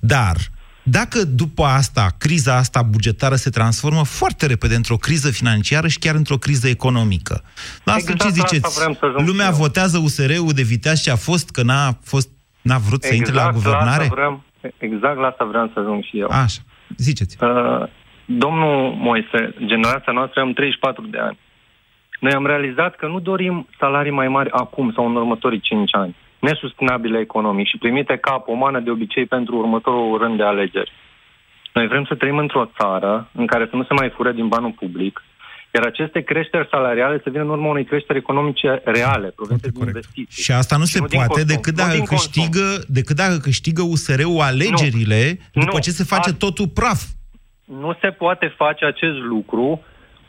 Dar 0.00 0.36
dacă 0.82 1.24
după 1.24 1.64
asta, 1.64 2.06
criza 2.18 2.56
asta 2.56 2.82
bugetară 2.82 3.34
se 3.34 3.50
transformă 3.50 4.04
foarte 4.04 4.46
repede 4.46 4.74
într-o 4.74 4.96
criză 4.96 5.30
financiară 5.30 5.88
și 5.88 5.98
chiar 5.98 6.14
într-o 6.14 6.36
criză 6.36 6.68
economică. 6.68 7.42
La 7.84 7.92
asta 7.92 8.10
Exact 8.12 8.34
ce 8.34 8.40
la 8.40 8.42
asta 8.42 8.56
ziceți? 8.58 8.78
vreau 8.78 8.94
să 9.00 9.04
ajung 9.04 9.26
Lumea 9.28 9.46
și 9.46 9.52
eu. 9.52 9.58
votează 9.58 9.98
USR-ul 9.98 10.52
de 10.54 10.62
viteaz 10.62 11.02
ce 11.02 11.10
a 11.10 11.16
fost, 11.16 11.50
că 11.50 11.62
n-a 11.62 11.98
fost 12.04 12.28
n-a 12.62 12.78
vrut 12.78 13.02
să 13.02 13.14
intre 13.14 13.32
la 13.32 13.40
Exact 13.40 13.54
guvernare? 13.54 14.02
asta 14.02 14.14
vreau, 14.14 14.42
exact 14.78 15.18
la 15.18 15.26
asta 15.26 15.44
vreau 15.44 15.70
să 15.74 15.80
ajung 15.80 16.04
și 16.04 16.18
eu. 16.18 16.28
Așa, 16.30 16.60
ziceți. 16.96 17.36
Uh, 17.40 17.86
domnul 18.24 18.94
Moise, 18.94 19.54
generația 19.66 20.12
noastră 20.12 20.40
am 20.40 20.52
34 20.52 21.06
de 21.06 21.18
ani. 21.18 21.38
Noi 22.20 22.32
am 22.32 22.46
realizat 22.46 22.96
că 22.96 23.06
nu 23.06 23.20
dorim 23.20 23.68
salarii 23.78 24.10
mai 24.12 24.28
mari 24.28 24.50
acum 24.50 24.92
sau 24.94 25.06
în 25.06 25.16
următorii 25.16 25.60
5 25.60 25.94
ani, 25.94 26.16
nesustenabile 26.40 27.18
economic 27.18 27.66
și 27.66 27.78
primite 27.78 28.16
ca 28.16 28.38
pomană 28.38 28.80
de 28.80 28.90
obicei 28.90 29.26
pentru 29.26 29.56
următorul 29.56 30.18
rând 30.18 30.36
de 30.36 30.42
alegeri. 30.42 30.92
Noi 31.74 31.86
vrem 31.88 32.04
să 32.04 32.14
trăim 32.14 32.36
într-o 32.38 32.70
țară 32.78 33.28
în 33.32 33.46
care 33.46 33.66
să 33.70 33.76
nu 33.76 33.84
se 33.84 33.94
mai 33.94 34.10
fure 34.16 34.32
din 34.32 34.48
banul 34.48 34.70
public, 34.78 35.22
iar 35.74 35.84
aceste 35.86 36.20
creșteri 36.20 36.68
salariale 36.70 37.20
să 37.22 37.30
vină 37.30 37.42
în 37.42 37.48
urma 37.48 37.68
unei 37.68 37.84
creșteri 37.84 38.18
economice 38.18 38.80
reale, 38.84 39.28
provenite 39.36 39.68
din 39.70 39.86
investiții. 39.86 40.42
Și 40.42 40.52
asta 40.52 40.76
nu 40.76 40.84
se 40.84 40.98
nu 41.00 41.06
din 41.06 41.18
poate 41.18 41.32
consum, 41.32 41.54
decât 41.56 41.76
nu 41.76 41.82
dacă, 41.82 41.94
din 41.96 42.04
consum. 42.04 42.16
câștigă, 42.32 42.66
decât 42.88 43.16
dacă 43.16 43.36
câștigă 43.36 43.82
USR-ul 43.82 44.40
alegerile 44.40 45.38
Nu. 45.52 45.60
după 45.62 45.74
Nu. 45.76 45.80
ce 45.86 45.90
se 45.90 46.04
face 46.04 46.30
A- 46.30 46.34
totul 46.34 46.68
praf. 46.68 47.00
nu 47.64 47.96
se 48.00 48.08
poate 48.10 48.54
face 48.56 48.84
acest 48.84 49.18
lucru 49.18 49.82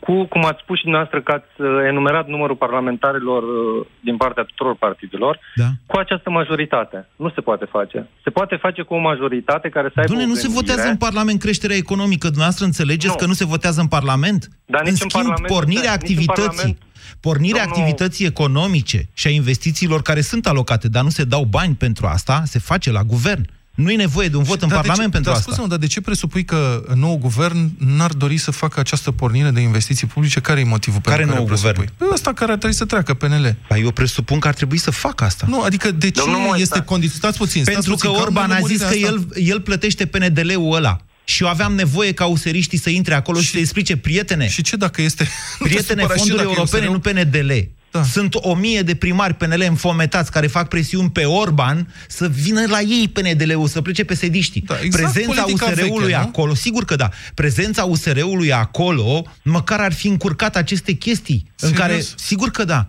cu, 0.04 0.24
cum 0.32 0.44
ați 0.44 0.60
spus 0.62 0.76
și 0.78 0.82
dumneavoastră 0.88 1.20
că 1.22 1.32
ați 1.32 1.54
uh, 1.60 1.68
enumerat 1.92 2.26
numărul 2.26 2.56
parlamentarilor 2.56 3.42
uh, 3.42 3.86
din 4.08 4.16
partea 4.16 4.42
tuturor 4.42 4.74
partidelor, 4.76 5.38
da. 5.54 5.68
cu 5.86 5.96
această 5.98 6.30
majoritate. 6.30 7.08
Nu 7.16 7.30
se 7.30 7.40
poate 7.40 7.64
face. 7.64 8.08
Se 8.24 8.30
poate 8.30 8.56
face 8.56 8.82
cu 8.82 8.94
o 8.94 8.98
majoritate 8.98 9.68
care 9.68 9.88
să 9.94 10.00
aibă 10.00 10.12
Dom'le, 10.14 10.24
o 10.24 10.26
nu 10.26 10.34
se 10.34 10.46
gândire. 10.46 10.60
votează 10.60 10.88
în 10.88 10.96
Parlament 10.96 11.40
creșterea 11.40 11.76
economică. 11.76 12.26
Dumneavoastră 12.26 12.64
înțelegeți 12.64 13.06
Nu. 13.16 13.20
că 13.20 13.26
nu 13.26 13.32
se 13.32 13.44
votează 13.44 13.80
în 13.80 13.88
Parlament? 13.88 14.48
Dar 14.66 14.80
în 14.84 14.90
nici 14.92 15.02
în 15.02 15.08
schimb, 15.08 15.12
Parlament 15.12 15.48
nu 15.48 15.54
pornirea 15.54 15.82
se- 15.82 15.88
nici 15.88 15.96
în 15.98 16.00
activității, 16.02 16.74
Parlament- 16.74 16.78
pornirea 17.20 17.64
Domnul- 17.64 17.78
activității 17.80 18.26
economice 18.26 19.00
și 19.14 19.26
a 19.26 19.30
investițiilor 19.30 20.02
care 20.02 20.20
sunt 20.20 20.46
alocate, 20.46 20.88
dar 20.88 21.02
nu 21.02 21.08
se 21.18 21.24
dau 21.24 21.44
bani 21.44 21.74
pentru 21.74 22.06
asta, 22.06 22.42
se 22.44 22.58
face 22.58 22.90
la 22.92 23.02
guvern. 23.02 23.44
Nu 23.74 23.90
e 23.90 23.96
nevoie 23.96 24.28
de 24.28 24.36
un 24.36 24.42
vot 24.42 24.62
în 24.62 24.68
Dar 24.68 24.80
de 24.80 24.86
Parlament 24.86 25.12
ce, 25.12 25.18
pentru 25.18 25.30
dar 25.30 25.38
asta. 25.38 25.50
Scuze-mă, 25.52 25.68
dar 25.68 25.78
de 25.78 25.86
ce 25.86 26.00
presupui 26.00 26.44
că 26.44 26.82
nou 26.94 27.16
guvern 27.18 27.70
n-ar 27.78 28.12
dori 28.12 28.36
să 28.36 28.50
facă 28.50 28.80
această 28.80 29.10
pornire 29.10 29.50
de 29.50 29.60
investiții 29.60 30.06
publice? 30.06 30.40
Care 30.40 30.60
e 30.60 30.64
motivul 30.64 31.00
Care 31.00 31.16
pentru 31.16 31.34
nou 31.34 31.44
care 31.44 31.56
guvern? 31.56 31.74
presupui? 31.76 31.96
Păi 31.98 32.08
ăsta 32.12 32.32
care 32.32 32.52
ar 32.52 32.58
trebui 32.58 32.76
să 32.76 32.84
treacă, 32.84 33.14
PNL. 33.14 33.56
Păi 33.68 33.80
eu 33.80 33.90
presupun 33.90 34.38
că 34.38 34.48
ar 34.48 34.54
trebui 34.54 34.78
să 34.78 34.90
facă 34.90 35.24
asta. 35.24 35.46
Nu, 35.48 35.60
adică 35.62 35.90
de 35.90 36.10
ce 36.10 36.20
Domnul 36.20 36.38
Moise. 36.40 36.62
este 36.62 36.80
condiționat? 36.80 37.20
Stați 37.22 37.38
puțin, 37.38 37.62
stați 37.62 37.76
Pentru 37.76 37.94
puțin, 37.94 38.10
că 38.10 38.16
am 38.16 38.22
Orban 38.22 38.50
a 38.50 38.58
zis 38.58 38.78
că 38.80 38.84
nelămurirea 38.84 39.08
asta. 39.10 39.26
el, 39.36 39.46
el 39.48 39.60
plătește 39.60 40.06
PNDL-ul 40.06 40.74
ăla. 40.74 40.96
Și 41.24 41.42
eu 41.42 41.48
aveam 41.48 41.74
nevoie 41.74 42.12
ca 42.12 42.24
useriștii 42.26 42.78
să 42.78 42.90
intre 42.90 43.14
acolo 43.14 43.40
și, 43.40 43.50
să 43.50 43.58
explice, 43.58 43.96
prietene, 43.96 44.48
Și 44.48 44.62
ce 44.62 44.76
dacă 44.76 45.02
este... 45.02 45.22
Nu 45.58 45.66
te 45.66 45.72
prietene, 45.72 46.00
supăra 46.00 46.18
și 46.18 46.28
fonduri 46.28 46.36
dacă 46.42 46.50
e 46.50 46.56
europene, 46.56 46.86
USR-ul? 46.88 47.12
nu 47.14 47.22
PNDL. 47.22 47.52
Da. 47.92 48.02
Sunt 48.02 48.34
o 48.34 48.54
mie 48.54 48.80
de 48.82 48.94
primari 48.94 49.34
PNL 49.34 49.64
înfometați 49.68 50.30
care 50.32 50.46
fac 50.46 50.68
presiuni 50.68 51.10
pe 51.10 51.24
Orban 51.24 51.94
să 52.08 52.28
vină 52.28 52.60
la 52.68 52.80
ei 52.80 53.08
PNDL-ul, 53.12 53.66
să 53.66 53.82
plece 53.82 54.04
pe 54.04 54.14
sediștii. 54.14 54.60
Da, 54.66 54.74
exact 54.82 55.12
Prezența 55.12 55.42
politica 55.42 55.66
USR-ului 55.70 56.04
veche, 56.06 56.16
nu? 56.16 56.22
acolo, 56.28 56.54
sigur 56.54 56.84
că 56.84 56.96
da, 56.96 57.08
prezența 57.34 57.84
USR-ului 57.84 58.52
acolo, 58.52 59.22
măcar 59.44 59.80
ar 59.80 59.92
fi 59.92 60.06
încurcat 60.08 60.56
aceste 60.56 60.92
chestii 60.92 61.44
în 61.58 61.68
Serios? 61.68 61.78
care, 61.86 62.00
sigur 62.16 62.48
că 62.50 62.64
da, 62.64 62.86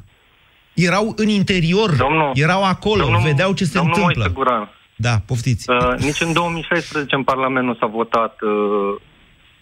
erau 0.73 1.13
în 1.17 1.27
interior, 1.27 1.91
Domnul- 1.95 2.31
erau 2.33 2.63
acolo, 2.63 3.03
domnul- 3.03 3.21
vedeau 3.21 3.53
ce 3.53 3.65
se 3.65 3.71
domnul 3.77 3.93
întâmplă. 3.95 4.23
Moise 4.23 4.33
Guran, 4.39 4.69
Da, 4.95 5.21
poftiți. 5.25 5.69
uh, 5.69 5.99
nici 5.99 6.21
în 6.21 6.33
2016 6.33 7.15
în 7.15 7.23
Parlament 7.23 7.65
nu 7.65 7.75
s-a 7.75 7.85
votat 7.85 8.35
uh, 8.41 8.49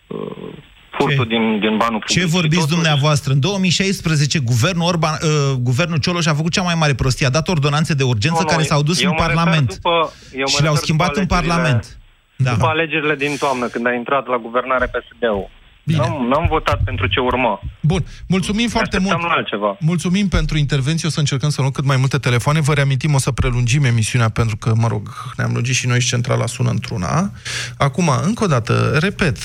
uh, 0.08 0.54
furtul 0.98 1.26
din, 1.28 1.60
din 1.60 1.78
banul 1.78 2.00
public. 2.00 2.06
Ce 2.06 2.20
Și 2.20 2.26
vorbiți 2.26 2.56
totuși- 2.62 2.74
dumneavoastră? 2.76 3.34
În 3.34 3.40
2016, 3.40 4.40
guvernul, 4.40 4.88
Orban, 4.88 5.18
uh, 5.24 5.56
guvernul 5.60 5.98
Cioloș 5.98 6.26
a 6.26 6.34
făcut 6.34 6.52
cea 6.52 6.62
mai 6.62 6.76
mare 6.76 6.94
prostie. 6.94 7.26
A 7.26 7.30
dat 7.30 7.48
ordonanțe 7.48 7.94
de 7.94 8.04
urgență 8.04 8.38
Nu, 8.42 8.46
nu, 8.50 8.52
care 8.56 8.64
s-au 8.64 8.82
dus 8.84 9.02
eu 9.02 9.10
în 9.10 9.16
mă 9.20 9.22
refer 9.28 9.36
Parlament. 9.36 9.74
După, 9.74 10.14
eu 10.34 10.40
mă 10.40 10.46
și 10.56 10.62
le-au 10.62 10.74
refer 10.74 10.76
schimbat 10.84 11.08
după 11.08 11.22
în 11.22 11.28
alegerile- 11.30 11.56
Parlament. 11.56 11.98
Da. 12.36 12.52
După 12.52 12.66
alegerile 12.68 13.16
din 13.16 13.36
toamnă, 13.40 13.66
când 13.68 13.88
a 13.88 13.94
intrat 13.94 14.28
la 14.28 14.38
guvernare 14.38 14.86
PSD-ul. 14.86 15.50
N-am, 15.84 16.28
n-am 16.30 16.46
votat 16.50 16.80
pentru 16.86 17.08
ce 17.08 17.20
urma. 17.20 17.60
Bun, 17.82 18.04
mulțumim 18.28 18.70
foarte 18.70 18.98
mult. 18.98 19.12
așteptam 19.12 19.32
la 19.36 19.38
altceva. 19.42 19.78
Mulțumim 19.80 20.28
pentru 20.28 20.58
intervenție, 20.58 21.08
o 21.08 21.12
să 21.12 21.20
încercăm 21.20 21.50
să 21.50 21.60
luăm 21.62 21.72
cât 21.72 21.86
mai 21.86 21.98
multe 21.98 22.18
telefoane. 22.18 22.62
Vă 22.62 22.74
reamintim, 22.74 23.14
o 23.14 23.18
să 23.18 23.32
prelungim 23.32 23.84
emisiunea 23.84 24.30
pentru 24.30 24.58
că, 24.58 24.74
mă 24.76 24.88
rog, 24.88 25.10
ne-am 25.38 25.52
lungit 25.54 25.76
și 25.76 25.88
noi 25.88 26.00
și 26.02 26.08
centrala 26.08 26.46
sună 26.46 26.70
într-una. 26.70 27.32
Acum, 27.78 28.10
încă 28.24 28.44
o 28.44 28.48
dată, 28.48 28.98
repet, 29.00 29.38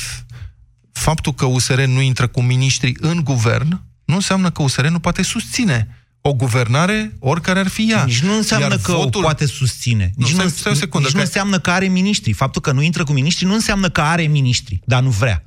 faptul 0.99 1.35
că 1.35 1.45
USR 1.45 1.81
nu 1.83 2.01
intră 2.01 2.27
cu 2.27 2.43
miniștri 2.43 2.93
în 3.01 3.25
guvern 3.25 3.81
nu 4.05 4.15
înseamnă 4.15 4.51
că 4.51 4.63
USR 4.63 4.87
nu 4.87 4.99
poate 4.99 5.23
susține 5.23 5.89
o 6.21 6.35
guvernare, 6.35 7.17
oricare 7.19 7.59
ar 7.59 7.69
fi 7.69 7.89
ea. 7.91 8.05
Nici 8.05 8.21
nu 8.23 8.37
înseamnă 8.37 8.67
Iar 8.67 8.79
că 8.79 8.93
votul... 8.93 9.21
o 9.21 9.23
poate 9.25 9.47
susține. 9.47 10.13
Nu, 10.17 10.25
Nici 10.27 10.33
stai- 10.35 10.45
nu, 10.45 10.51
stai 10.51 10.73
o 10.73 10.75
secundă, 10.75 11.07
nici 11.07 11.15
nu 11.17 11.21
că- 11.23 11.27
înseamnă 11.27 11.59
că 11.59 11.71
are 11.71 11.87
miniștri. 11.87 12.33
Faptul 12.33 12.61
că 12.63 12.73
nu 12.73 12.83
intră 12.83 13.05
cu 13.05 13.13
miniștri 13.13 13.45
nu 13.47 13.55
înseamnă 13.55 13.89
că 13.89 14.01
are 14.01 14.23
miniștri, 14.23 14.81
dar 14.85 15.03
nu 15.03 15.11
vrea. 15.11 15.46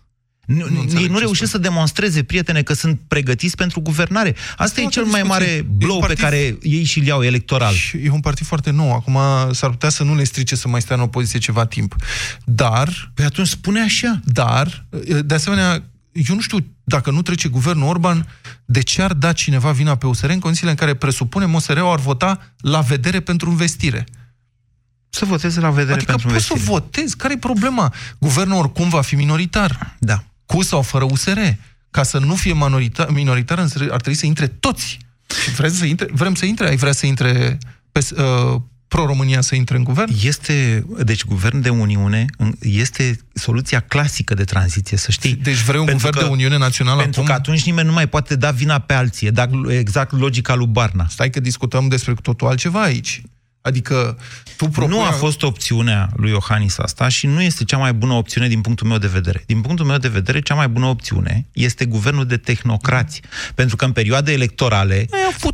Nu, 0.56 0.68
nu, 0.70 1.00
ei 1.00 1.08
nu 1.08 1.18
reușesc 1.18 1.52
să 1.52 1.58
demonstreze, 1.58 2.24
prietene, 2.24 2.62
că 2.62 2.74
sunt 2.74 3.00
pregătiți 3.08 3.56
pentru 3.56 3.80
guvernare. 3.82 4.36
Asta 4.58 4.80
e 4.80 4.84
altă 4.84 5.00
cel 5.00 5.10
mai 5.10 5.22
discuție. 5.22 5.46
mare 5.46 5.56
E 5.58 5.66
un 5.70 5.78
blou 5.78 6.00
pe 6.00 6.06
partid- 6.06 6.24
care 6.24 6.58
ei 6.62 6.84
și-l 6.84 7.06
iau 7.06 7.24
electoral. 7.24 7.74
Și 7.74 7.98
e 7.98 8.10
un 8.10 8.20
partid 8.20 8.46
foarte 8.46 8.72
nou. 8.72 8.94
Acum 8.94 9.18
s-ar 9.52 9.70
putea 9.70 9.90
să 9.90 10.04
nu 10.04 10.16
le 10.16 10.24
strice 10.24 10.56
să 10.56 10.68
mai 10.68 10.82
stea 10.82 10.96
în 10.96 11.02
opoziție 11.02 11.40
ceva 11.40 11.66
timp. 11.66 11.96
Dar... 12.44 13.12
Păi 13.14 13.26
atunci 13.26 13.48
spune 13.48 13.82
așa. 13.82 14.20
Dar, 14.24 14.86
de 15.26 15.34
asemenea, 15.34 15.84
eu 16.12 16.36
nu 16.36 16.42
știu 16.42 16.58
dacă 16.84 17.12
nu 17.12 17.22
trece 17.22 17.48
guvernul 17.48 17.88
Orban, 17.88 18.28
de 18.66 18.82
ce 18.82 19.02
ar 19.02 19.14
da 19.14 19.34
cineva 19.34 19.72
vina 19.72 19.96
pe 19.96 20.08
USR 20.08 20.30
în 20.30 20.40
condițiile 20.40 20.72
în 20.72 20.78
care 20.78 20.94
presupunem 20.94 21.54
USR-ul 21.54 21.92
ar 21.92 22.00
vota 22.00 22.54
la 22.58 22.80
vedere 22.80 23.20
pentru 23.20 23.50
investire. 23.50 24.06
Să 25.10 25.26
voteze 25.26 25.60
la 25.60 25.70
vedere 25.70 25.94
adică 25.94 26.12
pentru 26.12 26.28
poți 26.28 26.46
să 26.46 26.54
investire. 26.54 26.80
votezi. 26.80 27.16
Care 27.16 27.34
e 27.34 27.38
problema? 27.38 27.94
Guvernul 28.20 28.58
oricum 28.58 28.90
va 28.90 29.02
fi 29.02 29.16
minoritar. 29.16 29.96
Da. 30.00 30.24
Cu 30.54 30.62
sau 30.62 30.82
fără 30.82 31.04
USR. 31.10 31.40
Ca 31.92 32.04
să 32.04 32.18
nu 32.18 32.36
fie 32.36 32.54
minoritar, 32.54 33.10
minoritar 33.10 33.60
ar 33.60 33.68
trebui 33.88 34.14
să 34.14 34.26
intre 34.26 34.48
toți. 34.48 34.98
Și 35.44 35.50
vrem 35.52 35.74
să 35.74 35.86
intre, 35.86 36.08
vrem 36.12 36.36
să 36.36 36.46
intre, 36.46 36.68
ai 36.70 36.76
vrea 36.76 36.92
să 36.92 37.06
intre 37.06 37.58
pe, 37.92 38.06
uh, 38.18 38.62
pro-România 38.88 39.42
să 39.42 39.56
intre 39.56 39.78
în 39.78 39.84
guvern? 39.84 40.12
Este, 40.24 40.86
deci 41.04 41.26
guvern 41.26 41.62
de 41.62 41.70
Uniune 41.70 42.26
este 42.62 43.20
soluția 43.34 43.80
clasică 43.80 44.34
de 44.34 44.44
tranziție, 44.44 44.98
să 44.98 45.12
știi. 45.12 45.34
Deci 45.36 45.62
vrei 45.62 45.80
un 45.80 45.86
Pentru 45.86 46.06
guvern 46.06 46.24
că- 46.24 46.30
de 46.30 46.38
Uniune 46.42 46.58
Națională 46.58 47.02
Pentru 47.02 47.22
acum? 47.22 47.34
că 47.34 47.40
atunci 47.40 47.66
nimeni 47.66 47.88
nu 47.88 47.94
mai 47.94 48.08
poate 48.08 48.36
da 48.36 48.52
vina 48.52 48.80
pe 48.80 48.94
alții. 48.94 49.28
E 49.28 49.32
da- 49.32 49.50
exact 49.68 50.12
logica 50.12 50.56
lui 50.56 50.68
Barna. 50.68 51.08
Stai 51.10 51.30
că 51.30 51.40
discutăm 51.40 51.88
despre 51.88 52.14
cu 52.14 52.22
totul 52.22 52.48
altceva 52.48 52.82
aici. 52.82 53.22
Adică 53.62 54.18
tu 54.58 54.68
propui... 54.68 54.96
Nu 54.96 55.02
a 55.04 55.12
fost 55.12 55.44
opțiunea 55.44 56.10
lui 56.16 56.30
Iohannis 56.30 56.78
asta 56.78 57.08
și 57.08 57.28
nu 57.28 57.42
este 57.42 57.64
cea 57.64 57.78
mai 57.78 57.94
bună 57.94 58.14
opțiune 58.14 58.48
din 58.48 58.62
punctul 58.62 58.88
meu 58.88 58.98
de 58.98 59.08
vedere. 59.08 59.44
Din 59.46 59.62
punctul 59.62 59.86
meu 59.86 59.98
de 59.98 60.08
vedere, 60.08 60.42
cea 60.42 60.56
mai 60.56 60.68
bună 60.68 60.86
opțiune 60.86 61.48
este 61.54 61.86
guvernul 61.86 62.26
de 62.26 62.38
tehnocrați. 62.38 63.22
Pentru 63.56 63.76
că 63.76 63.86
în 63.86 63.92
perioade 63.92 64.32
electorale, 64.32 65.06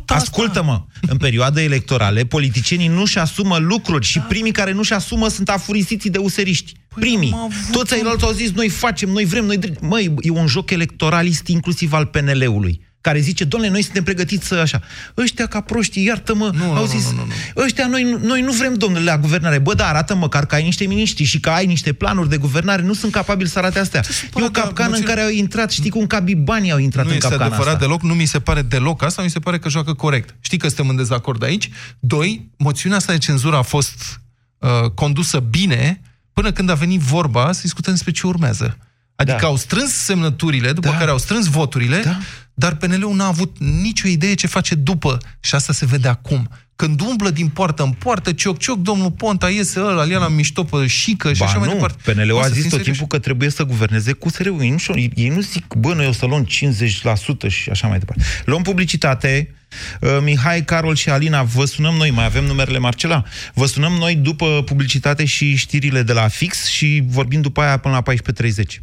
ascultă-mă, 0.06 0.82
în 1.00 1.16
perioade 1.16 1.62
electorale, 1.62 2.24
politicienii 2.24 2.88
nu-și 2.88 3.18
asumă 3.18 3.56
lucruri 3.56 4.06
și 4.06 4.20
primii 4.20 4.52
care 4.52 4.72
nu-și 4.72 4.92
asumă 4.92 5.28
sunt 5.28 5.48
afurisiții 5.48 6.10
de 6.10 6.18
useriști. 6.18 6.72
Primii. 6.94 7.36
Toți 7.72 7.92
ceilalți 7.92 8.24
au 8.24 8.32
zis, 8.32 8.50
noi 8.50 8.68
facem, 8.68 9.08
noi 9.08 9.24
vrem, 9.24 9.44
noi... 9.44 9.58
dre- 9.58 9.76
Măi, 9.80 10.14
e 10.20 10.30
un 10.30 10.46
joc 10.46 10.70
electoralist 10.70 11.46
inclusiv 11.46 11.92
al 11.92 12.06
PNL-ului 12.06 12.85
care 13.06 13.20
zice, 13.20 13.44
domnule, 13.44 13.72
noi 13.72 13.82
suntem 13.82 14.02
pregătiți 14.02 14.46
să 14.46 14.54
așa. 14.54 14.80
Ăștia 15.16 15.46
ca 15.46 15.60
proștii, 15.60 16.04
iartă-mă, 16.04 16.50
Nu, 16.54 16.64
au 16.72 16.80
nu, 16.80 16.86
zis, 16.86 17.04
nu, 17.10 17.16
nu, 17.16 17.24
nu. 17.54 17.62
ăștia 17.62 17.86
noi, 17.86 18.02
nu- 18.02 18.18
noi 18.22 18.40
nu 18.40 18.52
vrem, 18.52 18.74
domnule, 18.74 19.04
la 19.04 19.18
guvernare. 19.18 19.58
Bă, 19.58 19.74
da, 19.74 19.86
arată 19.88 20.14
măcar 20.14 20.46
că 20.46 20.54
ai 20.54 20.62
niște 20.64 20.84
miniștri 20.86 21.24
și 21.24 21.40
că 21.40 21.50
ai 21.50 21.66
niște 21.66 21.92
planuri 21.92 22.28
de 22.28 22.36
guvernare, 22.36 22.82
nu 22.82 22.94
sunt 22.94 23.12
capabili 23.12 23.48
să 23.48 23.58
arate 23.58 23.78
astea. 23.78 24.02
E 24.36 24.42
o 24.44 24.48
capcană 24.50 24.72
în 24.88 24.88
moțiune- 24.88 25.08
care 25.14 25.20
au 25.20 25.30
intrat, 25.30 25.70
știi 25.70 25.90
cum 25.90 26.06
ca 26.06 26.18
bibanii 26.20 26.70
au 26.72 26.78
intrat 26.78 27.04
nu 27.04 27.10
în 27.10 27.16
este 27.16 27.28
capcana 27.28 27.48
adevărat 27.54 27.74
asta. 27.74 27.86
deloc, 27.86 28.02
nu 28.02 28.14
mi 28.14 28.24
se 28.26 28.38
pare 28.40 28.62
deloc 28.62 29.02
asta, 29.02 29.22
mi 29.22 29.30
se 29.30 29.38
pare 29.38 29.58
că 29.58 29.68
joacă 29.68 29.92
corect. 29.94 30.34
Știi 30.40 30.58
că 30.58 30.66
suntem 30.66 30.88
în 30.88 30.96
dezacord 30.96 31.42
aici. 31.42 31.70
Doi, 31.98 32.50
moțiunea 32.58 32.98
asta 32.98 33.12
de 33.12 33.18
cenzură 33.18 33.56
a 33.56 33.62
fost 33.62 34.20
uh, 34.58 34.90
condusă 34.94 35.38
bine 35.38 36.00
până 36.32 36.52
când 36.52 36.70
a 36.70 36.74
venit 36.74 37.00
vorba 37.00 37.52
să 37.52 37.60
discutăm 37.62 37.92
despre 37.92 38.12
ce 38.12 38.26
urmează. 38.26 38.76
Adică 39.16 39.38
Da. 39.40 39.46
au 39.46 39.56
strâns 39.56 39.92
semnăturile, 39.92 40.72
după 40.72 40.88
Da. 40.88 40.96
care 40.96 41.10
au 41.10 41.18
strâns 41.18 41.46
voturile, 41.46 42.00
Da. 42.04 42.18
dar 42.54 42.74
PNL-ul 42.74 43.14
n-a 43.14 43.26
avut 43.26 43.56
nicio 43.58 44.08
idee 44.08 44.34
ce 44.34 44.46
face 44.46 44.74
după. 44.74 45.18
Și 45.40 45.54
asta 45.54 45.72
se 45.72 45.86
vede 45.86 46.08
acum. 46.08 46.48
Când 46.76 47.00
umblă 47.00 47.30
din 47.30 47.48
poartă 47.48 47.82
în 47.82 47.90
poartă, 47.92 48.32
cioc-cioc, 48.32 48.78
domnul 48.82 49.10
Ponta 49.10 49.50
iese 49.50 49.80
ăla, 49.80 50.00
Aliana 50.00 50.28
mișto 50.28 50.64
pe 50.64 50.86
șică 50.86 51.32
și 51.32 51.38
Ba 51.38 51.44
așa 51.44 51.58
mai 51.58 51.68
nu, 51.68 51.74
departe. 51.74 52.12
PNL-ul 52.12 52.38
Bă, 52.38 52.40
a 52.40 52.46
să 52.46 52.48
zis 52.52 52.60
fim 52.60 52.70
tot 52.70 52.78
serioși. 52.78 52.90
timpul 52.98 53.06
că 53.06 53.18
trebuie 53.24 53.50
să 53.50 53.64
guverneze 53.64 54.12
cu 54.12 54.28
SRU. 54.28 54.58
Ei 54.62 54.70
nu, 54.70 54.76
știu, 54.78 54.96
ei, 54.98 55.10
ei 55.14 55.28
nu 55.28 55.40
zic, 55.40 55.74
bă, 55.74 55.94
noi 55.94 56.06
o 56.06 56.12
să 56.12 56.26
luăm 56.26 56.44
50% 56.44 57.48
și 57.48 57.70
așa 57.70 57.86
mai 57.88 57.98
departe. 57.98 58.22
Luăm 58.44 58.62
publicitate. 58.62 59.54
Uh, 60.00 60.18
Mihai, 60.22 60.64
Carol 60.64 60.94
și 60.94 61.08
Alina, 61.10 61.42
vă 61.42 61.64
sunăm 61.64 61.94
noi, 61.94 62.10
mai 62.10 62.24
avem 62.24 62.44
numerele 62.44 62.78
Marcela. 62.78 63.22
Vă 63.54 63.66
sunăm 63.66 63.92
noi 63.92 64.14
după 64.14 64.62
publicitate 64.64 65.24
și 65.24 65.54
știrile 65.54 66.02
de 66.02 66.12
la 66.12 66.28
fix 66.28 66.66
și 66.66 67.02
vorbim 67.06 67.40
după 67.40 67.60
aia 67.60 67.76
până 67.76 67.94
la 67.94 68.02
14.30. 68.02 68.82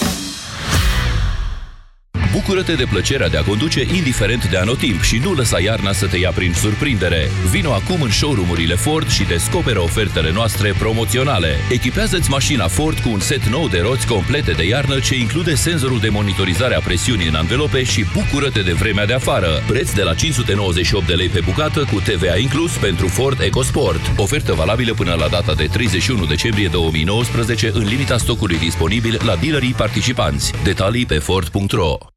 Bucură-te 2.31 2.73
de 2.73 2.85
plăcerea 2.89 3.29
de 3.29 3.37
a 3.37 3.43
conduce 3.43 3.85
indiferent 3.95 4.49
de 4.49 4.57
anotimp 4.57 5.01
și 5.01 5.17
nu 5.23 5.33
lăsa 5.33 5.59
iarna 5.59 5.91
să 5.91 6.07
te 6.07 6.17
ia 6.17 6.31
prin 6.31 6.53
surprindere. 6.53 7.29
Vino 7.49 7.71
acum 7.71 8.01
în 8.01 8.09
showroom-urile 8.09 8.75
Ford 8.75 9.09
și 9.09 9.23
descoperă 9.23 9.79
ofertele 9.79 10.31
noastre 10.31 10.73
promoționale. 10.77 11.55
Echipează-ți 11.69 12.29
mașina 12.29 12.67
Ford 12.67 12.99
cu 12.99 13.09
un 13.09 13.19
set 13.19 13.43
nou 13.47 13.67
de 13.67 13.79
roți 13.79 14.07
complete 14.07 14.51
de 14.51 14.67
iarnă 14.67 14.99
ce 14.99 15.15
include 15.15 15.55
senzorul 15.55 15.99
de 15.99 16.09
monitorizare 16.09 16.75
a 16.75 16.79
presiunii 16.79 17.27
în 17.27 17.35
anvelope 17.35 17.83
și 17.83 18.05
bucură-te 18.13 18.61
de 18.61 18.73
vremea 18.73 19.05
de 19.05 19.13
afară. 19.13 19.63
Preț 19.67 19.91
de 19.91 20.03
la 20.03 20.13
598 20.13 21.07
de 21.07 21.13
lei 21.13 21.27
pe 21.27 21.41
bucată 21.45 21.79
cu 21.79 21.99
TVA 21.99 22.37
inclus 22.37 22.71
pentru 22.77 23.07
Ford 23.07 23.41
EcoSport. 23.41 24.11
Ofertă 24.17 24.53
valabilă 24.53 24.93
până 24.93 25.15
la 25.19 25.27
data 25.27 25.53
de 25.53 25.67
31 25.71 26.25
decembrie 26.25 26.67
2019 26.67 27.71
în 27.73 27.83
limita 27.83 28.17
stocului 28.17 28.57
disponibil 28.57 29.19
la 29.25 29.35
dealerii 29.35 29.73
participanți. 29.73 30.53
Detalii 30.63 31.05
pe 31.05 31.15
Ford.ro 31.15 31.97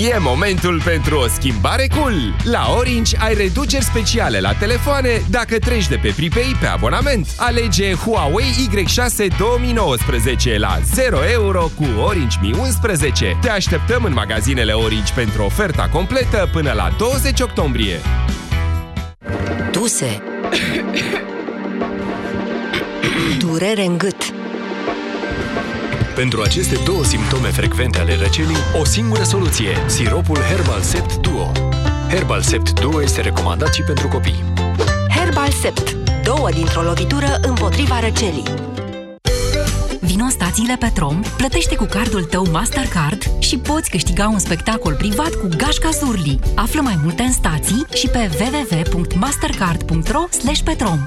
E 0.00 0.18
momentul 0.18 0.82
pentru 0.84 1.18
o 1.18 1.28
schimbare 1.28 1.86
cool! 1.86 2.34
La 2.44 2.74
Orange 2.76 3.16
ai 3.20 3.34
reduceri 3.34 3.84
speciale 3.84 4.40
la 4.40 4.52
telefoane 4.52 5.22
dacă 5.30 5.58
treci 5.58 5.88
de 5.88 5.96
pe 6.02 6.12
pripei 6.16 6.56
pe 6.60 6.66
abonament. 6.66 7.26
Alege 7.36 7.92
Huawei 7.92 8.68
Y6 8.70 9.38
2019 9.38 10.58
la 10.58 10.78
0 10.94 11.18
euro 11.30 11.70
cu 11.76 11.84
Orange 12.04 12.38
Mi 12.42 12.52
11. 12.58 13.38
Te 13.40 13.50
așteptăm 13.50 14.04
în 14.04 14.12
magazinele 14.12 14.72
Orange 14.72 15.12
pentru 15.14 15.42
oferta 15.42 15.88
completă 15.92 16.48
până 16.52 16.72
la 16.72 16.90
20 16.98 17.40
octombrie. 17.40 18.00
Duse 19.72 20.22
Durere 23.38 23.84
în 23.84 23.98
gât 23.98 24.37
Pentru 26.18 26.42
aceste 26.42 26.78
două 26.84 27.04
simptome 27.04 27.48
frecvente 27.48 27.98
ale 27.98 28.16
răcelii, 28.16 28.56
o 28.80 28.84
singură 28.84 29.22
soluție, 29.22 29.68
siropul 29.86 30.36
Herbal 30.36 30.80
Sept 30.80 31.16
Duo. 31.16 31.52
Herbal 32.08 32.42
Sept 32.42 32.80
Duo 32.80 33.02
este 33.02 33.20
recomandat 33.20 33.74
și 33.74 33.82
pentru 33.82 34.08
copii. 34.08 34.44
Herbal 35.16 35.50
Sept. 35.50 35.96
Două 36.24 36.48
dintr-o 36.50 36.82
lovitură 36.82 37.38
împotriva 37.42 38.00
răcelii. 38.00 38.42
Vino 40.00 40.24
în 40.24 40.30
stațiile 40.30 40.76
Petrom, 40.78 41.22
plătește 41.36 41.76
cu 41.76 41.84
cardul 41.84 42.24
tău 42.24 42.46
Mastercard 42.50 43.22
și 43.38 43.58
poți 43.58 43.90
câștiga 43.90 44.28
un 44.28 44.38
spectacol 44.38 44.94
privat 44.94 45.34
cu 45.34 45.48
Gașca 45.56 45.90
Zurli. 45.90 46.38
Află 46.54 46.80
mai 46.80 46.98
multe 47.02 47.22
în 47.22 47.32
stații 47.32 47.86
și 47.94 48.08
pe 48.08 48.30
www.mastercard.ro 48.40 50.24
petrom. 50.64 51.06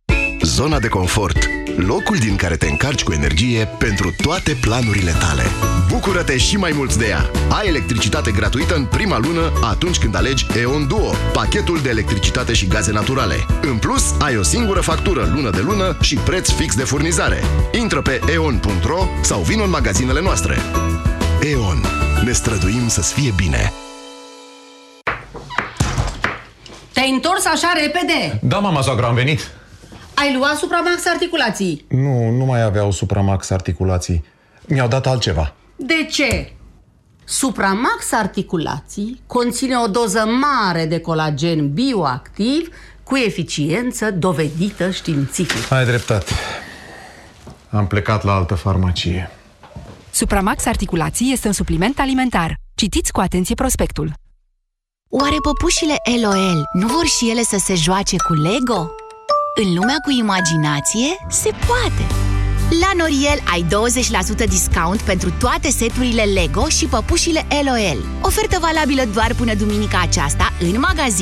Zona 0.43 0.79
de 0.79 0.87
confort. 0.87 1.49
Locul 1.75 2.17
din 2.17 2.35
care 2.35 2.55
te 2.55 2.67
încarci 2.67 3.03
cu 3.03 3.13
energie 3.13 3.65
pentru 3.77 4.13
toate 4.23 4.57
planurile 4.61 5.11
tale. 5.11 5.43
Bucură-te 5.87 6.37
și 6.37 6.57
mai 6.57 6.71
mulți 6.75 6.97
de 6.97 7.07
ea. 7.07 7.31
Ai 7.49 7.67
electricitate 7.67 8.31
gratuită 8.31 8.75
în 8.75 8.85
prima 8.85 9.17
lună 9.17 9.51
atunci 9.63 9.97
când 9.97 10.15
alegi 10.15 10.45
E.ON 10.61 10.87
Duo, 10.87 11.13
pachetul 11.33 11.79
de 11.81 11.89
electricitate 11.89 12.53
și 12.53 12.67
gaze 12.67 12.91
naturale. 12.91 13.35
În 13.61 13.77
plus, 13.77 14.13
ai 14.19 14.37
o 14.37 14.43
singură 14.43 14.79
factură 14.79 15.31
lună 15.33 15.49
de 15.49 15.61
lună 15.61 15.97
și 16.01 16.15
preț 16.15 16.49
fix 16.49 16.75
de 16.75 16.83
furnizare. 16.83 17.43
Intră 17.79 18.01
pe 18.01 18.19
eon.ro 18.31 19.07
sau 19.21 19.41
vino 19.41 19.63
în 19.63 19.69
magazinele 19.69 20.21
noastre. 20.21 20.57
E.ON. 21.51 21.85
Ne 22.25 22.31
străduim 22.31 22.87
să-ți 22.87 23.13
fie 23.13 23.33
bine. 23.35 23.73
Te-ai 26.93 27.09
întors 27.09 27.45
așa 27.45 27.71
repede? 27.81 28.39
Da, 28.41 28.57
mama 28.57 28.81
soacră, 28.81 29.05
am 29.05 29.15
venit. 29.15 29.60
Ai 30.13 30.35
luat 30.37 30.57
Supramax 30.57 31.05
articulații. 31.05 31.85
Nu, 31.89 32.29
nu 32.29 32.45
mai 32.45 32.61
aveau 32.61 32.91
Supramax 32.91 33.49
articulații. 33.49 34.23
Mi-au 34.67 34.87
dat 34.87 35.07
altceva. 35.07 35.53
De 35.75 36.07
ce? 36.11 36.51
Supramax 37.23 38.11
articulații 38.11 39.21
conține 39.27 39.77
o 39.77 39.87
doză 39.87 40.25
mare 40.25 40.85
de 40.85 40.99
colagen 40.99 41.73
bioactiv 41.73 42.69
cu 43.03 43.15
eficiență 43.15 44.11
dovedită 44.11 44.91
științific. 44.91 45.71
Ai 45.71 45.85
dreptate. 45.85 46.31
Am 47.69 47.87
plecat 47.87 48.23
la 48.23 48.33
altă 48.33 48.55
farmacie. 48.55 49.31
Supramax 50.11 50.65
Articulații 50.65 51.31
este 51.31 51.47
un 51.47 51.53
supliment 51.53 51.99
alimentar. 51.99 52.55
Citiți 52.75 53.11
cu 53.11 53.19
atenție 53.19 53.55
prospectul. 53.55 54.13
Oare 55.09 55.35
păpușile 55.43 55.95
LOL 56.21 56.63
nu 56.73 56.87
vor 56.87 57.05
și 57.05 57.29
ele 57.29 57.41
să 57.41 57.57
se 57.59 57.75
joace 57.75 58.15
cu 58.27 58.33
Lego? 58.33 58.91
În 59.55 59.73
lumea 59.73 59.95
cu 60.01 60.11
imaginație 60.11 61.07
se 61.29 61.49
poate! 61.67 62.05
La 62.79 62.91
Noriel 62.97 63.39
ai 63.51 63.65
20% 64.45 64.47
discount 64.49 65.01
pentru 65.01 65.33
toate 65.39 65.69
seturile 65.69 66.23
Lego 66.23 66.67
și 66.67 66.85
păpușile 66.85 67.45
LOL. 67.65 68.05
Ofertă 68.21 68.57
valabilă 68.61 69.03
doar 69.13 69.33
până 69.33 69.53
duminica 69.53 70.01
aceasta 70.01 70.53
în 70.59 70.79
magazin 70.79 71.01